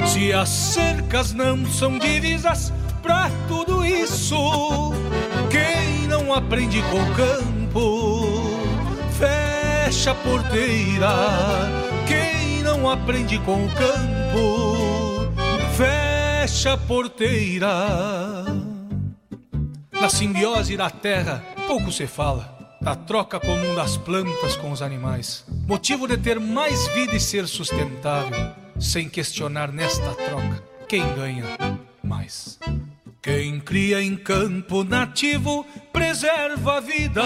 Se 0.06 0.32
as 0.32 0.48
cercas 0.48 1.34
não 1.34 1.66
são 1.66 1.98
divisas 1.98 2.72
pra 3.02 3.32
tudo 3.48 3.84
isso, 3.84 4.94
quem 5.50 6.08
não 6.08 6.32
aprende 6.36 6.84
com 6.84 7.02
o 7.02 7.16
campo, 7.16 8.60
fecha 9.18 10.12
a 10.12 10.16
porteira. 10.16 11.10
Quem 12.08 12.62
não 12.62 12.88
aprende 12.88 13.40
com 13.40 13.66
o 13.66 13.70
campo, 13.70 15.34
fecha 15.76 16.74
a 16.74 16.78
porteira. 16.78 18.46
Na 20.00 20.10
simbiose 20.10 20.78
da 20.78 20.92
terra, 20.92 21.44
pouco 21.66 21.92
se 21.92 22.06
fala 22.06 22.61
da 22.82 22.96
troca 22.96 23.40
comum 23.40 23.76
das 23.76 23.96
plantas 23.96 24.56
com 24.56 24.72
os 24.72 24.82
animais, 24.82 25.46
motivo 25.68 26.08
de 26.08 26.18
ter 26.18 26.40
mais 26.40 26.88
vida 26.88 27.16
e 27.16 27.20
ser 27.20 27.48
sustentável, 27.48 28.54
sem 28.80 29.08
questionar 29.08 29.72
nesta 29.72 30.16
troca 30.16 30.64
quem 30.88 31.02
ganha 31.14 31.46
mais. 32.04 32.60
Quem 33.22 33.60
cria 33.60 34.02
em 34.02 34.16
campo 34.16 34.84
nativo 34.84 35.64
preserva 35.94 36.78
a 36.78 36.80
vida 36.80 37.22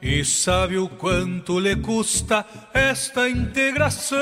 e 0.00 0.24
sabe 0.24 0.78
o 0.78 0.88
quanto 0.88 1.58
lhe 1.58 1.74
custa 1.74 2.46
esta 2.72 3.28
integração. 3.28 4.20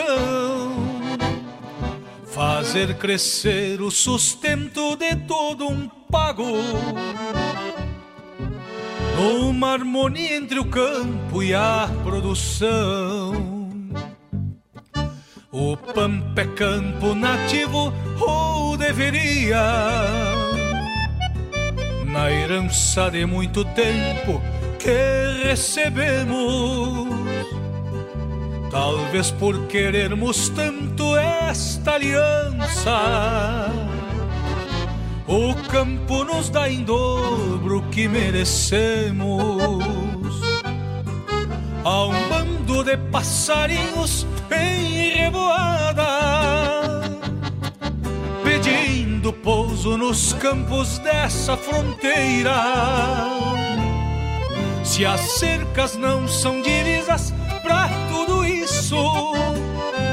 Fazer 2.24 2.96
crescer 2.96 3.82
o 3.82 3.90
sustento 3.90 4.96
de 4.96 5.14
todo 5.16 5.68
um 5.68 5.86
pago 5.88 6.44
uma 9.20 9.72
harmonia 9.72 10.36
entre 10.36 10.58
o 10.58 10.64
campo 10.64 11.42
e 11.42 11.54
a 11.54 11.88
produção. 12.02 13.68
O 15.52 15.76
pampa 15.76 16.40
é 16.40 16.46
campo 16.46 17.14
nativo, 17.14 17.92
ou 18.18 18.76
deveria, 18.76 19.60
na 22.06 22.30
herança 22.30 23.10
de 23.10 23.26
muito 23.26 23.64
tempo 23.64 24.40
que 24.78 25.44
recebemos. 25.44 27.08
Talvez 28.70 29.32
por 29.32 29.66
querermos 29.66 30.48
tanto 30.50 31.16
esta 31.16 31.94
aliança 31.94 33.70
o 35.30 35.54
campo 35.68 36.24
nos 36.24 36.50
dá 36.50 36.68
em 36.68 36.82
dobro 36.82 37.78
o 37.78 37.82
que 37.90 38.08
merecemos. 38.08 39.84
Há 41.84 42.06
um 42.06 42.28
bando 42.28 42.82
de 42.82 42.96
passarinhos 42.96 44.26
em 44.50 45.12
revoada, 45.18 46.02
pedindo 48.42 49.32
pouso 49.32 49.96
nos 49.96 50.32
campos 50.32 50.98
dessa 50.98 51.56
fronteira. 51.56 52.52
Se 54.82 55.06
as 55.06 55.20
cercas 55.20 55.96
não 55.96 56.26
são 56.26 56.60
divisas 56.60 57.32
pra 57.62 57.88
tudo 58.10 58.44
isso. 58.44 58.96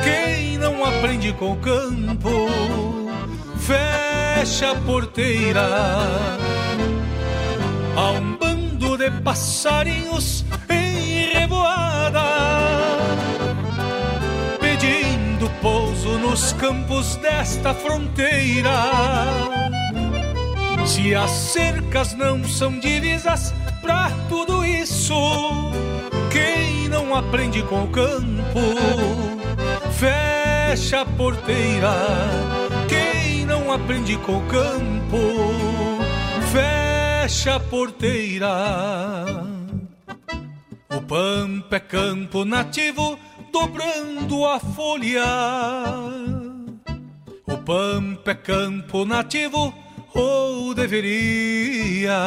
Quem 0.04 0.60
não 0.60 0.86
aprende 0.86 1.34
com 1.34 1.54
o 1.54 1.58
campo, 1.58 2.30
fecha 4.38 4.72
a 4.72 4.76
porteira. 4.76 5.68
Há 7.96 8.12
um 8.12 8.38
bando 8.38 8.98
de 8.98 9.10
passarinhos 9.22 10.46
em 10.70 11.32
revoada, 11.34 12.24
pedindo 14.60 15.50
pouso 15.62 16.18
nos 16.20 16.54
campos 16.54 17.16
desta 17.18 17.74
fronteira. 17.74 18.72
Se 20.86 21.14
as 21.16 21.32
cercas 21.32 22.14
não 22.14 22.44
são 22.48 22.80
divisas 22.80 23.54
pra 23.82 24.12
tudo 24.30 24.64
isso, 24.64 25.16
quem 26.32 26.88
não 26.88 27.16
aprende 27.16 27.62
com 27.64 27.84
o 27.84 27.88
campo, 27.88 28.62
fecha 29.92 31.02
a 31.02 31.06
porteira. 31.06 31.92
Quem 32.88 33.17
não 33.78 33.84
aprende 33.84 34.18
com 34.18 34.38
o 34.38 34.48
campo, 34.48 35.18
fecha 36.52 37.56
a 37.56 37.60
porteira. 37.60 39.26
O 40.90 41.02
pampa 41.02 41.76
é 41.76 41.80
campo 41.80 42.44
nativo, 42.44 43.20
dobrando 43.52 44.46
a 44.46 44.60
folha. 44.60 45.24
O 47.46 47.58
pampa 47.58 48.32
é 48.32 48.36
campo 48.36 49.06
nativo, 49.06 49.74
ou 50.14 50.74
deveria. 50.74 52.18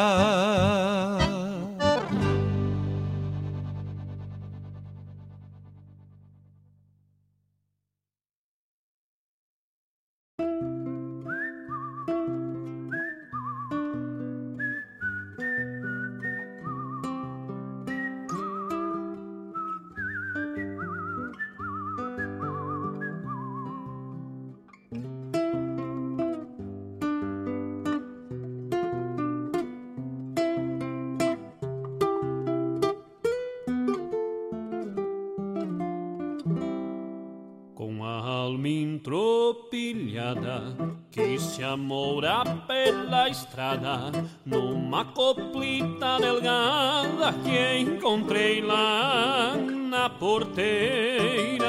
Que 41.11 41.39
se 41.39 41.63
amoura 41.63 42.43
pela 42.67 43.29
estrada 43.29 44.11
numa 44.45 45.05
coplita 45.05 46.17
delgada 46.19 47.33
que 47.43 47.77
encontrei 47.79 48.61
lá 48.61 49.55
na 49.89 50.09
porteira. 50.09 51.67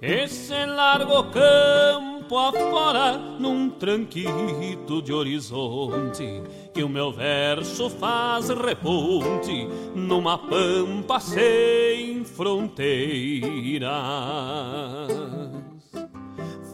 Esse 0.00 0.64
largo 0.66 1.24
campo 1.24 2.38
afora 2.38 3.18
num 3.38 3.68
tranquito 3.70 5.02
de 5.02 5.12
horizonte 5.12 6.42
que 6.72 6.82
o 6.82 6.88
meu 6.88 7.12
verso 7.12 7.90
faz 7.90 8.48
reponte 8.48 9.68
numa 9.94 10.38
pampa 10.38 11.20
sem 11.20 12.24
fronteiras. 12.24 13.90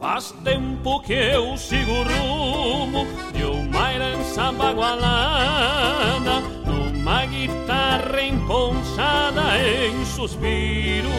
Faz 0.09 0.33
tempo 0.45 1.01
que 1.01 1.15
eu 1.15 1.57
sigo 1.57 1.91
o 1.91 2.05
rumo 2.05 3.05
de 3.35 3.43
uma 3.43 3.93
herança 3.93 4.53
bagualada, 4.53 6.43
numa 6.65 7.27
guitarra 7.27 8.23
emponchada 8.23 9.59
em 9.59 10.05
suspiros 10.05 11.11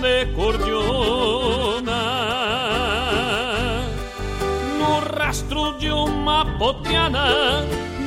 de 0.00 0.26
cordiona. 0.32 1.90
No 4.78 5.00
rastro 5.18 5.76
de 5.78 5.90
uma 5.90 6.46
poteada, 6.56 7.62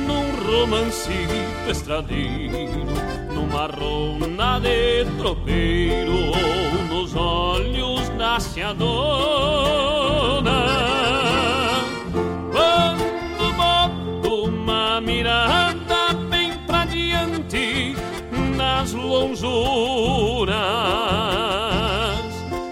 num 0.06 0.42
romancito 0.42 1.70
estradeiro, 1.70 2.86
numa 3.34 3.66
ronda 3.66 4.58
de 4.58 5.04
tropeiro 5.18 6.32
nos 6.88 7.14
olhos 7.14 8.08
da 8.16 8.40
seadona. 8.40 9.97
Nas 18.78 18.92
lonjuras, 18.92 20.54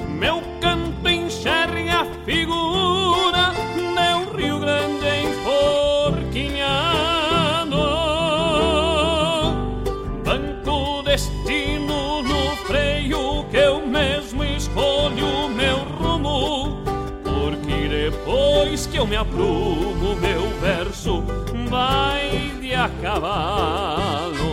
meu 0.08 0.40
canto 0.60 1.08
enxerga 1.08 2.02
a 2.02 2.04
figura 2.24 3.52
de 3.74 4.14
um 4.14 4.30
Rio 4.36 4.60
Grande 4.60 5.08
enforquilhado. 5.26 7.82
Banco 10.24 11.02
destino 11.02 12.22
no 12.22 12.54
freio 12.66 13.44
que 13.50 13.56
eu 13.56 13.84
mesmo 13.84 14.44
escolho 14.44 15.48
meu 15.48 15.78
rumo. 15.78 16.84
Porque 17.24 17.88
depois 17.88 18.86
que 18.86 18.96
eu 18.96 19.08
me 19.08 19.16
aprumo, 19.16 20.14
meu 20.20 20.48
verso 20.60 21.24
vai 21.68 22.52
de 22.60 22.76
a 22.76 22.88
cavalo. 23.02 24.45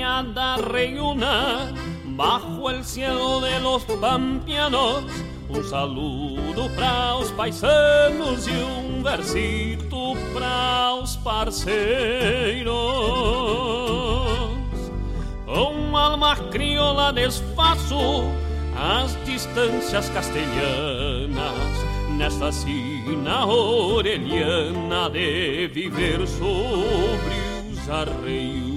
Troteada 0.00 0.56
reúna, 0.56 1.72
bajo 2.16 2.70
el 2.70 2.84
cielo 2.84 3.40
de 3.40 3.60
los 3.60 3.84
pampianos, 3.84 5.04
un 5.48 5.64
saludo 5.64 6.70
para 6.74 7.16
os 7.16 7.30
paisanos 7.32 8.46
e 8.46 8.50
um 8.50 9.02
versito 9.02 10.16
para 10.32 10.94
os 10.94 11.16
parceiros. 11.16 12.72
Com 15.44 15.96
alma 15.96 16.36
crioula 16.50 17.12
desfaço 17.12 18.24
as 18.76 19.16
distâncias 19.26 20.08
castelhanas 20.10 21.40
nesta 22.16 22.50
sina 22.52 23.44
orelhana 23.46 25.10
de 25.10 25.68
viver 25.68 26.26
sobre 26.26 27.34
os 27.70 27.90
arreios. 27.90 28.69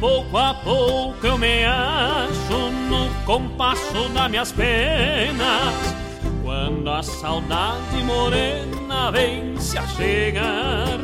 Pouco 0.00 0.36
a 0.36 0.54
pouco 0.54 1.26
eu 1.26 1.36
me 1.38 1.64
acho 1.64 2.70
no 2.88 3.08
compasso 3.24 4.08
das 4.14 4.30
minhas 4.30 4.52
penas. 4.52 5.94
Quando 6.42 6.88
a 6.90 7.02
saudade 7.02 8.02
morena 8.04 9.10
vem 9.10 9.58
se 9.58 9.78
achegar 9.78 10.98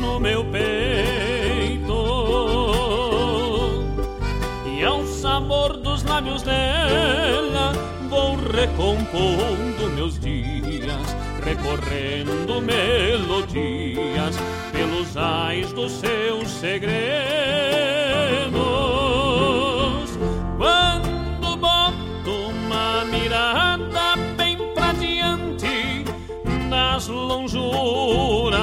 no 0.00 0.20
meu 0.20 0.44
peito. 0.44 1.90
E 4.66 4.84
ao 4.84 5.04
sabor 5.06 5.76
dos 5.76 6.02
lábios 6.04 6.42
dela 6.42 7.72
vou 8.08 8.36
recompondo 8.36 9.90
meus 9.94 10.18
dias, 10.18 10.59
recorrendo 11.60 12.60
melodias 12.60 14.36
pelos 14.72 15.16
ais 15.16 15.72
dos 15.72 15.92
seus 15.92 16.50
segredos. 16.50 16.90
Quando 20.56 21.56
boto 21.56 22.30
uma 22.48 23.04
mirada 23.04 24.16
bem 24.36 24.56
pra 24.74 24.92
diante 24.92 26.04
nas 26.68 27.06
lonjuras, 27.08 28.60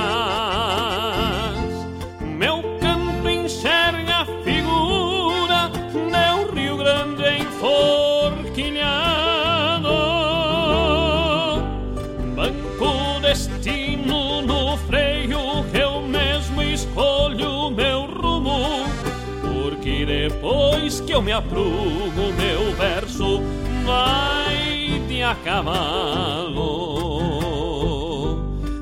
depois 20.27 20.99
que 20.99 21.13
eu 21.13 21.21
me 21.21 21.31
aprumo, 21.31 22.33
meu 22.33 22.73
verso 22.75 23.41
vai 23.85 25.01
de 25.07 25.23
a 25.23 25.33
cavalo. 25.35 26.57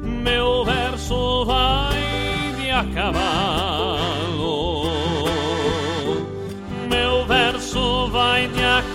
Meu 0.02 0.66
verso 0.66 1.46
vai 1.46 2.02
de 2.60 2.72
a 2.72 2.84
cavalo. 2.96 4.88
Meu 6.90 7.26
verso 7.28 8.08
vai 8.10 8.48
de 8.48 8.64
a 8.64 8.82
cavalo. 8.82 8.95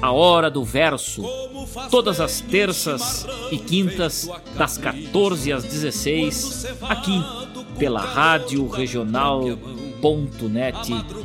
A 0.00 0.12
Hora 0.12 0.50
do 0.50 0.62
Verso, 0.62 1.22
todas 1.90 2.20
as 2.20 2.40
terças 2.40 3.26
e 3.50 3.58
quintas, 3.58 4.28
das 4.56 4.78
14 4.78 5.52
às 5.52 5.64
16, 5.64 6.66
aqui 6.82 7.22
pela 7.78 8.00
Rádio 8.00 8.68
Regional.net, 8.68 9.44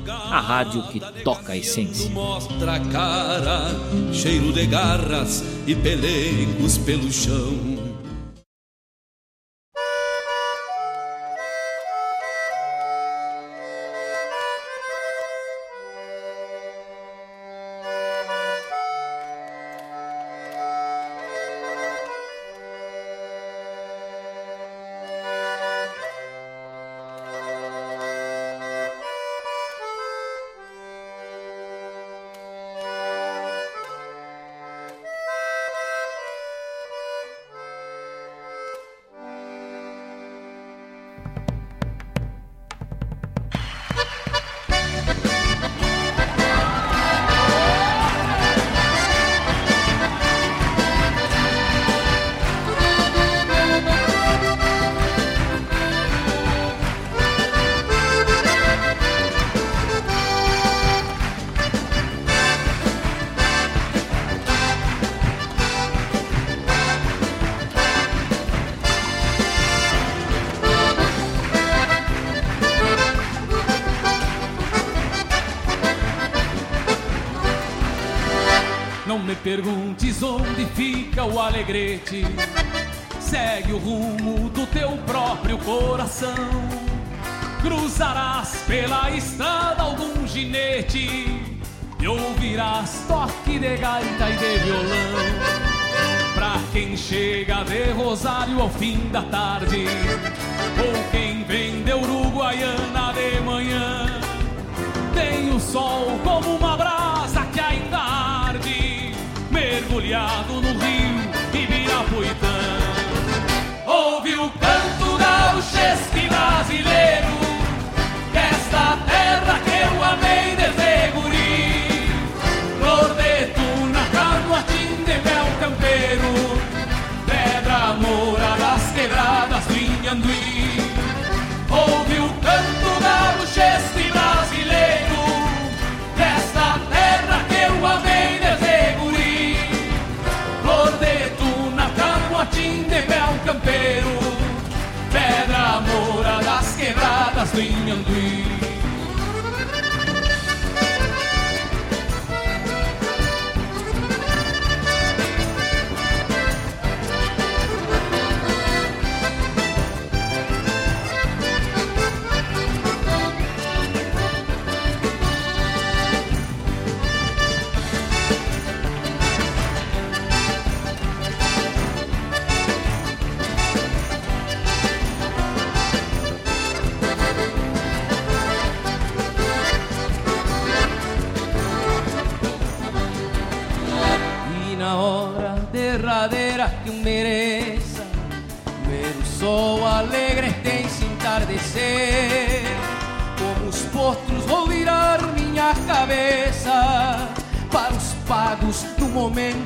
a 0.08 0.40
rádio 0.40 0.84
que 0.84 1.00
toca 1.24 1.54
a 1.54 1.58
essência. 1.58 2.10
Mostra 2.12 2.76
a 2.76 2.80
cara, 2.80 3.68
cheiro 4.14 4.52
de 4.54 4.66
garras 4.66 5.44
e 5.68 5.76
pelegos 5.76 6.78
pelo 6.80 7.12
chão. 7.12 7.71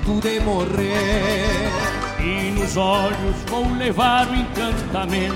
Momento 0.06 0.22
de 0.22 0.40
morrer. 0.40 1.70
E 2.20 2.52
nos 2.52 2.78
olhos 2.78 3.36
vou 3.48 3.68
levar 3.74 4.28
o 4.28 4.36
encantamento 4.36 5.36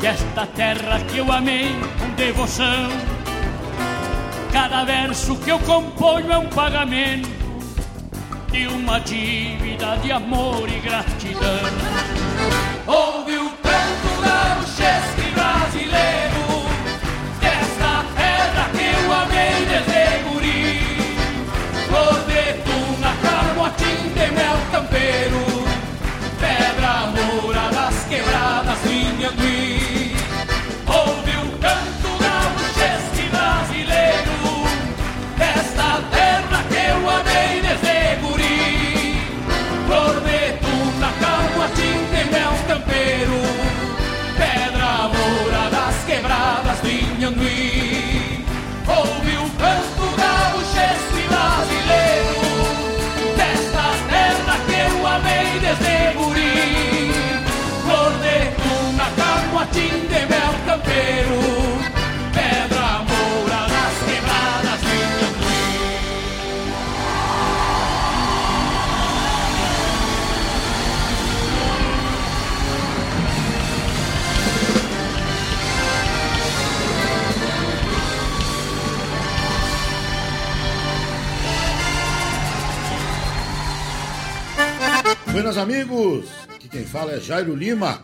desta 0.00 0.46
terra 0.46 1.00
que 1.00 1.18
eu 1.18 1.30
amei 1.30 1.70
com 1.98 2.10
devoção. 2.14 2.90
Cada 4.52 4.84
verso 4.84 5.36
que 5.36 5.50
eu 5.50 5.58
componho 5.60 6.30
é 6.30 6.38
um 6.38 6.48
pagamento 6.48 7.28
de 8.50 8.66
uma 8.68 9.00
dívida 9.00 9.96
de 9.96 10.12
amor 10.12 10.68
e 10.68 10.78
gratidão. 10.80 11.93
Camuatim 59.74 60.06
de 60.06 60.26
mel 60.26 60.54
campeiro 60.66 61.40
Pedra 62.32 63.02
moura 63.08 63.66
das 63.68 63.96
quebradas 64.06 64.82
amigos, 85.58 86.26
aqui 86.54 86.68
quem 86.68 86.84
fala 86.84 87.12
é 87.12 87.20
Jairo 87.20 87.54
Lima. 87.54 88.03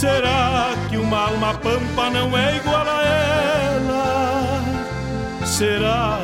Será 0.00 0.70
que 0.88 0.96
uma 0.96 1.26
alma 1.28 1.52
pampa 1.58 2.08
não 2.08 2.34
é 2.34 2.56
igual 2.56 2.86
a 2.88 3.02
ela? 3.04 4.62
Será 5.44 6.18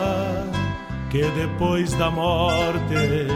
que 1.10 1.22
depois 1.32 1.92
da 1.92 2.10
morte 2.10 3.26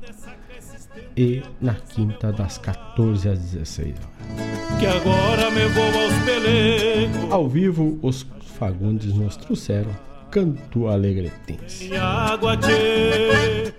e 1.18 1.43
na 1.60 1.74
quinta 1.74 2.32
das 2.32 2.58
14 2.58 3.28
às 3.28 3.39
16 3.39 3.96
Que 4.80 4.86
agora 4.86 5.52
me 5.52 5.66
vou 5.66 5.84
aos 5.84 6.14
pelegos. 6.24 7.32
Ao 7.32 7.50
vivo, 7.50 8.00
os 8.02 8.26
Fagundes 8.58 9.14
nos 9.14 9.36
trouxeram 9.36 10.05
Canto 10.36 10.89
Alegretense. 10.89 11.89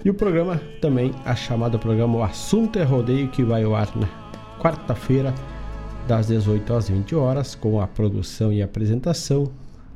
E 0.03 0.09
o 0.09 0.15
programa 0.15 0.59
também, 0.81 1.13
a 1.23 1.37
chamada 1.37 1.79
programa 1.79 2.17
O 2.17 2.23
Assunto 2.23 2.79
é 2.79 2.83
Rodeio, 2.83 3.29
que 3.29 3.45
vai 3.45 3.63
ao 3.63 3.75
ar 3.75 3.95
na 3.95 4.09
quarta-feira, 4.59 5.35
das 6.09 6.29
18 6.29 6.73
às 6.73 6.89
20 6.89 7.15
horas, 7.15 7.55
com 7.55 7.79
a 7.79 7.87
produção 7.87 8.51
e 8.51 8.63
apresentação 8.63 9.53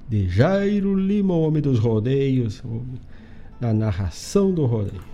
de 0.06 0.28
Jairo 0.28 0.94
Lima, 0.94 1.32
o 1.32 1.40
homem 1.40 1.62
dos 1.62 1.78
rodeios, 1.78 2.62
na 3.58 3.72
narração 3.72 4.52
do 4.52 4.66
rodeio. 4.66 5.09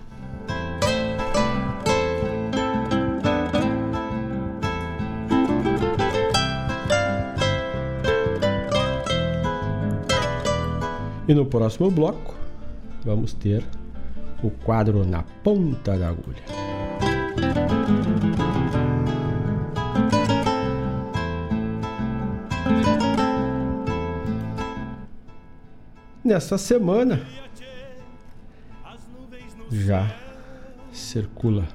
E 11.27 11.33
no 11.33 11.45
próximo 11.45 11.91
bloco 11.91 12.35
vamos 13.03 13.33
ter 13.33 13.61
o 14.41 14.49
quadro 14.49 15.05
Na 15.05 15.23
Ponta 15.43 15.97
da 15.97 16.07
Agulha. 16.07 16.41
Nesta 26.23 26.57
semana 26.57 27.21
já 29.69 30.09
circula 30.93 31.67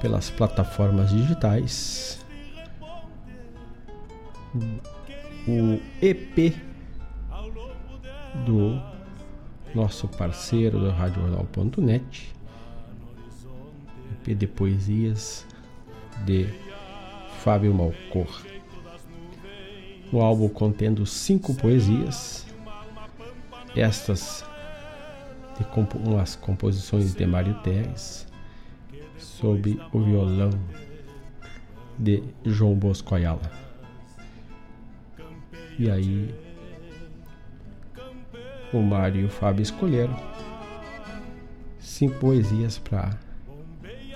pelas 0.00 0.30
plataformas 0.30 1.10
digitais 1.10 2.24
o 5.48 5.80
EP 6.00 6.73
do 8.46 8.80
nosso 9.74 10.08
parceiro 10.08 10.78
do 10.78 10.90
RadioJornal.net, 10.90 12.32
EP 14.26 14.36
de 14.36 14.46
poesias 14.46 15.46
de 16.24 16.48
Fábio 17.40 17.74
Malcor. 17.74 18.42
O 20.12 20.20
álbum 20.20 20.48
contendo 20.48 21.04
cinco 21.04 21.54
poesias, 21.54 22.46
estas 23.74 24.44
de 25.58 25.64
comp 25.64 25.94
umas 25.94 26.36
composições 26.36 27.14
de 27.14 27.26
Mário 27.26 27.54
Teres, 27.62 28.26
sob 29.18 29.80
o 29.92 30.00
violão 30.00 30.50
de 31.98 32.22
João 32.44 32.74
Bosco 32.74 33.14
Ayala. 33.14 33.50
E 35.78 35.90
aí 35.90 36.34
o 38.78 38.82
Mário 38.82 39.22
e 39.22 39.24
o 39.24 39.28
Fábio 39.28 39.62
escolheram 39.62 40.16
cinco 41.78 42.18
poesias 42.18 42.78
para 42.78 43.18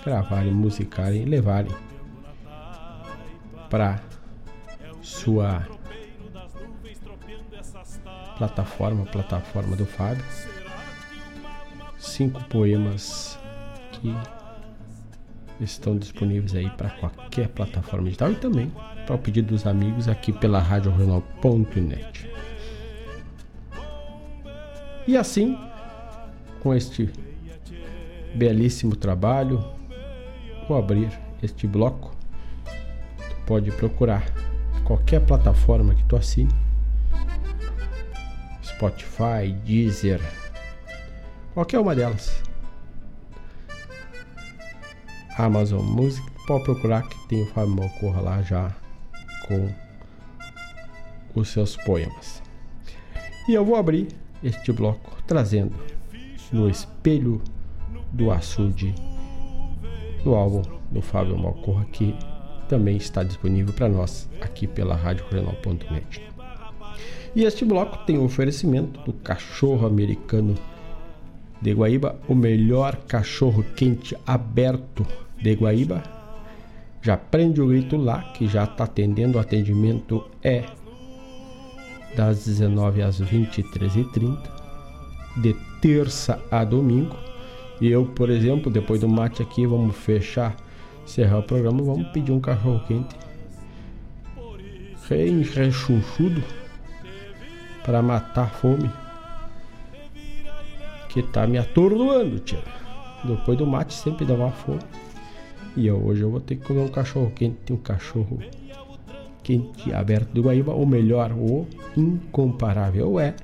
gravarem, 0.05 0.53
musicarem 0.53 1.23
e 1.23 1.25
levarem 1.25 1.73
para 3.69 4.01
sua 5.03 5.67
plataforma, 8.37 9.05
plataforma 9.05 9.77
do 9.77 9.85
Fábio. 9.85 10.25
Cinco 11.99 12.43
poemas 12.45 13.39
que 13.93 14.15
estão 15.61 15.97
disponíveis 15.97 16.55
aí 16.55 16.71
para 16.71 16.91
qualquer 16.91 17.49
plataforma 17.49 18.05
digital 18.05 18.33
e 18.33 18.37
também 18.37 18.73
para 19.07 19.17
o 19.17 19.19
pedido 19.19 19.49
dos 19.49 19.67
amigos 19.67 20.09
aqui 20.09 20.33
pela 20.33 20.61
RadioRegional.net. 20.61 22.38
E 25.09 25.17
assim, 25.17 25.59
com 26.61 26.75
este 26.75 27.11
belíssimo 28.35 28.95
trabalho, 28.95 29.65
vou 30.69 30.77
abrir 30.77 31.11
este 31.43 31.67
bloco. 31.67 32.15
Tu 33.17 33.37
pode 33.47 33.73
procurar 33.73 34.23
qualquer 34.85 35.25
plataforma 35.25 35.95
que 35.95 36.05
tu 36.05 36.15
assine. 36.15 36.53
Spotify, 38.63 39.51
Deezer, 39.65 40.21
qualquer 41.55 41.79
uma 41.79 41.95
delas. 41.95 42.43
Amazon 45.39 45.87
Music, 45.87 46.31
pode 46.47 46.65
procurar 46.65 47.09
que 47.09 47.29
tem 47.29 47.45
o 47.45 47.47
Fábio 47.47 47.77
Malcorra 47.77 48.21
lá 48.21 48.43
já 48.43 48.77
com 49.47 49.73
os 51.35 51.49
seus 51.49 51.79
poemas. 51.79 52.43
E 53.49 53.55
eu 53.55 53.65
vou 53.65 53.75
abrir 53.75 54.09
este 54.43 54.73
bloco 54.73 55.23
trazendo 55.27 55.75
no 56.53 56.69
espelho 56.69 57.41
do 58.13 58.31
açude 58.31 58.95
do 60.25 60.35
álbum 60.35 60.63
do 60.91 61.03
Fábio 61.03 61.39
Malcorra 61.39 61.85
que 61.87 62.15
também 62.69 62.97
está 62.97 63.23
disponível 63.23 63.73
para 63.73 63.89
nós 63.89 64.29
aqui 64.41 64.67
pela 64.67 64.95
Rádio 64.95 65.25
Regional.net. 65.31 66.23
E 67.35 67.45
este 67.45 67.65
bloco 67.65 67.99
tem 68.05 68.19
o 68.19 68.25
oferecimento 68.25 69.01
do 69.01 69.13
cachorro 69.13 69.87
americano 69.87 70.55
de 71.61 71.73
Guaíba, 71.73 72.19
o 72.29 72.35
melhor 72.35 72.97
cachorro 73.07 73.65
quente 73.77 74.17
aberto 74.27 75.07
de 75.41 75.55
Guaíba. 75.55 76.03
Já 77.03 77.17
prende 77.17 77.61
o 77.61 77.69
grito 77.69 77.97
lá, 77.97 78.23
que 78.33 78.47
já 78.47 78.65
está 78.65 78.85
atendendo. 78.85 79.39
O 79.39 79.41
atendimento 79.41 80.25
é 80.43 80.65
das 82.17 82.45
19 82.45 83.03
às 83.03 83.21
23h30, 83.21 84.39
de 85.37 85.55
terça 85.81 86.41
a 86.51 86.65
domingo. 86.65 87.17
E 87.81 87.89
eu, 87.89 88.05
por 88.07 88.29
exemplo, 88.31 88.71
depois 88.73 89.01
do 89.01 89.09
mate 89.09 89.43
aqui, 89.43 89.67
vamos 89.67 89.97
fechar, 89.97 90.57
encerrar 91.05 91.39
o 91.39 91.43
programa, 91.43 91.83
vamos 91.83 92.09
pedir 92.09 92.33
um 92.33 92.41
cachorro 92.41 92.81
quente 92.87 93.15
bem 95.09 95.41
rechonchudo 95.41 96.45
para 97.83 98.03
matar 98.03 98.45
a 98.45 98.47
fome 98.47 98.91
que 101.09 101.23
tá 101.23 101.47
me 101.47 101.57
atordoando, 101.57 102.39
tia. 102.41 102.59
Depois 103.25 103.57
do 103.57 103.67
mate 103.67 103.95
sempre 103.95 104.27
dá 104.27 104.35
uma 104.35 104.51
fome. 104.51 104.81
E 105.75 105.91
hoje 105.91 106.21
eu 106.21 106.31
vou 106.31 106.41
ter 106.41 106.57
que 106.57 106.67
comer 106.67 106.81
um 106.81 106.89
cachorro 106.89 107.33
quente, 107.35 107.73
um 107.73 107.79
cachorro 107.79 108.39
quente 109.49 109.93
aberto 109.95 110.29
do 110.35 110.43
Guaíba, 110.43 110.75
ou 110.75 110.85
melhor, 110.85 111.33
o 111.33 111.67
incomparável 111.97 113.19
é 113.19 113.35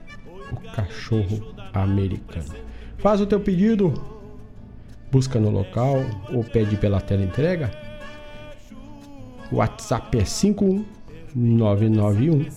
o 0.53 0.57
cachorro 0.73 1.55
americano. 1.73 2.53
Faz 2.99 3.23
o 3.23 3.27
teu 3.27 3.41
pedido, 3.41 3.95
busca 5.11 5.41
no 5.41 5.49
local 5.49 6.05
ou 6.31 6.45
pede 6.45 6.77
pela 6.77 7.01
tela 7.01 7.25
entrega. 7.25 7.71
WhatsApp 9.51 10.19
é 10.19 10.25
51991 10.25 12.49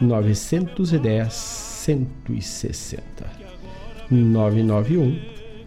910 0.00 1.34
160. 1.34 3.02
991 4.10 5.20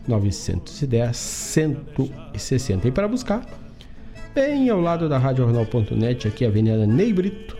910 0.07 1.15
160. 1.15 2.87
E 2.87 2.91
para 2.91 3.07
buscar, 3.07 3.45
bem 4.35 4.69
ao 4.69 4.81
lado 4.81 5.07
da 5.07 5.17
Rádio 5.17 5.45
Jornal.net, 5.45 6.27
aqui 6.27 6.45
Avenida 6.45 6.85
Ney 6.85 7.13
Brito, 7.13 7.57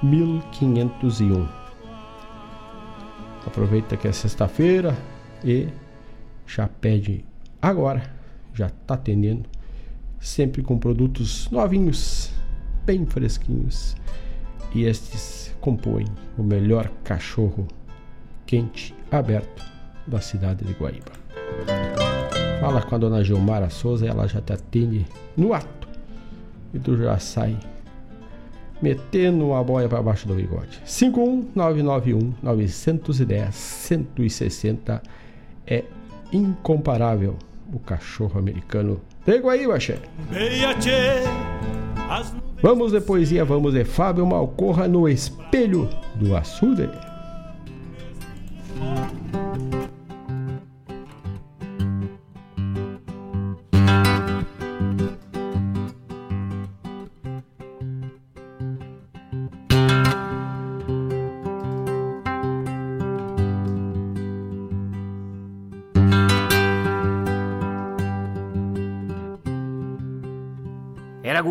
1501. 0.00 1.48
Aproveita 3.44 3.96
que 3.96 4.06
é 4.06 4.12
sexta-feira 4.12 4.96
e 5.44 5.66
já 6.46 6.68
pede 6.68 7.24
agora, 7.60 8.14
já 8.54 8.68
está 8.68 8.94
atendendo 8.94 9.42
sempre 10.20 10.62
com 10.62 10.78
produtos 10.78 11.50
novinhos, 11.50 12.30
bem 12.86 13.04
fresquinhos. 13.04 13.96
E 14.72 14.84
estes 14.84 15.52
compõem 15.60 16.06
o 16.38 16.44
melhor 16.44 16.88
cachorro 17.02 17.66
quente 18.46 18.94
aberto 19.10 19.64
da 20.06 20.20
cidade 20.20 20.64
de 20.64 20.74
Guaíba. 20.74 22.11
Fala 22.62 22.80
com 22.80 22.94
a 22.94 22.98
dona 22.98 23.24
Gilmara 23.24 23.68
Souza, 23.68 24.06
ela 24.06 24.28
já 24.28 24.40
te 24.40 24.52
atende 24.52 25.04
no 25.36 25.52
ato. 25.52 25.88
E 26.72 26.78
tu 26.78 26.96
já 26.96 27.18
sai 27.18 27.58
metendo 28.80 29.48
uma 29.48 29.64
boia 29.64 29.88
para 29.88 30.00
baixo 30.00 30.28
do 30.28 30.34
bigode. 30.34 30.80
51991 30.84 32.34
910 32.40 33.52
160 33.52 35.02
é 35.66 35.82
incomparável 36.32 37.36
o 37.72 37.80
cachorro 37.80 38.38
americano 38.38 39.00
de 39.26 39.38
Guaíba, 39.40 39.80
che. 39.80 39.98
Vamos 42.62 42.92
de 42.92 43.00
poesia, 43.00 43.44
vamos 43.44 43.72
de 43.72 43.84
Fábio 43.84 44.24
Malcorra 44.24 44.86
no 44.86 45.08
espelho 45.08 45.88
do 46.14 46.36
açude. 46.36 46.88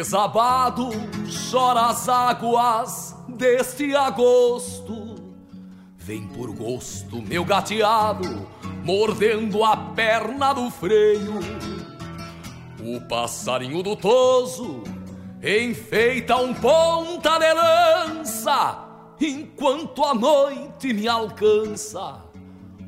desabado 0.00 0.88
chora 1.50 1.88
as 1.88 2.08
águas 2.08 3.14
deste 3.28 3.94
agosto. 3.94 5.34
Vem 5.94 6.26
por 6.26 6.50
gosto, 6.52 7.20
meu 7.20 7.44
gateado, 7.44 8.48
mordendo 8.82 9.62
a 9.62 9.76
perna 9.76 10.54
do 10.54 10.70
freio. 10.70 11.34
O 12.82 12.98
passarinho 13.08 13.82
do 13.82 13.94
toso 13.94 14.82
enfeita 15.42 16.38
um 16.38 16.54
ponta 16.54 17.38
de 17.38 17.52
lança 17.52 18.88
enquanto 19.20 20.02
a 20.02 20.14
noite 20.14 20.94
me 20.94 21.06
alcança. 21.06 22.24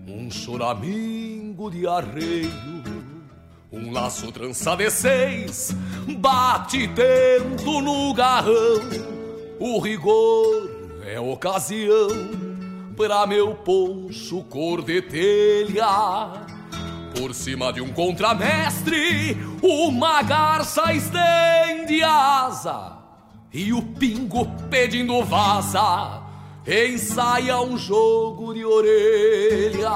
Um 0.09 0.30
choramingo 0.30 1.70
de 1.70 1.86
arreio, 1.86 2.82
um 3.73 3.90
laço 3.90 4.31
trança 4.31 4.77
de 4.77 4.90
seis, 4.90 5.74
bate 6.19 6.86
tento 6.89 7.81
no 7.81 8.12
garrão. 8.12 8.81
O 9.59 9.78
rigor 9.81 10.70
é 11.07 11.19
ocasião 11.19 12.09
pra 12.94 13.27
meu 13.27 13.55
poncho 13.55 14.43
cor 14.44 14.82
de 14.82 15.01
telha. 15.01 16.32
Por 17.16 17.35
cima 17.35 17.73
de 17.73 17.81
um 17.81 17.93
contramestre, 17.93 19.36
uma 19.62 20.23
garça 20.23 20.93
estende 20.93 22.03
asa 22.03 22.99
e 23.53 23.73
o 23.73 23.82
pingo 23.82 24.47
pedindo 24.70 25.23
vaza 25.24 26.23
ensaia 26.66 27.61
um 27.61 27.77
jogo 27.77 28.55
de 28.55 28.65
orelha. 28.65 29.90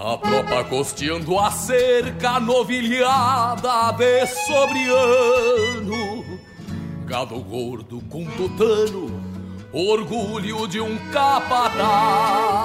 A 0.00 0.16
tropa 0.16 0.64
costeando 0.64 1.38
a 1.38 1.50
cerca 1.50 2.38
novilhada 2.40 3.92
de 3.92 4.26
sobre 4.26 4.84
ano. 4.88 6.24
Gado 7.04 7.40
gordo 7.40 8.00
com 8.08 8.24
tutano, 8.24 9.20
orgulho 9.72 10.68
de 10.68 10.80
um 10.80 10.96
capataz. 11.10 12.58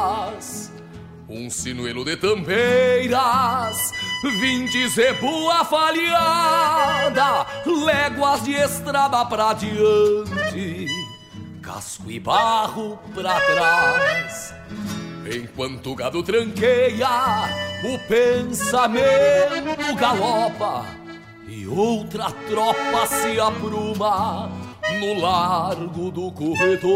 Um 1.28 1.50
sinuelo 1.50 2.06
de 2.06 2.16
tambeiras, 2.18 3.92
vinte 4.40 4.88
zebu 4.90 5.50
falhada, 5.66 7.48
léguas 7.66 8.44
de 8.44 8.54
estrada 8.54 9.26
pra 9.26 9.54
diante, 9.54 10.88
casco 11.64 12.12
e 12.12 12.20
barro 12.20 13.00
pra 13.16 13.40
trás. 13.40 14.54
Enquanto 15.26 15.92
o 15.92 15.96
gado 15.96 16.22
tranqueia, 16.22 17.08
o 17.86 17.98
pensamento 18.08 19.96
galopa 19.98 20.86
e 21.48 21.66
outra 21.66 22.30
tropa 22.50 23.08
se 23.08 23.40
apruma 23.40 24.52
no 25.00 25.22
largo 25.22 26.12
do 26.12 26.30
corredor. 26.34 26.92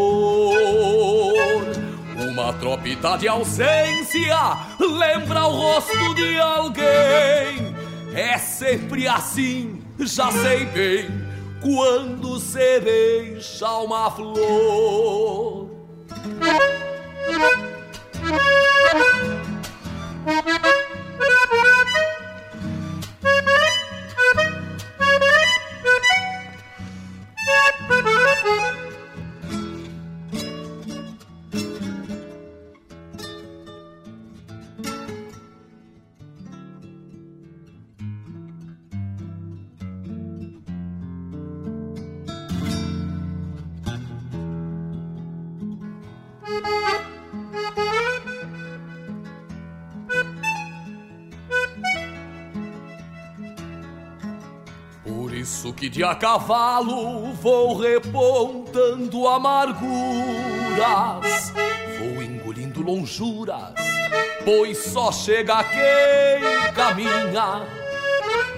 Uma 2.20 2.52
tropita 2.54 3.16
de 3.18 3.30
ausência 3.30 4.58
lembra 4.80 5.46
o 5.46 5.52
rosto 5.52 6.14
de 6.14 6.38
alguém. 6.40 7.74
É 8.14 8.38
sempre 8.38 9.08
assim, 9.08 9.82
já 10.00 10.30
sei 10.32 10.66
bem, 10.66 11.27
quando 11.62 12.40
se 12.40 12.80
deixa 12.80 13.72
uma 13.80 14.10
flor. 14.12 15.70
que 55.88 55.90
de 55.90 56.04
a 56.04 56.14
cavalo 56.14 57.32
vou 57.36 57.78
repontando 57.78 59.26
amarguras, 59.26 59.86
vou 61.98 62.22
engolindo 62.22 62.82
lonjuras, 62.82 63.74
pois 64.44 64.80
só 64.80 65.14
chega 65.14 65.64
quem 65.64 66.74
caminha. 66.74 67.66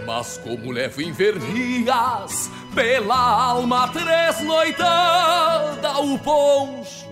Mas 0.07 0.39
como 0.39 0.71
levo 0.71 1.03
envernias 1.03 2.49
pela 2.73 3.15
alma 3.15 3.87
tresnoitada, 3.89 5.99
o 5.99 6.17
poncho 6.17 7.07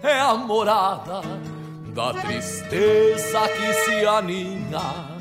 é 0.00 0.20
a 0.20 0.34
morada 0.34 1.22
da 1.92 2.14
tristeza 2.14 3.48
que 3.48 3.72
se 3.72 4.06
aninha. 4.06 5.15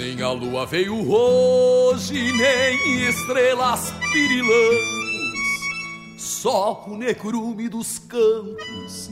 Nem 0.00 0.22
a 0.22 0.30
lua 0.30 0.64
veio 0.64 1.12
hoje, 1.12 2.32
nem 2.32 3.04
estrelas 3.06 3.92
pirilampos, 4.10 4.56
só 6.16 6.86
o 6.88 6.96
necrume 6.96 7.68
dos 7.68 7.98
campos, 7.98 9.10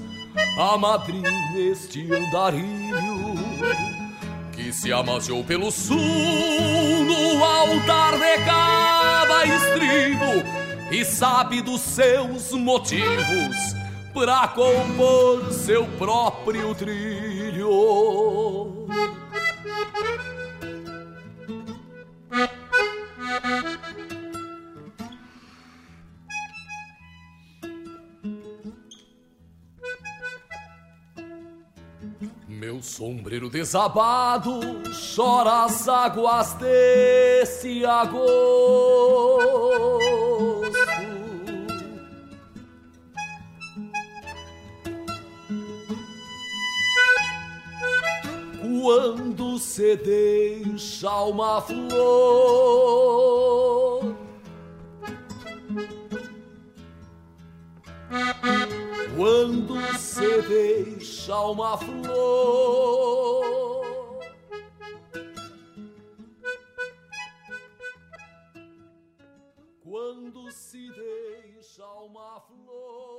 a 0.59 0.79
madrinha 0.79 1.31
este 1.59 2.11
andarilho, 2.11 3.35
que 4.51 4.73
se 4.73 4.91
amaziou 4.91 5.45
pelo 5.45 5.71
sul 5.71 5.99
no 5.99 7.45
altar 7.45 8.13
de 8.19 8.39
cada 8.47 9.45
estribo, 9.45 10.43
e 10.91 11.05
sabe 11.05 11.61
dos 11.61 11.83
seus 11.83 12.53
motivos 12.53 13.75
pra 14.15 14.49
compor 14.49 15.53
seu 15.53 15.85
próprio 15.99 16.75
trilho. 16.75 17.69
Meu 32.47 32.83
sombreiro 32.83 33.49
desabado 33.49 34.61
chora 35.15 35.65
as 35.65 35.89
águas 35.89 36.53
desse 36.55 37.85
agosto. 37.85 38.29
Quando 48.81 49.59
se 49.59 49.97
deixa 49.97 51.11
uma 51.25 51.61
flor, 51.61 51.85
quando 59.17 59.99
se 59.99 60.43
deixa 60.43 61.41
uma 61.41 61.77
flor. 61.77 62.59
Quando 69.83 70.53
se 70.53 70.89
deixa 70.93 71.85
uma 71.85 72.41
flor. 72.43 73.19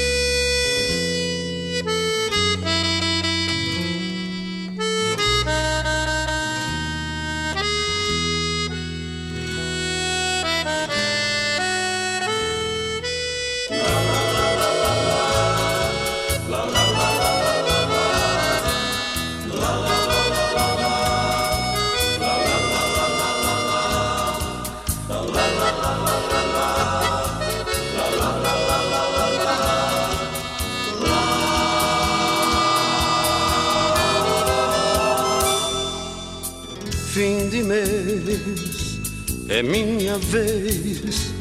Vez. 40.21 41.31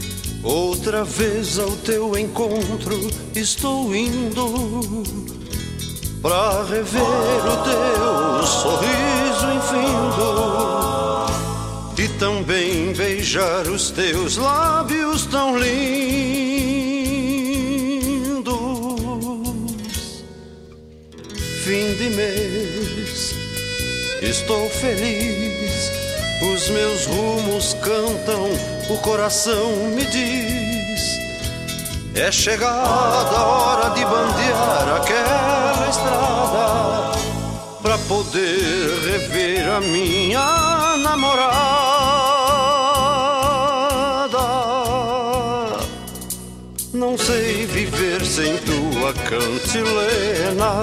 Outra 0.43 1.05
vez 1.05 1.59
ao 1.59 1.70
teu 1.73 2.19
encontro 2.19 2.98
estou 3.35 3.94
indo 3.94 5.02
pra 6.23 6.65
rever 6.65 7.02
o 7.02 7.57
teu 7.65 8.47
sorriso 8.47 9.47
infindo 9.57 10.70
e 12.02 12.09
também 12.19 12.94
beijar 12.94 13.66
os 13.69 13.90
teus 13.90 14.39
lábios 14.39 15.27
tão 15.27 15.59
lindos. 15.59 16.01
Fim 21.65 21.94
de 21.94 22.11
mês, 22.16 23.35
estou 24.23 24.70
feliz, 24.70 25.49
os 26.42 26.68
meus 26.70 27.06
rumos 27.06 27.74
cantam, 27.74 28.48
o 28.88 28.98
coração 28.98 29.70
me 29.94 30.04
diz. 30.06 31.20
É 32.14 32.32
chegada 32.32 33.36
a 33.36 33.44
hora 33.44 33.90
de 33.90 34.04
bandear 34.04 34.96
aquela 34.96 35.88
estrada 35.88 37.18
pra 37.82 37.96
poder 37.98 38.98
rever 39.04 39.68
a 39.68 39.80
minha 39.80 40.96
namorada. 40.98 41.60
Não 46.92 47.16
sei 47.16 47.66
viver 47.66 48.24
sem 48.24 48.56
tua 48.58 49.12
cantilena, 49.14 50.82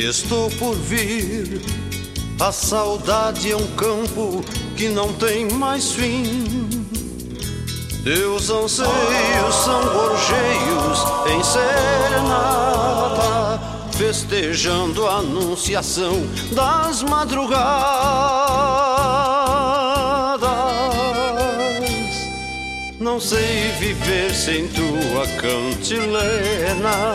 Estou 0.00 0.50
por 0.52 0.74
vir, 0.74 1.60
a 2.40 2.50
saudade 2.50 3.52
é 3.52 3.56
um 3.56 3.66
campo 3.76 4.42
que 4.76 4.88
não 4.88 5.12
tem 5.12 5.50
mais 5.50 5.92
fim. 5.92 6.68
Teus 8.02 8.48
anseios 8.48 9.54
são 9.62 9.82
gorjeios 9.92 11.04
em 11.30 11.44
serenata, 11.44 12.80
festejando 13.92 15.06
a 15.06 15.16
anunciação 15.16 16.14
das 16.52 17.02
madrugadas. 17.02 17.60
Não 22.98 23.20
sei 23.20 23.70
viver 23.78 24.34
sem 24.34 24.66
tua 24.68 25.26
cantilena, 25.40 27.14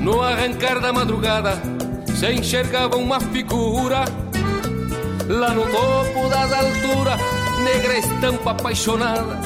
No 0.00 0.22
arrancar 0.22 0.80
da 0.80 0.92
madrugada, 0.92 1.60
se 2.14 2.32
enxergava 2.32 2.96
uma 2.96 3.20
figura, 3.20 4.04
lá 5.28 5.50
no 5.50 5.62
topo 5.62 6.28
das 6.28 6.52
alturas, 6.52 7.20
negra 7.62 7.98
estampa 7.98 8.50
apaixonada. 8.52 9.38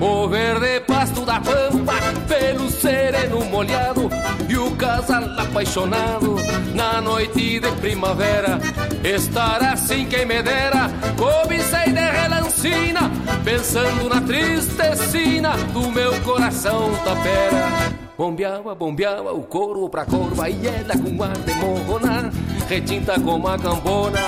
O 0.00 0.26
verde 0.28 0.80
pasto 0.80 1.24
da 1.24 1.40
pampa, 1.40 1.94
pelo 2.26 2.68
sereno 2.68 3.44
molhado 3.44 4.10
E 4.48 4.56
o 4.56 4.70
casal 4.72 5.22
apaixonado 5.38 6.36
na 6.74 7.00
noite 7.00 7.60
de 7.60 7.72
primavera 7.80 8.58
Estar 9.04 9.62
assim 9.62 10.04
quem 10.06 10.26
me 10.26 10.42
dera, 10.42 10.90
cobicei 11.16 11.92
de 11.92 12.00
relancina 12.00 13.10
Pensando 13.44 14.08
na 14.08 14.20
tristecina 14.20 15.56
do 15.72 15.90
meu 15.90 16.20
coração 16.22 16.90
tapera 17.04 18.03
Bombeava, 18.16 18.74
bombeava 18.76 19.32
o 19.32 19.42
couro 19.42 19.88
pra 19.88 20.06
corva 20.06 20.48
E 20.48 20.66
ela 20.66 20.96
com 20.96 21.22
ar 21.22 21.36
de 21.36 21.54
morrona 21.54 22.30
Retinta 22.68 23.18
como 23.18 23.48
a 23.48 23.58
cambona 23.58 24.20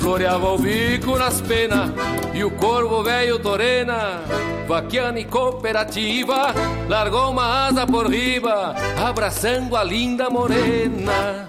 Floreava 0.00 0.52
o 0.52 0.58
bico 0.58 1.16
nas 1.16 1.40
penas 1.40 1.90
E 2.34 2.42
o 2.42 2.50
corvo 2.50 3.04
velho 3.04 3.38
torena 3.38 4.20
Vaquiana 4.66 5.20
e 5.20 5.24
cooperativa 5.24 6.52
Largou 6.88 7.30
uma 7.30 7.68
asa 7.68 7.86
por 7.86 8.10
riba 8.10 8.74
Abraçando 8.98 9.76
a 9.76 9.84
linda 9.84 10.28
morena 10.28 11.48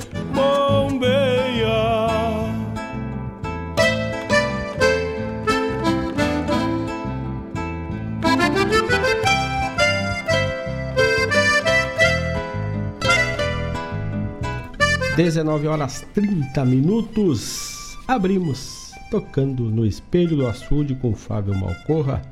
19 15.23 15.67
horas 15.67 16.03
30 16.15 16.65
minutos. 16.65 17.95
Abrimos 18.07 18.91
tocando 19.11 19.65
no 19.65 19.85
Espelho 19.85 20.35
do 20.35 20.47
Açude 20.47 20.95
com 20.95 21.13
Fábio 21.13 21.53
Malcorra. 21.53 22.23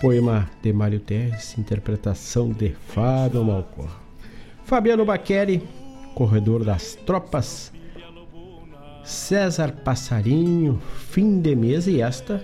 Poema 0.00 0.48
de 0.62 0.72
Mário 0.72 0.98
Terres, 0.98 1.58
interpretação 1.58 2.52
de 2.52 2.70
Fábio 2.70 3.44
Malcorra. 3.44 3.98
Fabiano 4.64 5.04
Baqueri 5.04 5.62
corredor 6.14 6.64
das 6.64 6.94
tropas, 6.94 7.70
César 9.04 9.72
Passarinho, 9.84 10.80
fim 11.10 11.38
de 11.38 11.54
mês 11.54 11.86
e 11.86 12.00
esta. 12.00 12.42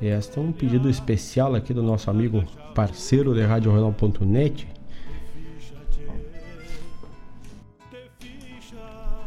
Esta 0.00 0.38
é 0.38 0.42
um 0.44 0.52
pedido 0.52 0.88
especial 0.88 1.56
aqui 1.56 1.74
do 1.74 1.82
nosso 1.82 2.08
amigo 2.08 2.44
parceiro 2.72 3.34
de 3.34 3.42
RadioRenal.net. 3.42 4.73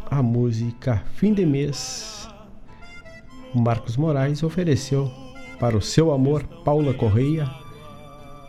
A 0.09 0.23
música 0.23 1.03
Fim 1.15 1.33
de 1.33 1.45
Mês. 1.45 2.29
Marcos 3.53 3.97
Moraes 3.97 4.41
ofereceu 4.41 5.11
para 5.59 5.75
o 5.75 5.81
seu 5.81 6.13
amor, 6.13 6.43
Paula 6.63 6.93
Correia, 6.93 7.49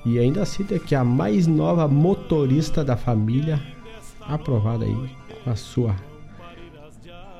e 0.04 0.18
ainda 0.18 0.44
cita 0.44 0.78
que 0.78 0.94
a 0.94 1.02
mais 1.02 1.46
nova 1.46 1.88
motorista 1.88 2.84
da 2.84 2.96
família, 2.96 3.60
aprovada 4.20 4.84
aí 4.84 5.10
com 5.42 5.50
a 5.50 5.56
sua 5.56 5.96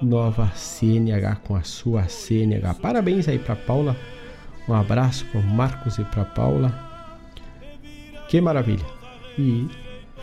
nova 0.03 0.51
CNH, 0.55 1.37
com 1.37 1.55
a 1.55 1.63
sua 1.63 2.09
CNH. 2.09 2.75
Parabéns 2.75 3.29
aí 3.29 3.39
para 3.39 3.55
Paula. 3.55 3.97
Um 4.69 4.75
abraço 4.75 5.25
para 5.27 5.41
Marcos 5.43 5.97
e 5.99 6.05
para 6.05 6.25
Paula. 6.25 6.75
Que 8.29 8.41
maravilha. 8.41 8.85
E 9.39 9.69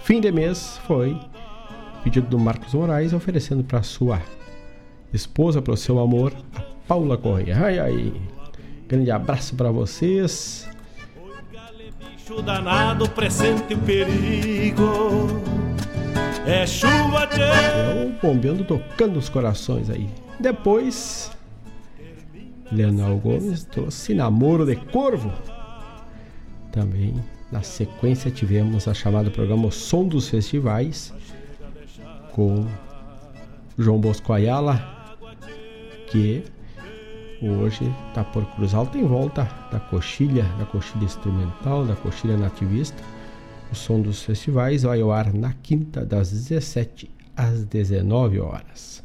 fim 0.03 0.19
de 0.19 0.31
mês 0.31 0.79
foi 0.85 1.17
pedido 2.05 2.27
do 2.27 2.37
Marcos 2.37 2.71
Moraes 2.75 3.13
oferecendo 3.13 3.63
para 3.63 3.81
sua 3.81 4.21
esposa, 5.11 5.59
para 5.59 5.73
o 5.73 5.77
seu 5.77 5.97
amor, 5.97 6.31
a 6.55 6.61
Paula 6.87 7.17
Correia. 7.17 7.57
Ai 7.59 7.79
ai. 7.79 8.13
Grande 8.87 9.09
abraço 9.09 9.55
para 9.55 9.71
vocês. 9.71 10.69
Bicho 11.97 12.43
danado 12.43 13.09
presente 13.09 13.73
o 13.73 13.79
perigo. 13.79 15.41
É 16.45 16.67
chuva 16.67 17.25
de. 17.25 17.41
É 17.41 18.05
o 18.05 18.21
bombeando 18.21 18.63
tocando 18.63 19.17
os 19.17 19.27
corações 19.27 19.89
aí. 19.89 20.07
Depois, 20.39 21.31
Leonel 22.71 23.17
Gomes 23.17 23.63
trouxe 23.63 24.13
Namoro 24.13 24.63
de 24.63 24.75
Corvo. 24.75 25.33
Também 26.71 27.15
na 27.51 27.63
sequência 27.63 28.29
tivemos 28.29 28.87
a 28.87 28.93
chamada 28.93 29.31
programa 29.31 29.67
o 29.67 29.71
Som 29.71 30.07
dos 30.07 30.29
Festivais 30.29 31.11
com 32.35 32.67
João 33.79 33.97
Bosco 33.97 34.33
Ayala, 34.33 34.77
que 36.11 36.43
hoje 37.41 37.89
está 38.09 38.25
por 38.25 38.45
Cruz 38.55 38.73
Alta 38.73 38.97
em 38.97 39.07
volta 39.07 39.47
da 39.71 39.79
coxilha, 39.79 40.43
da 40.59 40.65
coxilha 40.65 41.05
instrumental, 41.05 41.85
da 41.85 41.95
coxilha 41.95 42.35
nativista. 42.35 43.01
O 43.71 43.75
som 43.75 44.01
dos 44.01 44.21
festivais 44.21 44.83
vai 44.83 44.99
ao 44.99 45.13
ar 45.13 45.33
na 45.33 45.53
quinta, 45.53 46.05
das 46.05 46.29
17 46.29 47.09
às 47.37 47.63
19 47.63 48.41
horas. 48.41 49.01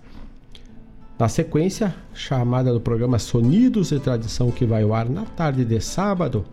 Na 1.16 1.28
sequência, 1.28 1.94
chamada 2.12 2.72
do 2.72 2.80
programa 2.80 3.20
Sonidos 3.20 3.90
de 3.90 4.00
Tradição, 4.00 4.50
que 4.50 4.66
vai 4.66 4.82
ao 4.82 4.92
ar 4.92 5.08
na 5.08 5.24
tarde 5.24 5.64
de 5.64 5.80
sábado, 5.80 6.44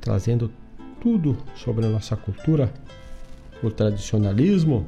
trazendo 0.00 0.50
tudo 0.98 1.36
sobre 1.54 1.84
a 1.84 1.90
nossa 1.90 2.16
cultura, 2.16 2.72
o 3.62 3.70
tradicionalismo, 3.70 4.86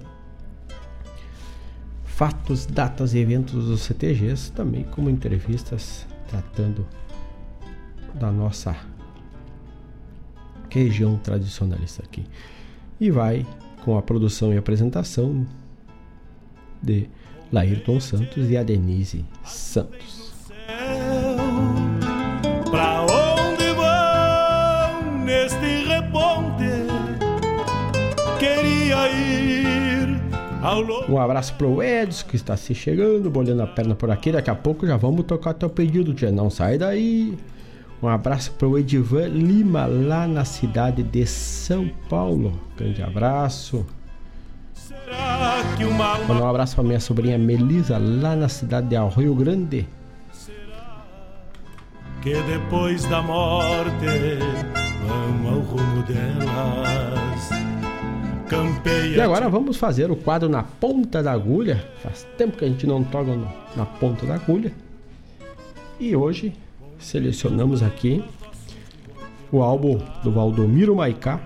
fatos, 2.18 2.66
datas 2.66 3.14
e 3.14 3.18
eventos 3.18 3.66
dos 3.66 3.82
CTGs, 3.82 4.50
também 4.50 4.82
como 4.82 5.08
entrevistas 5.08 6.04
tratando 6.28 6.84
da 8.12 8.32
nossa 8.32 8.74
região 10.68 11.16
tradicionalista 11.16 12.02
aqui. 12.02 12.26
E 12.98 13.08
vai 13.08 13.46
com 13.84 13.96
a 13.96 14.02
produção 14.02 14.52
e 14.52 14.58
apresentação 14.58 15.46
de 16.82 17.08
Laírton 17.52 18.00
Santos 18.00 18.50
e 18.50 18.56
a 18.56 18.64
Denise 18.64 19.24
Santos. 19.44 20.27
Um 31.08 31.20
abraço 31.20 31.54
pro 31.54 31.82
Edson 31.82 32.26
que 32.26 32.36
está 32.36 32.56
se 32.56 32.74
chegando, 32.74 33.30
bolhando 33.30 33.62
a 33.62 33.66
perna 33.66 33.94
por 33.94 34.10
aqui. 34.10 34.32
Daqui 34.32 34.50
a 34.50 34.54
pouco 34.54 34.86
já 34.86 34.96
vamos 34.96 35.24
tocar 35.24 35.54
teu 35.54 35.70
pedido, 35.70 36.14
tia. 36.14 36.30
Não 36.30 36.50
sai 36.50 36.78
daí. 36.78 37.36
Um 38.02 38.06
abraço 38.08 38.52
pro 38.52 38.78
Edivan 38.78 39.26
Lima, 39.28 39.86
lá 39.86 40.26
na 40.28 40.44
cidade 40.44 41.02
de 41.02 41.26
São 41.26 41.90
Paulo. 42.08 42.52
Grande 42.76 43.02
abraço. 43.02 43.84
Mandar 46.28 46.44
um 46.44 46.48
abraço 46.48 46.74
pra 46.76 46.84
minha 46.84 47.00
sobrinha 47.00 47.36
Melisa, 47.36 47.98
lá 47.98 48.36
na 48.36 48.48
cidade 48.48 48.88
de 48.88 48.96
Rio 48.96 49.34
Grande. 49.34 49.86
Que 52.22 52.34
depois 52.42 53.04
da 53.06 53.22
morte 53.22 54.06
vão 55.06 55.54
ao 55.54 55.60
rumo 55.60 56.02
delas. 56.02 57.17
Campeia. 58.48 59.16
E 59.16 59.20
agora 59.20 59.48
vamos 59.48 59.76
fazer 59.76 60.10
o 60.10 60.16
quadro 60.16 60.48
na 60.48 60.62
ponta 60.62 61.22
da 61.22 61.32
agulha. 61.32 61.84
Faz 62.02 62.26
tempo 62.36 62.56
que 62.56 62.64
a 62.64 62.68
gente 62.68 62.86
não 62.86 63.04
toca 63.04 63.36
na 63.76 63.84
ponta 63.84 64.24
da 64.24 64.34
agulha. 64.34 64.72
E 66.00 66.16
hoje 66.16 66.54
selecionamos 66.98 67.82
aqui 67.82 68.24
o 69.52 69.62
álbum 69.62 69.98
do 70.22 70.32
Valdomiro 70.32 70.96
Maicá. 70.96 71.40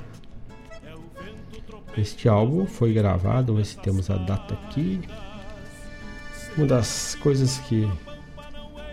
Este 1.97 2.29
álbum 2.29 2.67
foi 2.67 2.93
gravado, 2.93 3.53
vamos 3.53 3.69
ver 3.69 3.75
se 3.75 3.79
temos 3.81 4.09
a 4.09 4.17
data 4.17 4.55
aqui. 4.55 5.01
Uma 6.57 6.67
das 6.67 7.15
coisas 7.17 7.59
que 7.59 7.89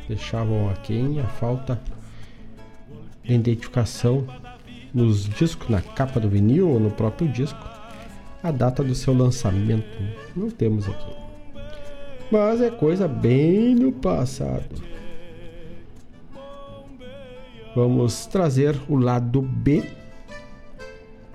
deixavam 0.07 0.69
aqui 0.69 1.19
a 1.19 1.27
falta 1.27 1.79
de 3.23 3.33
identificação 3.33 4.25
nos 4.93 5.25
discos, 5.29 5.69
na 5.69 5.81
capa 5.81 6.19
do 6.19 6.27
vinil 6.27 6.69
ou 6.69 6.79
no 6.79 6.89
próprio 6.89 7.27
disco, 7.27 7.78
a 8.41 8.51
data 8.51 8.83
do 8.83 8.95
seu 8.95 9.13
lançamento. 9.13 9.97
Não 10.35 10.49
temos 10.49 10.87
aqui. 10.87 11.15
Mas 12.31 12.61
é 12.61 12.69
coisa 12.69 13.07
bem 13.07 13.75
no 13.75 13.91
passado. 13.91 14.89
Vamos 17.75 18.25
trazer 18.25 18.79
o 18.87 18.95
lado 18.95 19.41
B, 19.41 19.83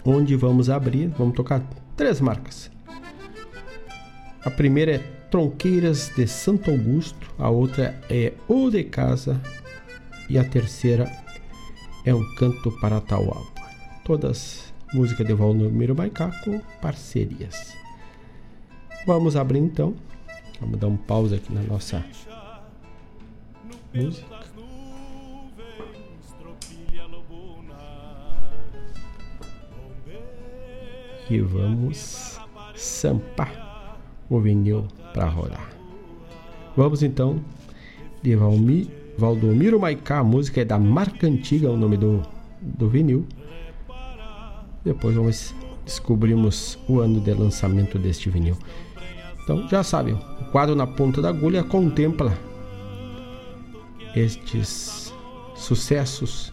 onde 0.05 0.37
vamos 0.37 0.69
abrir, 0.69 1.09
vamos 1.17 1.35
tocar 1.35 1.63
três 1.97 2.21
marcas. 2.21 2.71
A 4.45 4.51
primeira 4.51 4.97
é 4.97 4.99
Tronqueiras 5.31 6.13
de 6.15 6.27
Santo 6.27 6.71
Augusto, 6.71 7.33
a 7.39 7.49
outra 7.49 7.99
é 8.11 8.35
O 8.47 8.71
de 8.71 8.85
Casa 8.85 9.41
e 10.29 10.39
a 10.39 10.45
terceira 10.45 11.11
é 12.05 12.15
Um 12.15 12.23
Canto 12.37 12.71
para 12.81 13.01
Tauaba. 13.01 13.47
Todas 14.05 14.74
música 14.95 15.25
de 15.25 15.35
Valdomiro 15.35 15.95
Maicá 15.95 16.31
com 16.45 16.61
parcerias. 16.81 17.77
Vamos 19.05 19.35
abrir 19.35 19.59
então. 19.59 19.95
Vamos 20.61 20.79
dar 20.79 20.87
um 20.87 20.97
pause 20.97 21.35
aqui 21.35 21.53
na 21.53 21.63
nossa 21.63 22.05
música. 23.93 24.35
E 31.29 31.41
vamos 31.41 32.39
sampar 32.77 33.99
o 34.31 34.41
vinil 34.41 34.87
para 35.13 35.27
rodar. 35.27 35.71
Vamos 36.77 37.03
então 37.03 37.43
de 38.23 38.37
Valmi, 38.37 38.91
Valdomiro 39.19 39.81
Maicá, 39.81 40.19
a 40.19 40.25
música 40.25 40.61
é 40.61 40.65
da 40.65 40.79
marca 40.79 41.27
antiga, 41.27 41.71
o 41.71 41.77
nome 41.77 41.97
do, 41.97 42.23
do 42.61 42.89
vinil. 42.89 43.27
Depois 44.85 45.17
vamos 45.17 45.55
descobrimos 45.85 46.79
o 46.89 47.01
ano 47.01 47.21
de 47.21 47.33
lançamento 47.33 47.99
deste 47.99 48.31
vinil. 48.31 48.57
Então 49.43 49.69
já 49.69 49.83
sabem, 49.83 50.15
o 50.15 50.45
quadro 50.51 50.75
na 50.75 50.87
ponta 50.87 51.21
da 51.21 51.29
agulha 51.29 51.63
contempla 51.63 52.37
estes 54.17 55.13
sucessos, 55.55 56.53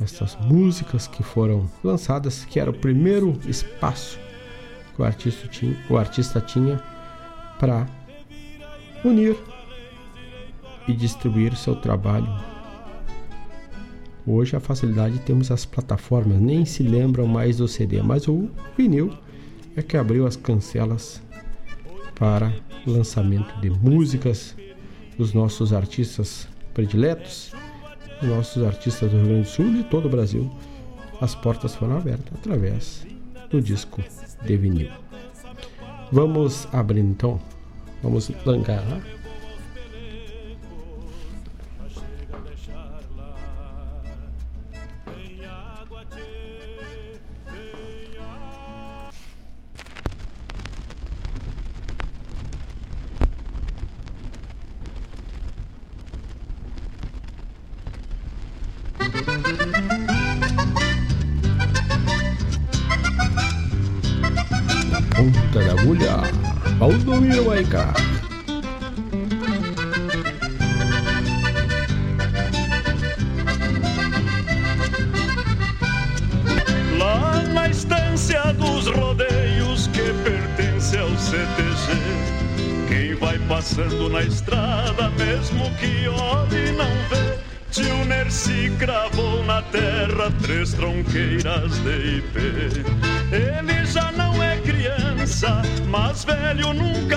estas 0.00 0.36
músicas 0.36 1.06
que 1.06 1.22
foram 1.22 1.68
lançadas, 1.82 2.44
que 2.44 2.58
era 2.58 2.70
o 2.70 2.74
primeiro 2.74 3.38
espaço 3.46 4.18
que 4.94 5.02
o 5.02 5.04
artista 5.04 5.48
tinha, 5.48 5.76
o 5.90 5.96
artista 5.96 6.40
tinha 6.40 6.80
para 7.58 7.86
unir 9.04 9.36
e 10.88 10.92
distribuir 10.92 11.54
seu 11.56 11.76
trabalho. 11.76 12.53
Hoje 14.26 14.56
a 14.56 14.60
facilidade 14.60 15.18
temos 15.20 15.50
as 15.50 15.66
plataformas, 15.66 16.40
nem 16.40 16.64
se 16.64 16.82
lembram 16.82 17.26
mais 17.26 17.58
do 17.58 17.68
CD, 17.68 18.02
mas 18.02 18.26
o 18.26 18.48
vinil 18.76 19.12
é 19.76 19.82
que 19.82 19.98
abriu 19.98 20.26
as 20.26 20.34
cancelas 20.34 21.22
para 22.14 22.52
lançamento 22.86 23.60
de 23.60 23.68
músicas 23.68 24.56
dos 25.18 25.34
nossos 25.34 25.74
artistas 25.74 26.48
prediletos, 26.72 27.52
nossos 28.22 28.62
artistas 28.62 29.10
do 29.10 29.18
Rio 29.18 29.26
Grande 29.26 29.42
do 29.42 29.48
Sul 29.48 29.66
e 29.66 29.82
de 29.82 29.84
todo 29.84 30.06
o 30.06 30.10
Brasil. 30.10 30.50
As 31.20 31.34
portas 31.34 31.74
foram 31.74 31.98
abertas 31.98 32.32
através 32.34 33.06
do 33.50 33.60
disco 33.60 34.02
de 34.44 34.56
vinil. 34.56 34.90
Vamos 36.10 36.66
abrir 36.72 37.00
então. 37.00 37.40
Vamos 38.02 38.30
langar 38.44 38.80
lá. 38.88 39.00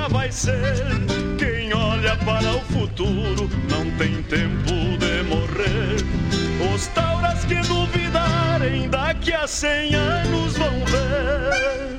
Vai 0.09 0.31
ser. 0.31 0.85
Quem 1.37 1.73
olha 1.73 2.15
para 2.17 2.55
o 2.55 2.61
futuro 2.61 3.49
não 3.69 3.89
tem 3.97 4.21
tempo 4.23 4.97
de 4.97 5.23
morrer. 5.23 5.97
Os 6.73 6.87
tauras 6.87 7.43
que 7.45 7.55
duvidarem 7.67 8.89
daqui 8.89 9.33
a 9.33 9.47
cem 9.47 9.93
anos 9.95 10.57
vão 10.57 10.85
ver. 10.85 11.96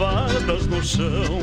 Firmes 0.00 0.40
cravadas 0.40 0.66
no 0.66 0.82
chão, 0.82 1.40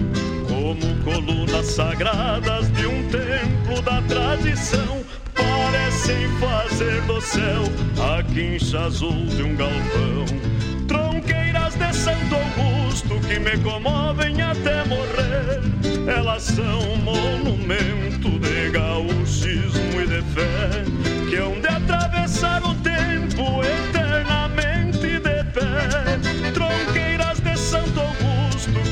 como 0.47 1.03
colunas 1.03 1.67
sagradas 1.67 2.71
de 2.71 2.87
um 2.87 3.07
templo 3.09 3.81
da 3.83 4.01
tradição. 4.01 5.05
Parecem 5.35 6.27
fazer 6.39 7.01
do 7.03 7.21
céu 7.21 7.63
a 8.15 8.23
quincha 8.23 8.79
azul 8.79 9.25
de 9.27 9.43
um 9.43 9.55
galpão. 9.55 10.25
Tronqueiras 10.87 11.75
de 11.75 11.93
Santo 11.93 12.35
Augusto 12.35 13.19
que 13.27 13.39
me 13.39 13.57
comovem 13.59 14.41
até 14.41 14.83
morrer. 14.85 15.61
Elas 16.07 16.43
são 16.43 16.79
um 16.93 16.97
monumento 16.97 18.39
de 18.39 18.71
gauchismo 18.71 20.01
e 20.01 20.07
de 20.07 20.21
fé 20.33 20.83
que 21.29 21.35
hão 21.35 21.59
de 21.59 21.67
atravessar 21.67 22.63
o 22.63 22.73
tempo 22.75 23.61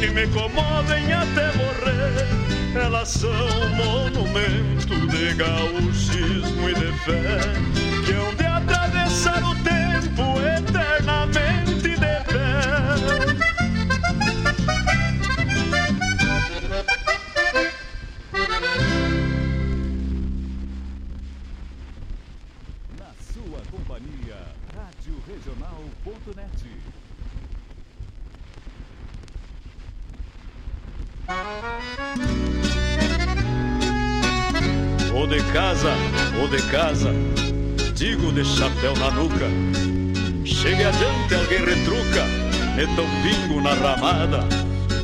que 0.05 0.11
me 0.11 0.27
comovem 0.27 1.11
até 1.13 1.51
morrer. 1.57 2.27
Elas 2.75 3.09
são 3.09 3.31
um 3.31 3.75
monumento 3.75 5.07
de 5.07 5.33
gauchismo 5.33 6.69
e 6.69 6.73
de 6.75 6.91
fé 6.99 7.39
que 8.05 8.11
hão 8.13 8.35
de 8.35 8.45
atravessar 8.45 9.43
o 9.43 9.55
tempo 9.63 9.84
na 43.65 43.73
ramada. 43.73 44.39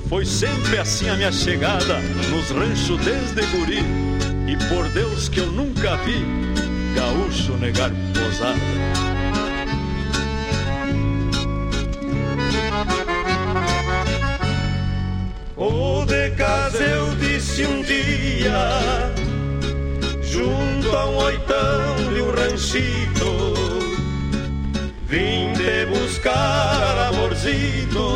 Foi 0.08 0.24
sempre 0.24 0.78
assim 0.78 1.10
a 1.10 1.16
minha 1.16 1.32
chegada, 1.32 2.00
nos 2.30 2.52
ranchos 2.52 3.00
desde 3.04 3.42
guri. 3.48 3.84
E 4.48 4.56
por 4.70 4.88
Deus 4.90 5.28
que 5.28 5.40
eu 5.40 5.48
nunca 5.48 5.98
vi, 5.98 6.24
gaúcho 6.94 7.54
negar 7.58 7.90
posada. 8.14 8.60
O 15.58 16.06
de 16.06 16.30
casa 16.32 16.84
eu 16.84 17.16
disse 17.16 17.66
um 17.66 17.82
dia, 17.82 19.12
junto 20.22 20.96
a 20.96 21.10
um 21.10 21.18
oitão 21.18 22.14
de 22.14 22.22
um 22.22 22.32
ranchito, 22.32 23.51
vim 25.12 25.52
te 25.52 25.86
buscar 25.88 27.10
amorcito, 27.10 28.16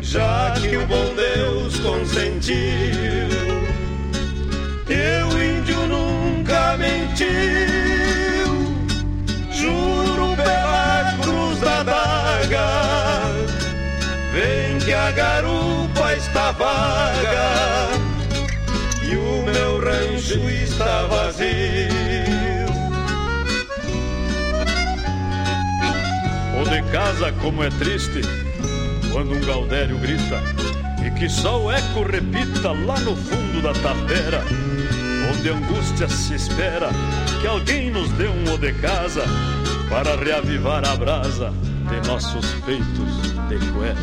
já 0.00 0.54
que 0.58 0.78
o 0.78 0.86
bom 0.86 1.14
Deus 1.14 1.78
consentiu. 1.80 2.56
Eu 4.88 5.26
índio 5.42 5.86
nunca 5.88 6.78
mentiu, 6.78 7.28
juro 9.50 10.34
pela 10.36 11.14
cruz 11.20 11.60
da 11.60 11.82
daga. 11.82 12.68
Vem 14.32 14.78
que 14.78 14.94
a 14.94 15.10
garupa 15.10 16.14
está 16.14 16.50
vaga 16.52 17.90
e 19.02 19.14
o 19.14 19.42
meu 19.42 19.80
rancho 19.80 20.48
está 20.48 21.06
vazio. 21.08 22.05
O 26.60 26.64
de 26.68 26.82
casa 26.90 27.32
como 27.42 27.62
é 27.62 27.68
triste 27.70 28.22
quando 29.12 29.34
um 29.34 29.40
gaudério 29.40 29.98
grita 29.98 30.42
e 31.06 31.10
que 31.10 31.28
só 31.28 31.62
o 31.62 31.70
eco 31.70 32.02
repita 32.02 32.72
lá 32.72 32.98
no 33.00 33.14
fundo 33.14 33.62
da 33.62 33.72
tapera, 33.74 34.42
onde 35.30 35.48
angústia 35.50 36.08
se 36.08 36.34
espera 36.34 36.88
que 37.40 37.46
alguém 37.46 37.90
nos 37.90 38.10
dê 38.12 38.28
um 38.28 38.54
o 38.54 38.58
de 38.58 38.72
casa 38.74 39.22
para 39.88 40.16
reavivar 40.16 40.84
a 40.84 40.96
brasa 40.96 41.52
de 41.88 42.08
nossos 42.08 42.46
peitos 42.64 43.22
de 43.48 43.58
cuera. 43.72 43.96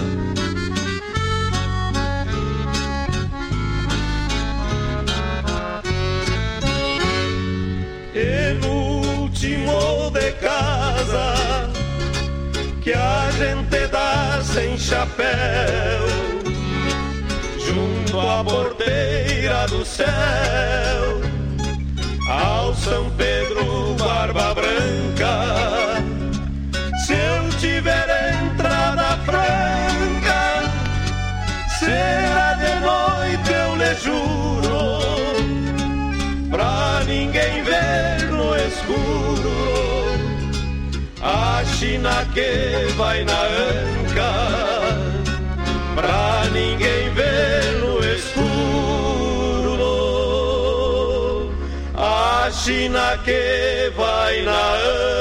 E 8.15 8.53
no 8.61 9.21
último 9.21 10.11
de 10.11 10.31
casa 10.34 10.73
que 12.84 12.91
a 12.93 13.31
gente 13.31 13.88
dá 13.88 14.41
sem 14.43 14.77
chapéu, 14.77 16.05
junto 17.65 18.19
à 18.19 18.43
porteira 18.43 19.65
do 19.69 19.85
céu, 19.85 20.05
ao 22.27 22.76
São 22.76 23.10
Pedro 23.11 23.95
Barba 23.97 24.53
Branca. 24.53 26.03
Se 27.05 27.14
eu 27.14 27.49
tiver 27.57 28.34
entrada 28.43 29.18
franca, 29.23 30.64
será 31.80 32.53
de 32.55 32.73
noite, 32.81 33.49
eu 33.49 33.76
lhe 33.77 33.95
juro, 33.95 35.07
pra 36.51 37.01
ninguém 37.05 37.64
ver 37.64 38.30
no 38.30 38.53
escuro. 38.57 39.73
China 41.84 42.26
que 42.34 42.93
vai 42.95 43.26
na 43.26 43.41
anca, 43.43 44.31
pra 45.93 46.45
ninguém 46.53 47.10
ver 47.14 47.73
no 47.81 47.99
escuro. 48.15 48.64
A 51.93 52.49
China 52.53 53.19
que 53.26 53.91
vai 53.97 54.43
na 54.43 54.76
anca. 54.76 55.12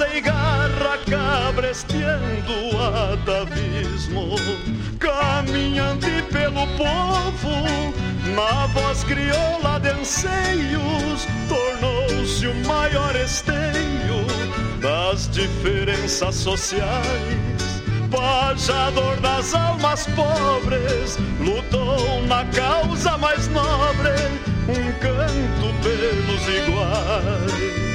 Raça 0.00 0.16
e 0.16 0.20
garra, 0.20 0.98
cabresteando 1.08 2.52
o 2.52 3.12
atavismo. 3.12 4.34
Caminhante 4.98 6.22
pelo 6.32 6.66
povo, 6.76 7.50
na 8.34 8.66
voz 8.68 9.04
crioula 9.04 9.78
de 9.80 9.90
anseios, 9.90 11.26
tornou-se 11.48 12.46
o 12.46 12.54
maior 12.66 13.14
esteio 13.16 14.24
das 14.80 15.28
diferenças 15.28 16.34
sociais 16.36 17.60
pajador 18.10 19.20
das 19.20 19.54
almas 19.54 20.04
pobres, 20.16 21.16
lutou 21.38 22.20
na 22.26 22.44
causa 22.46 23.16
mais 23.18 23.46
nobre, 23.46 24.10
um 24.66 24.92
canto 24.98 25.72
pelos 25.80 26.48
iguais. 26.48 27.89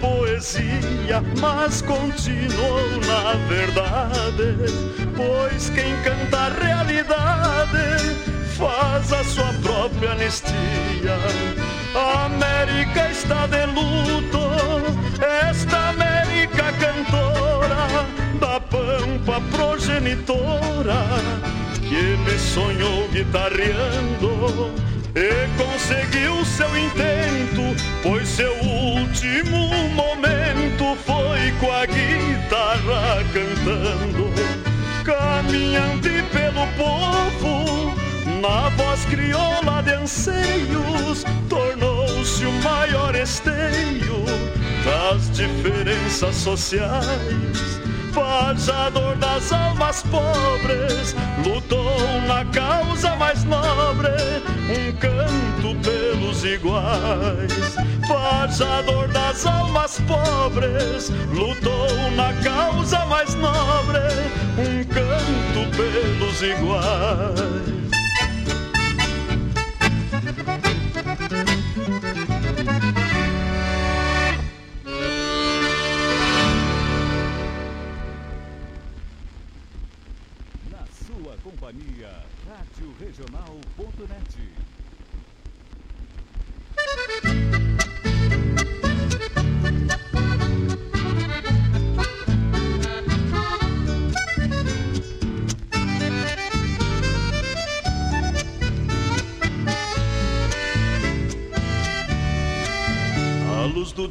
Poesia, 0.00 1.22
mas 1.40 1.82
continuou 1.82 2.88
na 3.06 3.34
verdade, 3.48 4.56
pois 5.16 5.70
quem 5.70 5.96
canta 6.02 6.38
a 6.38 6.48
realidade 6.48 8.16
faz 8.56 9.12
a 9.12 9.24
sua 9.24 9.52
própria 9.62 10.12
anistia. 10.12 11.18
A 11.94 12.26
América 12.26 13.10
está 13.10 13.46
de 13.46 13.64
luto, 13.66 14.38
esta 15.20 15.90
América 15.90 16.72
cantora 16.80 18.06
da 18.40 18.60
pampa 18.60 19.40
progenitora 19.50 21.06
que 21.88 21.94
ele 21.94 22.38
sonhou 22.38 23.08
guitarreando 23.08 24.72
e 25.14 25.48
conseguiu 25.56 26.44
seu 26.44 26.68
intento, 26.76 27.74
pois 28.02 28.28
seu 28.28 28.57
último 29.18 29.68
momento 29.94 30.96
foi 31.04 31.50
com 31.58 31.72
a 31.72 31.84
guitarra 31.86 33.24
cantando, 33.32 34.30
caminhante 35.04 36.22
pelo 36.32 36.64
povo, 36.76 37.94
na 38.40 38.68
voz 38.70 39.04
crioula 39.06 39.82
de 39.82 39.92
anseios, 39.94 41.24
tornou-se 41.48 42.46
o 42.46 42.52
maior 42.62 43.12
esteio 43.16 44.24
das 44.84 45.28
diferenças 45.30 46.36
sociais. 46.36 47.80
Pajador 48.14 49.16
das 49.16 49.52
almas 49.52 50.02
pobres, 50.02 51.16
lutou 51.44 52.20
na 52.28 52.44
causa 52.52 53.16
mais 53.16 53.42
nobre, 53.42 54.10
um 54.70 54.92
canto 54.96 55.47
pelos 55.82 56.44
iguais. 56.44 57.76
Pajador 58.06 59.08
das 59.08 59.44
almas 59.46 60.00
pobres, 60.06 61.10
lutou 61.32 62.10
na 62.16 62.32
causa 62.42 63.04
mais 63.06 63.34
nobre, 63.34 63.98
um 64.58 64.84
canto 64.84 65.76
pelos 65.76 66.42
iguais. 66.42 67.67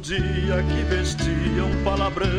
Dia 0.00 0.62
que 0.62 0.82
vestia 0.84 1.64
um 1.64 1.84
pala 1.84 2.10
branco 2.10 2.36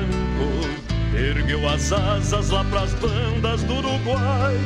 Ergueu 1.13 1.67
as 1.67 1.91
asas 1.91 2.49
lá 2.49 2.63
pras 2.65 2.93
bandas 2.93 3.63
do 3.63 3.75
Uruguai 3.75 4.57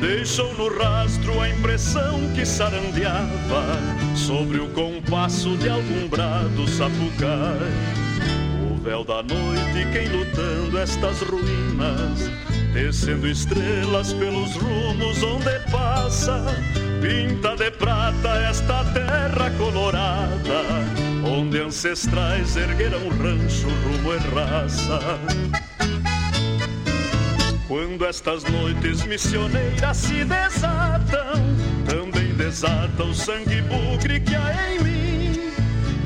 Deixou 0.00 0.52
no 0.54 0.68
rastro 0.78 1.40
a 1.40 1.48
impressão 1.48 2.20
que 2.34 2.44
sarandeava 2.44 3.78
Sobre 4.14 4.58
o 4.58 4.68
compasso 4.68 5.56
de 5.56 5.68
algum 5.68 6.06
brado 6.08 6.68
sapucai. 6.68 7.72
O 8.70 8.76
véu 8.82 9.04
da 9.04 9.22
noite 9.22 9.86
quem 9.92 10.08
lutando 10.08 10.78
estas 10.78 11.20
ruínas 11.22 12.30
Tecendo 12.72 13.26
estrelas 13.26 14.12
pelos 14.12 14.54
rumos 14.56 15.22
onde 15.22 15.58
passa 15.70 16.44
Pinta 17.00 17.56
de 17.56 17.70
prata 17.70 18.28
esta 18.48 18.84
terra 18.84 19.50
colorada 19.58 21.05
Onde 21.24 21.60
ancestrais 21.60 22.56
ergueram 22.56 23.08
rancho 23.08 23.68
rumo 23.68 24.14
e 24.14 24.18
raça 24.34 25.00
Quando 27.68 28.04
estas 28.04 28.44
noites 28.44 29.04
missioneiras 29.04 29.96
se 29.96 30.24
desatam 30.24 31.56
Também 31.88 32.26
desata 32.34 33.02
o 33.02 33.14
sangue 33.14 33.62
bugre 33.62 34.20
que 34.20 34.34
há 34.34 34.72
em 34.72 34.82
mim. 34.82 35.52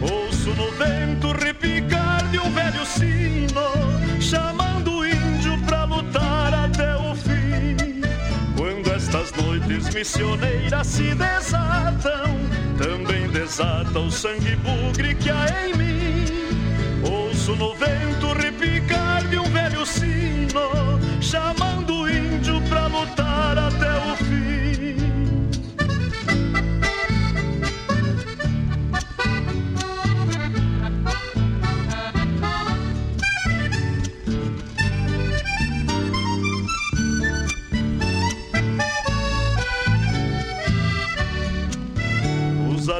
Ouço 0.00 0.50
no 0.50 0.70
vento 0.72 1.32
repicar 1.32 2.26
de 2.30 2.38
um 2.38 2.50
velho 2.50 2.86
sino, 2.86 4.20
chamando 4.20 4.98
o 4.98 5.06
índio 5.06 5.58
pra 5.66 5.84
lutar 5.84 6.54
até 6.54 6.96
o 6.96 7.14
fim. 7.14 8.00
Quando 8.56 8.92
estas 8.92 9.32
noites 9.32 9.92
missioneiras 9.92 10.86
se 10.86 11.14
desatam, 11.14 12.39
também 12.80 13.28
desata 13.28 13.98
o 13.98 14.10
sangue 14.10 14.56
bugre 14.56 15.14
que 15.14 15.28
há 15.28 15.68
em 15.68 15.76
mim. 15.76 16.24
Ouço 17.04 17.54
no 17.54 17.74
vento 17.74 18.32
repicar 18.32 19.22
de 19.28 19.38
um 19.38 19.44
velho 19.44 19.84
sino, 19.84 20.98
chamando 21.20 21.69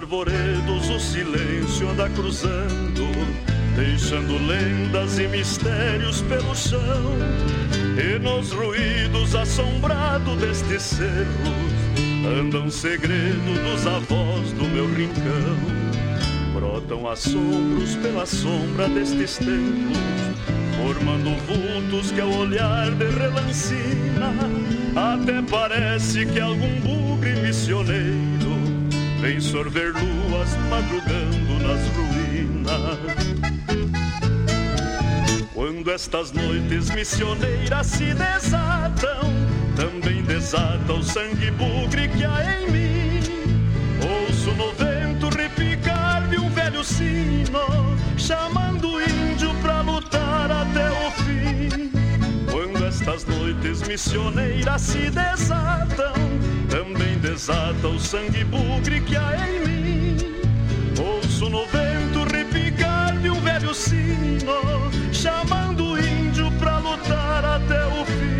arvoredos, 0.00 0.88
o 0.88 0.98
silêncio 0.98 1.90
anda 1.90 2.08
cruzando, 2.10 3.06
deixando 3.76 4.32
lendas 4.46 5.18
e 5.18 5.28
mistérios 5.28 6.22
pelo 6.22 6.56
chão. 6.56 6.80
E 7.98 8.18
nos 8.18 8.50
ruídos 8.50 9.34
assombrados 9.34 10.36
destes 10.38 10.82
cerros, 10.82 11.74
anda 12.26 12.60
um 12.60 12.70
segredo 12.70 13.62
dos 13.62 13.86
avós 13.86 14.52
do 14.52 14.64
meu 14.64 14.86
rincão. 14.86 15.58
Brotam 16.54 17.06
assombros 17.06 17.94
pela 17.96 18.24
sombra 18.24 18.88
destes 18.88 19.36
templos, 19.36 19.98
formando 20.78 21.36
vultos 21.46 22.10
que 22.10 22.20
ao 22.20 22.30
olhar 22.30 22.90
de 22.92 23.04
relancina, 23.04 24.32
até 24.96 25.42
parece 25.42 26.24
que 26.24 26.40
algum 26.40 26.80
bugre 26.80 27.34
missioneiro 27.42 28.39
vem 29.20 29.38
sorver 29.38 29.92
luas 29.92 30.56
madrugando 30.70 31.58
nas 31.60 31.86
ruínas. 31.94 32.98
Quando 35.52 35.90
estas 35.90 36.32
noites 36.32 36.88
missioneiras 36.90 37.86
se 37.86 38.14
desatam, 38.14 39.30
também 39.76 40.22
desata 40.22 40.94
o 40.94 41.02
sangue 41.02 41.50
bugre 41.50 42.08
que 42.08 42.24
há 42.24 42.60
em 42.60 42.70
mim. 42.70 43.20
Ouço 44.02 44.52
no 44.52 44.72
vento 44.72 45.28
repicar 45.36 46.26
de 46.28 46.38
um 46.38 46.48
velho 46.48 46.82
sino, 46.82 47.96
chamando 48.16 48.94
o 48.94 49.02
índio 49.02 49.54
pra 49.62 49.82
lutar 49.82 50.50
até 50.50 50.90
o 50.90 51.10
fim. 51.22 51.59
Estas 53.12 53.24
noites 53.24 53.82
missioneiras 53.88 54.82
se 54.82 55.10
desatam, 55.10 56.14
também 56.68 57.18
desata 57.18 57.88
o 57.88 57.98
sangue 57.98 58.44
bugre 58.44 59.00
que 59.00 59.16
há 59.16 59.48
em 59.48 59.66
mim. 59.66 60.16
Ouço 60.96 61.50
no 61.50 61.66
vento 61.66 62.22
repicar 62.32 63.18
de 63.18 63.28
um 63.28 63.40
velho 63.40 63.74
sino, 63.74 64.92
chamando 65.12 65.86
o 65.86 65.98
índio 65.98 66.52
pra 66.60 66.78
lutar 66.78 67.44
até 67.44 67.84
o 67.88 68.04
fim. 68.04 68.39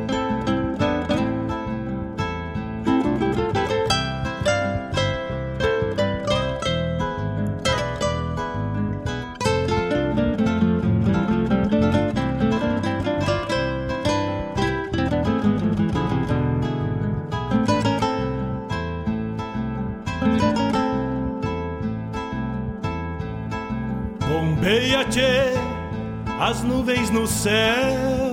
no 27.11 27.27
céu. 27.27 28.31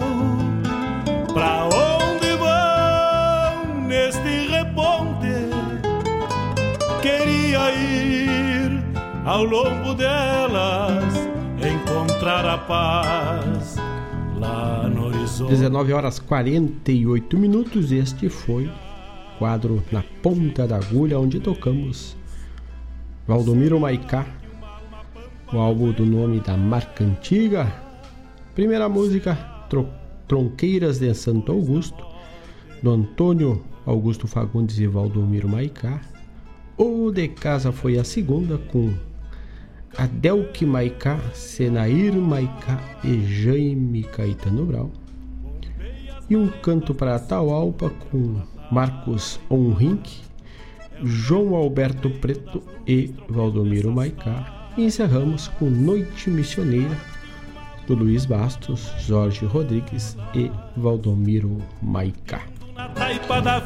Pra 1.33 1.65
onde 1.65 2.37
vão 2.37 3.81
neste 3.87 4.49
reponte? 4.49 5.29
Queria 7.03 7.73
ir 7.75 8.83
ao 9.25 9.45
longo 9.45 9.95
delas, 9.95 11.15
encontrar 11.59 12.47
a 12.47 12.59
paz 12.59 13.77
lá 14.37 14.89
no 14.89 15.07
horizonte. 15.07 15.51
19 15.51 15.93
horas 15.93 16.19
48 16.19 17.37
minutos. 17.37 17.91
Este 17.93 18.29
foi 18.29 18.67
o 18.67 19.39
quadro 19.39 19.83
Na 19.91 20.03
Ponta 20.23 20.67
da 20.67 20.77
Agulha, 20.77 21.19
onde 21.19 21.41
tocamos 21.41 22.17
Valdomiro 23.27 23.79
Maicá, 23.79 24.27
o 25.53 25.59
álbum 25.59 25.93
do 25.93 26.07
nome 26.07 26.41
da 26.41 26.57
marca 26.57 27.05
antiga. 27.05 27.88
Primeira 28.59 28.89
música, 28.89 29.37
Tro 29.71 29.89
Tronqueiras 30.27 30.99
de 30.99 31.15
Santo 31.15 31.53
Augusto, 31.53 32.05
do 32.83 32.91
Antônio 32.91 33.63
Augusto 33.87 34.27
Fagundes 34.27 34.81
e 34.81 34.87
Valdomiro 34.89 35.49
Maicá. 35.49 36.01
O 36.77 37.13
de 37.13 37.29
casa 37.29 37.71
foi 37.71 37.99
a 37.99 38.03
segunda, 38.03 38.59
com 38.59 38.93
Adelque 39.97 40.67
Maicá, 40.67 41.21
Senair 41.35 42.13
Maicá 42.15 42.81
e 43.05 43.25
Jaime 43.25 44.03
Caetano 44.03 44.67
Brau. 44.67 44.91
E 46.29 46.37
um 46.37 46.49
canto 46.49 46.93
para 46.93 47.15
Atahualpa 47.15 47.91
com 48.11 48.43
Marcos 48.73 49.39
Onrink, 49.49 50.21
João 51.05 51.55
Alberto 51.55 52.11
Preto 52.11 52.61
e 52.85 53.15
Valdomiro 53.29 53.93
Maicá. 53.93 54.73
E 54.77 54.83
encerramos 54.83 55.47
com 55.47 55.67
Noite 55.71 56.29
Missioneira 56.29 57.18
do 57.89 57.95
Luiz 57.95 58.27
Bastos, 58.27 58.93
Jorge 58.99 59.47
Rodrigues 59.47 60.15
e 60.35 60.51
Valdomiro 60.77 61.57
Maicá. 61.81 62.43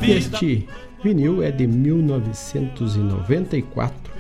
E 0.01 0.13
este 0.13 0.69
vinil 1.03 1.43
é 1.43 1.51
de 1.51 1.67
1994 1.67 4.13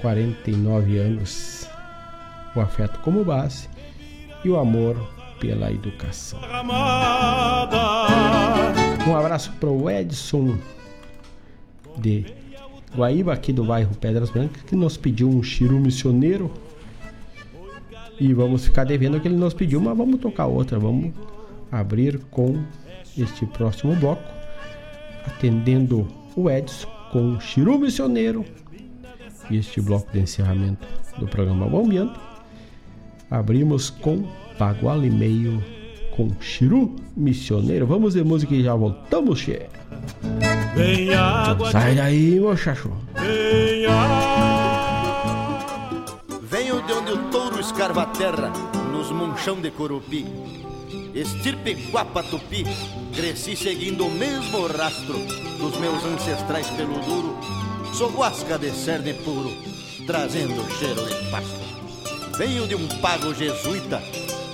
49 0.00 0.98
anos 0.98 1.68
o 2.54 2.60
afeto 2.60 2.98
como 3.00 3.24
base 3.24 3.68
e 4.44 4.48
o 4.48 4.58
amor 4.58 4.96
pela 5.38 5.70
educação. 5.70 6.40
Um 9.06 9.16
abraço 9.16 9.52
para 9.52 9.70
o 9.70 9.90
Edson 9.90 10.58
de 11.96 12.26
Guaíba, 12.94 13.32
aqui 13.32 13.52
do 13.52 13.64
bairro 13.64 13.94
Pedras 13.96 14.30
Brancas, 14.30 14.62
que 14.62 14.76
nos 14.76 14.96
pediu 14.96 15.28
um 15.28 15.42
chiru 15.42 15.78
missioneiro. 15.78 16.50
E 18.18 18.34
vamos 18.34 18.66
ficar 18.66 18.84
devendo 18.84 19.16
o 19.16 19.20
que 19.20 19.28
ele 19.28 19.36
nos 19.36 19.54
pediu, 19.54 19.80
mas 19.80 19.96
vamos 19.96 20.20
tocar 20.20 20.46
outra. 20.46 20.78
Vamos 20.78 21.12
abrir 21.72 22.18
com 22.30 22.62
este 23.16 23.46
próximo 23.46 23.94
bloco, 23.96 24.22
atendendo 25.26 26.06
o 26.36 26.50
Edson 26.50 26.88
com 27.10 27.40
Chiru 27.40 27.78
Missioneiro. 27.78 28.44
E 29.50 29.56
este 29.56 29.80
bloco 29.80 30.10
de 30.12 30.20
encerramento 30.20 30.86
do 31.18 31.26
programa 31.26 31.66
Bombeando. 31.66 32.18
Abrimos 33.30 33.90
com 33.90 34.24
Bagual 34.58 35.04
e 35.04 35.10
Meio 35.10 35.62
com 36.16 36.30
Chiru 36.40 36.96
Missioneiro. 37.16 37.86
Vamos 37.86 38.14
ver 38.14 38.24
música 38.24 38.54
e 38.54 38.62
já 38.62 38.74
voltamos, 38.74 39.42
che. 39.42 39.66
Sai 41.72 41.94
daí, 41.94 42.38
mochacho. 42.38 42.90
Venho 46.42 46.82
de 46.82 46.92
onde 46.92 47.12
o 47.12 47.18
touro 47.30 47.60
escarva 47.60 48.02
a 48.02 48.06
terra, 48.06 48.52
nos 48.92 49.10
monchão 49.10 49.60
de 49.60 49.70
Corupi. 49.70 50.26
Estirpe 51.14 51.74
guapa 51.90 52.22
tupi, 52.22 52.64
cresci 53.14 53.56
seguindo 53.56 54.06
o 54.06 54.10
mesmo 54.10 54.66
rastro 54.68 55.18
dos 55.58 55.76
meus 55.80 56.04
ancestrais 56.04 56.68
pelo 56.70 57.00
duro. 57.00 57.69
Sou 57.92 58.10
guasca 58.10 58.58
de 58.58 58.70
cerne 58.70 59.12
puro, 59.12 59.50
trazendo 60.06 60.64
cheiro 60.78 61.04
de 61.06 61.30
pasto. 61.30 61.60
Venho 62.38 62.66
de 62.66 62.74
um 62.74 62.88
pago 63.00 63.34
jesuíta, 63.34 64.00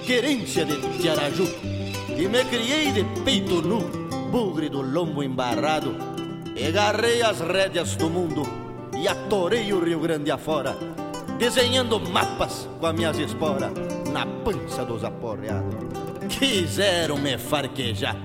querência 0.04 0.64
de 0.64 0.76
Tiaraju, 0.98 1.46
e 2.16 2.26
me 2.26 2.44
criei 2.44 2.90
de 2.90 3.04
peito 3.24 3.62
nu, 3.62 3.80
bugre 4.30 4.68
do 4.68 4.82
lombo 4.82 5.22
embarrado. 5.22 5.94
Agarrei 6.66 7.22
as 7.22 7.40
rédeas 7.40 7.94
do 7.94 8.10
mundo 8.10 8.42
e 8.98 9.06
atorei 9.06 9.72
o 9.72 9.84
Rio 9.84 10.00
Grande 10.00 10.30
afora, 10.30 10.76
desenhando 11.38 12.00
mapas 12.00 12.68
com 12.80 12.86
as 12.86 12.94
minhas 12.94 13.18
esporas 13.18 13.70
na 14.10 14.26
pança 14.26 14.84
dos 14.84 15.04
aporreados. 15.04 15.74
Quiseram 16.28 17.18
me 17.18 17.38
farquejar, 17.38 18.16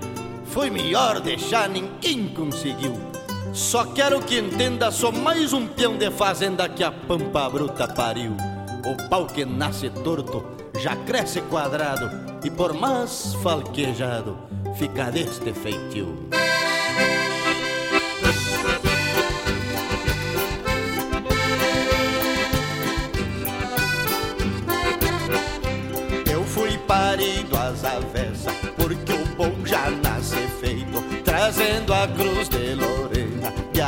foi 0.46 0.70
melhor 0.70 1.20
deixar, 1.20 1.68
ninguém 1.68 2.26
conseguiu. 2.28 3.11
Só 3.52 3.84
quero 3.84 4.22
que 4.22 4.38
entenda, 4.38 4.90
sou 4.90 5.12
mais 5.12 5.52
um 5.52 5.66
peão 5.66 5.98
de 5.98 6.10
fazenda 6.10 6.66
que 6.70 6.82
a 6.82 6.90
pampa 6.90 7.50
bruta 7.50 7.86
pariu. 7.86 8.34
O 8.86 9.08
pau 9.10 9.26
que 9.26 9.44
nasce 9.44 9.90
torto 9.90 10.42
já 10.80 10.96
cresce 10.96 11.42
quadrado 11.42 12.10
e 12.42 12.50
por 12.50 12.72
mais 12.72 13.34
falquejado 13.42 14.38
fica 14.78 15.10
deste 15.10 15.52
feitio. 15.52 16.30
Eu 26.30 26.42
fui 26.44 26.78
parido 26.78 27.54
às 27.58 27.84
avessas 27.84 28.54
porque 28.78 29.12
o 29.12 29.26
bom 29.36 29.66
já 29.66 29.90
nasce 29.90 30.36
feito, 30.58 31.02
trazendo 31.22 31.92
a 31.92 32.08
cruz 32.08 32.48
de 32.48 32.74
Lorena 32.74 33.12
e 33.14 33.31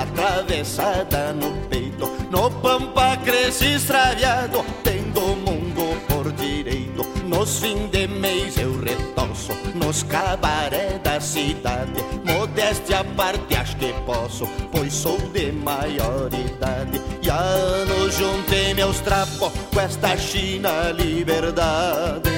atravessada 0.04 1.32
no 1.32 1.52
peito. 1.68 2.10
No 2.30 2.50
pampa 2.50 3.16
cresci 3.18 3.74
extraviado, 3.74 4.64
tendo 4.82 5.20
o 5.20 5.36
mundo 5.36 6.00
por 6.08 6.30
direito. 6.32 7.04
Nos 7.24 7.60
fim 7.60 7.88
de 7.88 8.06
mês 8.06 8.56
eu 8.58 8.78
retorço, 8.80 9.52
nos 9.74 10.02
cabaré 10.02 10.98
da 11.02 11.20
cidade. 11.20 12.04
Modéstia 12.24 13.00
à 13.00 13.04
parte, 13.04 13.56
acho 13.56 13.76
que 13.76 13.92
posso, 14.06 14.46
pois 14.70 14.92
sou 14.92 15.18
de 15.18 15.52
maior 15.52 16.28
idade. 16.32 17.00
E 17.22 17.30
há 17.30 17.38
anos 17.38 18.14
juntei 18.14 18.74
meus 18.74 19.00
trapos 19.00 19.52
com 19.72 19.80
esta 19.80 20.16
China 20.16 20.90
liberdade. 20.92 22.30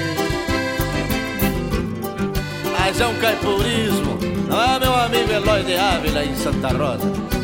Mas 2.79 3.01
é 3.01 3.07
um 3.07 3.15
caipurismo, 3.19 4.17
não 4.47 4.63
é 4.63 4.79
meu 4.79 4.95
amigo 4.95 5.31
Eloy 5.31 5.63
de 5.63 5.75
Ávila 5.75 6.23
em 6.23 6.35
Santa 6.35 6.69
Rosa? 6.69 7.36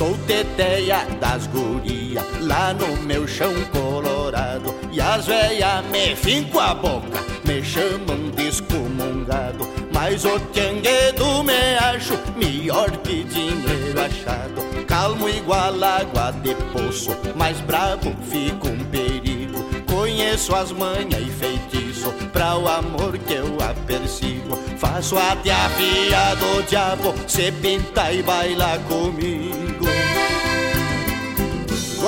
Sou 0.00 0.16
teteia 0.26 1.04
das 1.20 1.46
guria 1.48 2.22
lá 2.40 2.72
no 2.72 2.96
meu 3.02 3.28
chão 3.28 3.52
colorado. 3.70 4.74
E 4.90 4.98
as 4.98 5.26
velhas 5.26 5.84
me 5.92 6.16
finco 6.16 6.58
a 6.58 6.72
boca, 6.72 7.22
me 7.44 7.62
chamam 7.62 8.30
de 8.34 8.48
excomungado. 8.48 9.68
Mas 9.92 10.24
o 10.24 10.40
tianguedo 10.54 11.44
me 11.44 11.76
acho 11.76 12.18
melhor 12.34 12.90
que 13.02 13.24
dinheiro 13.24 14.00
achado. 14.00 14.86
Calmo 14.86 15.28
igual 15.28 15.74
água 15.84 16.30
de 16.30 16.54
poço, 16.72 17.14
mais 17.36 17.60
bravo 17.60 18.16
fico 18.22 18.68
um 18.68 18.82
perigo. 18.86 19.62
Conheço 19.84 20.56
as 20.56 20.72
manhas 20.72 21.20
e 21.20 21.30
feitiço 21.30 22.10
pra 22.32 22.56
o 22.56 22.66
amor 22.66 23.18
que 23.18 23.34
eu 23.34 23.58
apersigo 23.60 24.58
Faço 24.78 25.18
até 25.18 25.52
a 25.52 25.68
via 25.68 26.34
do 26.36 26.62
diabo, 26.62 27.14
se 27.26 27.52
pinta 27.52 28.10
e 28.10 28.22
baila 28.22 28.78
comigo 28.88 29.69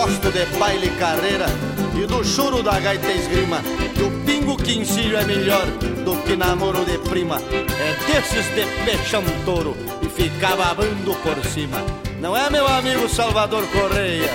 Gosto 0.02 0.32
de 0.32 0.44
baile 0.58 0.90
carreira 0.98 1.46
e 1.94 2.04
do 2.06 2.24
choro 2.24 2.60
da 2.60 2.80
gaita 2.80 3.06
esgrima. 3.12 3.62
Que 3.94 4.02
o 4.02 4.10
pingo 4.26 4.56
quincilho 4.56 5.16
é 5.16 5.24
melhor 5.24 5.64
do 6.04 6.20
que 6.24 6.34
namoro 6.34 6.84
de 6.84 6.98
prima. 6.98 7.40
É 7.40 8.12
desses 8.12 8.46
de 8.52 8.66
peixão 8.84 9.22
touro 9.44 9.76
e 10.02 10.08
ficar 10.08 10.56
babando 10.56 11.14
por 11.22 11.44
cima. 11.44 11.78
Não 12.20 12.36
é 12.36 12.50
meu 12.50 12.66
amigo 12.66 13.08
Salvador 13.08 13.64
Correia? 13.68 14.32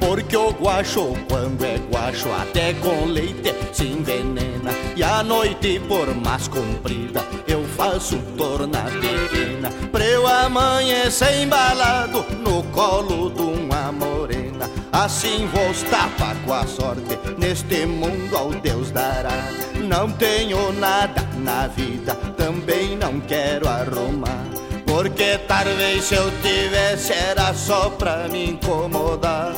Porque 0.00 0.34
o 0.34 0.50
guacho, 0.50 1.12
quando 1.28 1.62
é 1.62 1.78
guacho, 1.92 2.32
até 2.32 2.72
com 2.72 3.04
leite 3.04 3.54
se 3.74 3.84
envenena. 3.84 4.79
E 5.00 5.02
à 5.02 5.22
noite, 5.22 5.80
por 5.88 6.14
mais 6.14 6.46
comprida, 6.46 7.24
eu 7.48 7.64
faço 7.68 8.18
torna 8.36 8.82
pequena. 8.82 9.70
Pra 9.90 10.04
eu 10.04 10.26
amanhecer 10.26 11.40
embalado 11.40 12.22
no 12.38 12.62
colo 12.64 13.30
de 13.30 13.40
uma 13.40 13.90
morena. 13.90 14.68
Assim 14.92 15.46
vou 15.46 15.70
estapa 15.70 16.36
com 16.44 16.52
a 16.52 16.66
sorte, 16.66 17.18
neste 17.38 17.86
mundo 17.86 18.36
ao 18.36 18.50
Deus 18.50 18.90
dará. 18.90 19.48
Não 19.88 20.12
tenho 20.12 20.70
nada 20.74 21.26
na 21.38 21.66
vida, 21.66 22.14
também 22.36 22.94
não 22.94 23.20
quero 23.20 23.66
arrumar. 23.70 24.44
Porque 24.84 25.38
talvez 25.48 26.04
se 26.04 26.14
eu 26.14 26.30
tivesse 26.42 27.14
era 27.14 27.54
só 27.54 27.88
pra 27.88 28.28
me 28.28 28.50
incomodar. 28.50 29.54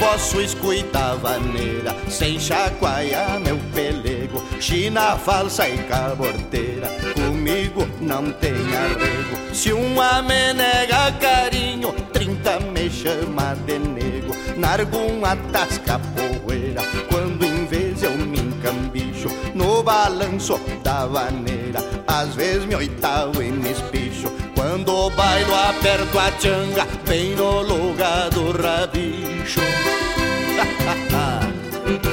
Posso 0.00 0.40
escutar 0.40 1.14
vaneira 1.16 1.94
sem 2.08 2.40
chacoalhar 2.40 3.38
meu 3.38 3.58
pelego. 3.74 4.42
China 4.58 5.16
falsa 5.16 5.68
e 5.68 5.76
caborteira, 5.84 6.88
comigo 7.14 7.86
não 8.00 8.32
tem 8.32 8.52
arrego. 8.52 9.54
Se 9.54 9.72
uma 9.72 10.22
me 10.22 10.54
nega 10.54 11.12
carinho, 11.20 11.92
trinta 12.12 12.58
me 12.58 12.90
chama 12.90 13.54
de 13.66 13.78
nego. 13.78 14.34
Nargo 14.56 14.98
uma 14.98 15.36
tasca 15.52 16.00
poeira, 16.16 16.82
quando 17.10 17.44
em 17.44 17.66
vez 17.66 18.02
eu 18.02 18.16
me 18.16 18.40
encambicho 18.40 19.28
no 19.54 19.82
balanço 19.82 20.58
da 20.82 21.06
vaneira. 21.06 21.80
Às 22.06 22.34
vezes 22.34 22.64
me 22.64 22.74
oitavo 22.74 23.42
e 23.42 23.50
me 23.50 23.70
espicho 23.70 24.09
Quando 24.60 25.08
bailo 25.16 25.54
aperto 25.54 26.18
a 26.18 26.30
tchanga 26.32 26.86
Bem 27.08 27.34
no 27.34 27.62
lugar 27.62 28.28
do 28.28 28.52
rabicho. 28.52 29.60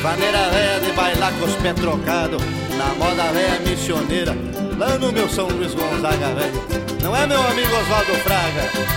Maneira 0.01 0.49
velha 0.49 0.79
de 0.79 0.93
bailar 0.93 1.33
com 1.33 1.45
os 1.45 1.55
pés 1.55 1.75
trocados. 1.75 2.41
Na 2.77 2.85
moda 2.95 3.33
velha 3.33 3.59
missioneira 3.59 4.33
Lá 4.77 4.97
no 4.97 5.11
meu 5.11 5.27
São 5.27 5.49
Luís 5.49 5.73
Gonzaga, 5.73 6.33
velho 6.35 6.63
Não 7.03 7.13
é 7.13 7.27
meu 7.27 7.45
amigo 7.45 7.75
Oswaldo 7.75 8.15
Fraga 8.23 8.96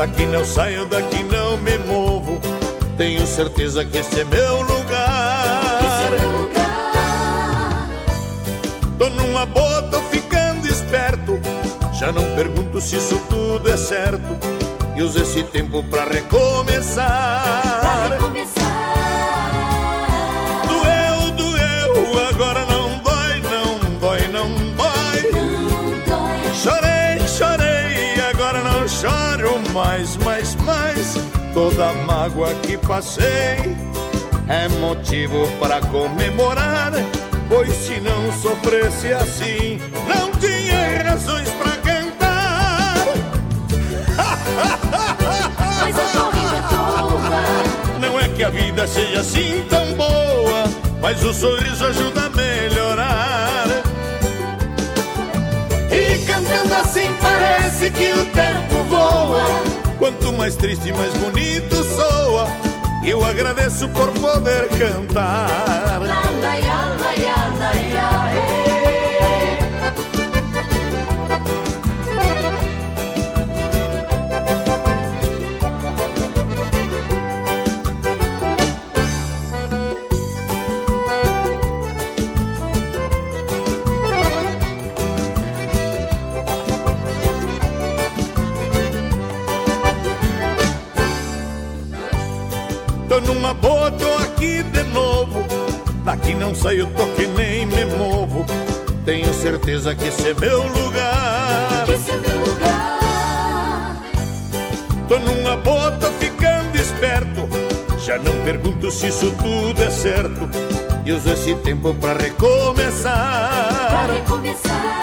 Daqui 0.00 0.24
não 0.24 0.42
saio, 0.46 0.86
daqui 0.86 1.22
não 1.24 1.58
me 1.58 1.76
movo. 1.80 2.40
Tenho 2.96 3.26
certeza 3.26 3.84
que 3.84 3.98
este 3.98 4.20
é 4.20 4.24
meu 4.24 4.62
lugar. 4.62 6.10
Tô 8.98 9.10
numa 9.10 9.44
boa, 9.44 9.82
tô 9.82 10.00
ficando 10.04 10.66
esperto. 10.66 11.38
Já 11.92 12.10
não 12.12 12.24
pergunto 12.34 12.80
se 12.80 12.96
isso 12.96 13.20
tudo 13.28 13.70
é 13.70 13.76
certo. 13.76 14.38
E 14.96 15.02
uso 15.02 15.20
esse 15.20 15.42
tempo 15.42 15.84
pra 15.84 16.06
recomeçar. 16.06 17.62
Doeu, 18.18 18.59
Toda 31.60 31.92
mágoa 31.92 32.54
que 32.62 32.78
passei 32.78 33.76
é 34.48 34.66
motivo 34.80 35.46
para 35.58 35.78
comemorar. 35.82 36.90
Pois 37.50 37.70
se 37.74 38.00
não 38.00 38.32
sofresse 38.32 39.12
assim, 39.12 39.78
não 40.08 40.30
tinha 40.40 41.02
razões 41.02 41.50
pra 41.50 41.72
cantar. 41.72 43.04
Mas 45.82 45.96
tô 46.12 46.30
rindo 46.30 46.56
à 46.56 46.62
toa. 46.62 48.08
Não 48.08 48.18
é 48.18 48.26
que 48.28 48.42
a 48.42 48.48
vida 48.48 48.86
seja 48.86 49.20
assim 49.20 49.62
tão 49.68 49.84
boa, 49.96 50.64
mas 51.02 51.22
o 51.22 51.34
sorriso 51.34 51.84
ajuda 51.84 52.22
a 52.24 52.30
melhorar. 52.30 53.66
E 55.92 56.24
cantando 56.24 56.74
assim 56.74 57.14
parece 57.20 57.90
que 57.90 58.12
o 58.14 58.24
tempo 58.24 58.82
voa. 58.88 59.79
Quanto 60.00 60.32
mais 60.32 60.56
triste, 60.56 60.90
mais 60.94 61.12
bonito 61.18 61.76
soa. 61.84 62.48
Eu 63.04 63.22
agradeço 63.22 63.86
por 63.90 64.10
poder 64.12 64.66
cantar. 64.70 66.00
La, 66.00 66.22
la, 66.40 66.56
ya, 66.56 67.89
Não 96.70 96.76
saio, 96.76 96.86
tô 96.96 97.04
que 97.16 97.26
nem 97.26 97.66
me 97.66 97.84
movo. 97.84 98.46
Tenho 99.04 99.32
certeza 99.34 99.92
que 99.92 100.06
esse 100.06 100.28
é 100.28 100.34
meu 100.34 100.62
lugar. 100.68 101.88
Esse 101.88 102.12
é 102.12 102.16
meu 102.16 102.38
lugar. 102.46 104.00
Tô 105.08 105.18
numa 105.18 105.56
boa, 105.56 105.90
tô 105.92 106.06
ficando 106.12 106.76
esperto. 106.76 107.48
Já 107.98 108.18
não 108.18 108.44
pergunto 108.44 108.88
se 108.90 109.08
isso 109.08 109.32
tudo 109.32 109.82
é 109.82 109.90
certo. 109.90 110.48
E 111.04 111.12
uso 111.12 111.32
esse 111.32 111.56
tempo 111.56 111.92
pra 111.94 112.12
recomeçar. 112.12 113.88
Pra 113.88 114.14
recomeçar. 114.14 114.99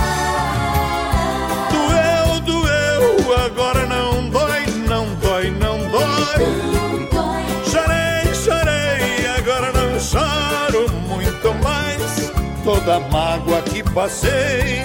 Toda 12.68 13.00
mágoa 13.00 13.62
que 13.62 13.82
passei 13.82 14.84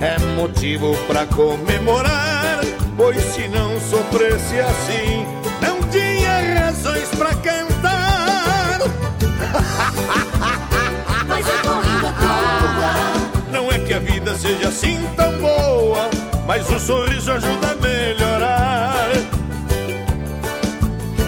é 0.00 0.18
motivo 0.34 0.96
pra 1.06 1.26
comemorar. 1.26 2.62
Pois 2.96 3.22
se 3.34 3.46
não 3.48 3.78
sofresse 3.78 4.58
assim, 4.58 5.26
não 5.60 5.82
tinha 5.90 6.40
razões 6.58 7.10
pra 7.10 7.34
cantar. 7.34 8.78
Mas 11.28 11.46
eu 11.46 11.62
tô 11.62 11.80
rindo 11.80 12.06
à 12.06 12.12
toa. 12.12 12.94
Não 13.52 13.70
é 13.70 13.78
que 13.80 13.92
a 13.92 13.98
vida 13.98 14.34
seja 14.34 14.68
assim 14.68 15.06
tão 15.14 15.38
boa, 15.38 16.08
mas 16.46 16.66
o 16.70 16.80
sorriso 16.80 17.30
ajuda 17.30 17.72
a 17.72 17.74
melhorar. 17.74 19.10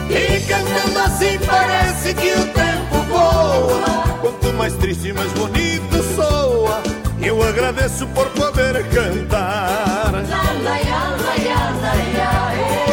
E 0.09 0.41
cantando 0.49 0.99
assim 1.01 1.39
parece 1.45 2.15
que 2.15 2.33
o 2.33 2.47
tempo 2.55 3.03
voa. 3.11 4.14
Quanto 4.25 4.55
mais 4.55 4.73
triste, 4.77 5.13
mais 5.13 5.31
bonito 5.35 6.03
soa. 6.17 6.83
Eu 7.21 7.43
agradeço 7.43 8.07
por 8.07 8.27
poder 8.31 8.83
cantar. 8.89 10.13
La, 10.13 10.53
la, 10.63 10.79
ya, 10.79 11.11
la, 11.11 11.35
ya, 11.35 11.71
la, 11.83 11.95
ya, 11.95 12.55
eh. 12.55 12.85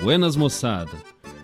Buenas 0.00 0.36
moçada, 0.36 0.92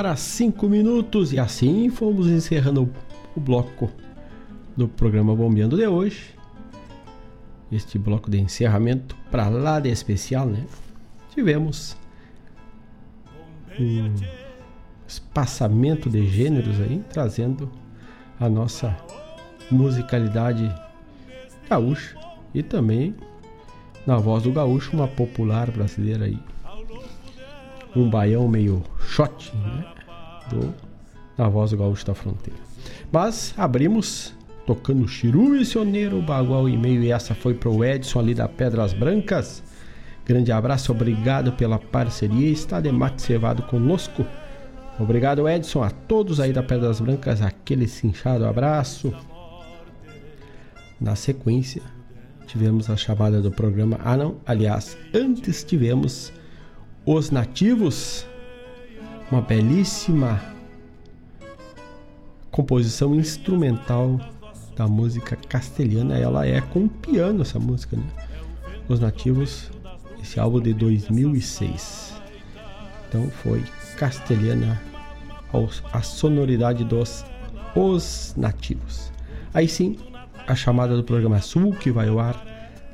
Horas 0.00 0.20
5 0.20 0.66
minutos 0.66 1.30
e 1.30 1.38
assim 1.38 1.90
fomos 1.90 2.26
encerrando 2.26 2.90
o 3.36 3.40
bloco 3.40 3.90
do 4.74 4.88
programa 4.88 5.36
Bombeando 5.36 5.76
de 5.76 5.86
hoje. 5.86 6.34
Este 7.70 7.98
bloco 7.98 8.30
de 8.30 8.40
encerramento 8.40 9.14
para 9.30 9.50
lá 9.50 9.78
de 9.78 9.90
especial, 9.90 10.46
né? 10.46 10.64
Tivemos 11.34 11.98
um 13.78 14.14
espaçamento 15.06 16.08
de 16.08 16.26
gêneros 16.26 16.80
aí, 16.80 17.04
trazendo 17.10 17.70
a 18.40 18.48
nossa 18.48 18.96
musicalidade 19.70 20.74
gaúcha 21.68 22.16
e 22.54 22.62
também 22.62 23.14
na 24.06 24.16
voz 24.16 24.44
do 24.44 24.50
gaúcho 24.50 24.96
uma 24.96 25.06
popular 25.06 25.70
brasileira 25.70 26.24
aí 26.24 26.38
um 27.94 28.08
baião 28.08 28.46
meio 28.48 28.82
shot, 29.00 29.52
né? 29.56 29.84
Do, 30.48 30.74
voz 31.50 31.70
do 31.70 31.76
Gaúcho 31.76 32.06
da 32.06 32.14
Fronteira. 32.14 32.58
Mas 33.10 33.54
abrimos 33.56 34.34
tocando 34.66 35.06
Chiru 35.08 35.48
Missioneiro, 35.48 36.20
Bagual 36.22 36.68
e 36.68 36.76
meio, 36.76 37.02
e 37.02 37.10
essa 37.10 37.34
foi 37.34 37.54
pro 37.54 37.84
Edson 37.84 38.20
ali 38.20 38.34
da 38.34 38.48
Pedras 38.48 38.92
Brancas. 38.92 39.62
Grande 40.24 40.52
abraço, 40.52 40.92
obrigado 40.92 41.52
pela 41.52 41.78
parceria. 41.78 42.50
Está 42.50 42.80
de 42.80 42.92
mate 42.92 43.22
cevado 43.22 43.62
conosco. 43.64 44.24
Obrigado, 44.98 45.48
Edson, 45.48 45.82
a 45.82 45.90
todos 45.90 46.38
aí 46.38 46.52
da 46.52 46.62
Pedras 46.62 47.00
Brancas, 47.00 47.40
aquele 47.40 47.88
cinchado 47.88 48.44
abraço. 48.44 49.12
Na 51.00 51.16
sequência, 51.16 51.82
tivemos 52.46 52.90
a 52.90 52.96
chamada 52.96 53.40
do 53.40 53.50
programa. 53.50 53.98
Ah, 54.04 54.16
não, 54.16 54.36
aliás, 54.46 54.96
antes 55.14 55.64
tivemos 55.64 56.32
os 57.04 57.30
Nativos, 57.30 58.26
uma 59.30 59.40
belíssima 59.40 60.40
composição 62.50 63.14
instrumental 63.14 64.20
da 64.76 64.86
música 64.86 65.36
castelhana. 65.36 66.18
Ela 66.18 66.46
é 66.46 66.60
com 66.60 66.88
piano, 66.88 67.42
essa 67.42 67.58
música, 67.58 67.96
né? 67.96 68.04
Os 68.88 69.00
Nativos, 69.00 69.70
esse 70.22 70.38
álbum 70.38 70.60
de 70.60 70.74
2006. 70.74 72.14
Então 73.08 73.30
foi 73.30 73.64
castelhana 73.96 74.80
a 75.92 76.02
sonoridade 76.02 76.84
dos 76.84 77.24
Os 77.74 78.34
Nativos. 78.36 79.10
Aí 79.54 79.66
sim, 79.66 79.98
a 80.46 80.54
chamada 80.54 80.96
do 80.96 81.02
programa 81.02 81.40
Sul, 81.40 81.72
que 81.72 81.90
vai 81.90 82.08
ao 82.08 82.18
ar 82.18 82.49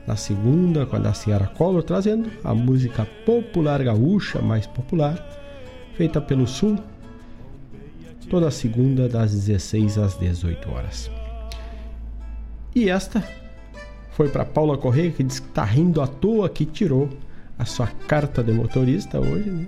na 0.07 0.17
segunda 0.17 0.87
com 0.87 0.97
a 0.97 0.99
da 0.99 1.13
Sierra 1.13 1.47
Collor, 1.49 1.83
trazendo 1.83 2.31
a 2.45 2.55
música 2.55 3.07
popular 3.25 3.83
gaúcha, 3.83 4.41
mais 4.41 4.67
popular, 4.67 5.25
feita 5.95 6.21
pelo 6.21 6.47
Sul, 6.47 6.79
toda 8.31 8.51
segunda 8.51 9.09
das 9.09 9.33
16 9.33 9.99
às 9.99 10.19
18 10.19 10.71
horas. 10.71 11.11
E 12.75 12.89
esta 12.89 13.23
foi 14.11 14.29
para 14.29 14.45
Paula 14.45 14.79
Correia, 14.79 15.11
que 15.11 15.23
diz 15.23 15.41
que 15.41 15.49
está 15.49 15.65
rindo 15.65 16.01
à 16.01 16.07
toa 16.07 16.49
que 16.49 16.65
tirou 16.65 17.09
a 17.59 17.65
sua 17.65 17.87
carta 17.87 18.43
de 18.43 18.53
motorista 18.53 19.19
hoje, 19.19 19.51
né? 19.51 19.67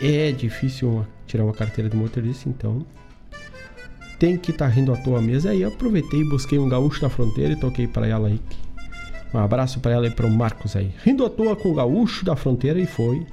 É 0.00 0.32
difícil 0.32 1.06
tirar 1.26 1.44
uma 1.44 1.52
carteira 1.52 1.88
de 1.88 1.96
motorista, 1.96 2.48
então 2.48 2.84
tem 4.18 4.36
que 4.36 4.50
estar 4.50 4.66
tá 4.68 4.70
rindo 4.70 4.92
à 4.92 4.96
toa 4.96 5.20
mesmo. 5.20 5.50
Aí 5.50 5.62
aproveitei, 5.64 6.24
busquei 6.24 6.58
um 6.58 6.68
gaúcho 6.68 7.02
na 7.02 7.10
fronteira 7.10 7.52
e 7.52 7.56
toquei 7.56 7.86
para 7.86 8.06
ela 8.06 8.28
aí 8.28 8.40
que 8.48 8.63
um 9.34 9.38
abraço 9.38 9.80
para 9.80 9.92
ela 9.92 10.06
e 10.06 10.10
para 10.10 10.26
o 10.26 10.30
Marcos 10.30 10.76
aí. 10.76 10.94
Rindo 11.02 11.24
à 11.26 11.30
toa 11.30 11.56
com 11.56 11.70
o 11.70 11.74
Gaúcho 11.74 12.24
da 12.24 12.36
Fronteira 12.36 12.78
e 12.78 12.86
foi 12.86 13.26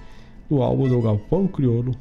no 0.49 0.64
álbum 0.64 0.90
do 0.90 1.02
Galpão 1.02 1.48
Crioulo 1.48 1.95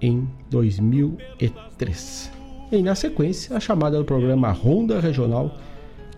em 0.00 0.28
2003. 0.50 2.30
E 2.70 2.82
na 2.82 2.94
sequência, 2.94 3.56
a 3.56 3.60
chamada 3.60 3.98
do 3.98 4.04
programa 4.04 4.52
Ronda 4.52 5.00
Regional, 5.00 5.58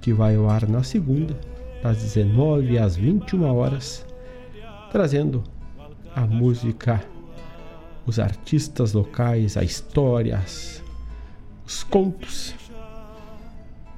que 0.00 0.12
vai 0.12 0.36
ao 0.36 0.50
ar 0.50 0.68
na 0.68 0.82
segunda, 0.82 1.34
das 1.82 1.96
19 2.02 2.78
às 2.78 2.96
21 2.96 3.44
horas, 3.56 4.06
trazendo 4.90 5.42
a 6.14 6.20
música, 6.20 7.02
os 8.06 8.18
artistas 8.18 8.92
locais, 8.92 9.56
as 9.56 9.64
histórias, 9.64 10.82
os 11.66 11.82
contos 11.82 12.54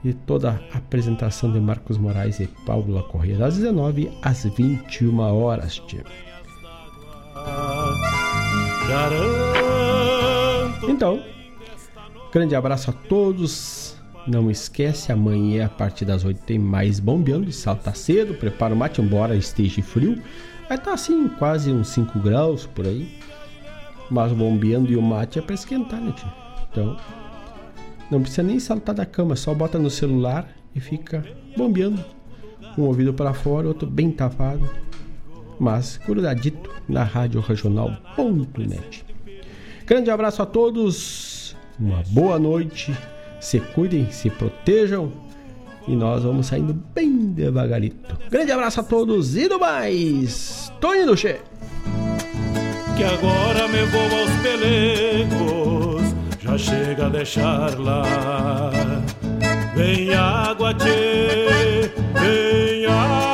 e 0.04 0.12
toda 0.12 0.50
a 0.50 0.76
apresentação 0.76 1.50
de 1.50 1.58
Marcos 1.58 1.96
Moraes 1.96 2.38
e 2.38 2.46
Paula 2.66 3.02
Corrêa, 3.04 3.38
das 3.38 3.56
19 3.56 4.10
às 4.22 4.44
21 4.44 5.18
horas. 5.18 5.78
Tia. 5.78 6.04
Então, 10.86 11.22
grande 12.30 12.54
abraço 12.54 12.90
a 12.90 12.92
todos. 12.92 13.96
Não 14.26 14.50
esquece, 14.50 15.12
amanhã 15.12 15.66
a 15.66 15.68
partir 15.68 16.04
das 16.04 16.24
8 16.24 16.42
tem 16.42 16.58
mais 16.58 17.00
bombeando. 17.00 17.50
Salta 17.50 17.94
cedo, 17.94 18.34
prepara 18.34 18.74
o 18.74 18.76
mate, 18.76 19.00
embora 19.00 19.34
esteja 19.34 19.82
frio. 19.82 20.16
Vai 20.68 20.78
estar 20.78 20.90
tá 20.90 20.92
assim, 20.94 21.28
quase 21.28 21.70
uns 21.70 21.88
5 21.88 22.18
graus 22.20 22.66
por 22.66 22.86
aí. 22.86 23.18
Mas 24.10 24.32
o 24.32 24.34
bombeando 24.34 24.92
e 24.92 24.96
o 24.96 25.02
mate 25.02 25.38
é 25.38 25.42
para 25.42 25.54
esquentar, 25.54 26.00
né, 26.00 26.12
tia? 26.12 26.32
Então, 26.70 26.96
não 28.14 28.22
precisa 28.22 28.44
nem 28.44 28.60
saltar 28.60 28.94
da 28.94 29.04
cama, 29.04 29.34
só 29.34 29.52
bota 29.52 29.76
no 29.76 29.90
celular 29.90 30.48
e 30.72 30.78
fica 30.78 31.24
bombeando. 31.56 32.04
Um 32.78 32.82
ouvido 32.82 33.12
para 33.12 33.34
fora, 33.34 33.66
outro 33.66 33.90
bem 33.90 34.10
tapado. 34.10 34.70
Mas 35.58 35.96
grudadito 35.96 36.70
na 36.88 37.02
rádio 37.02 37.40
regional.net. 37.40 39.04
Grande 39.84 40.10
abraço 40.10 40.42
a 40.42 40.46
todos, 40.46 41.56
uma 41.78 42.02
boa 42.10 42.38
noite, 42.38 42.96
se 43.40 43.58
cuidem, 43.58 44.10
se 44.10 44.30
protejam 44.30 45.12
e 45.86 45.94
nós 45.94 46.22
vamos 46.22 46.46
saindo 46.46 46.72
bem 46.72 47.32
devagarito. 47.32 48.16
Grande 48.30 48.52
abraço 48.52 48.80
a 48.80 48.84
todos 48.84 49.36
e 49.36 49.48
do 49.48 49.58
mais, 49.58 50.72
indo, 51.02 51.16
che! 51.16 51.40
Que 52.96 53.04
agora 53.04 53.66
me 53.68 53.82
vou 53.86 54.20
aos 54.20 54.30
pelegos 54.42 56.03
já 56.44 56.58
chega 56.58 57.06
a 57.06 57.08
deixar 57.08 57.78
lá. 57.78 58.02
Vem 59.74 60.14
água, 60.14 60.74
tchê, 60.74 61.90
vem 62.20 62.84
água. 62.86 63.33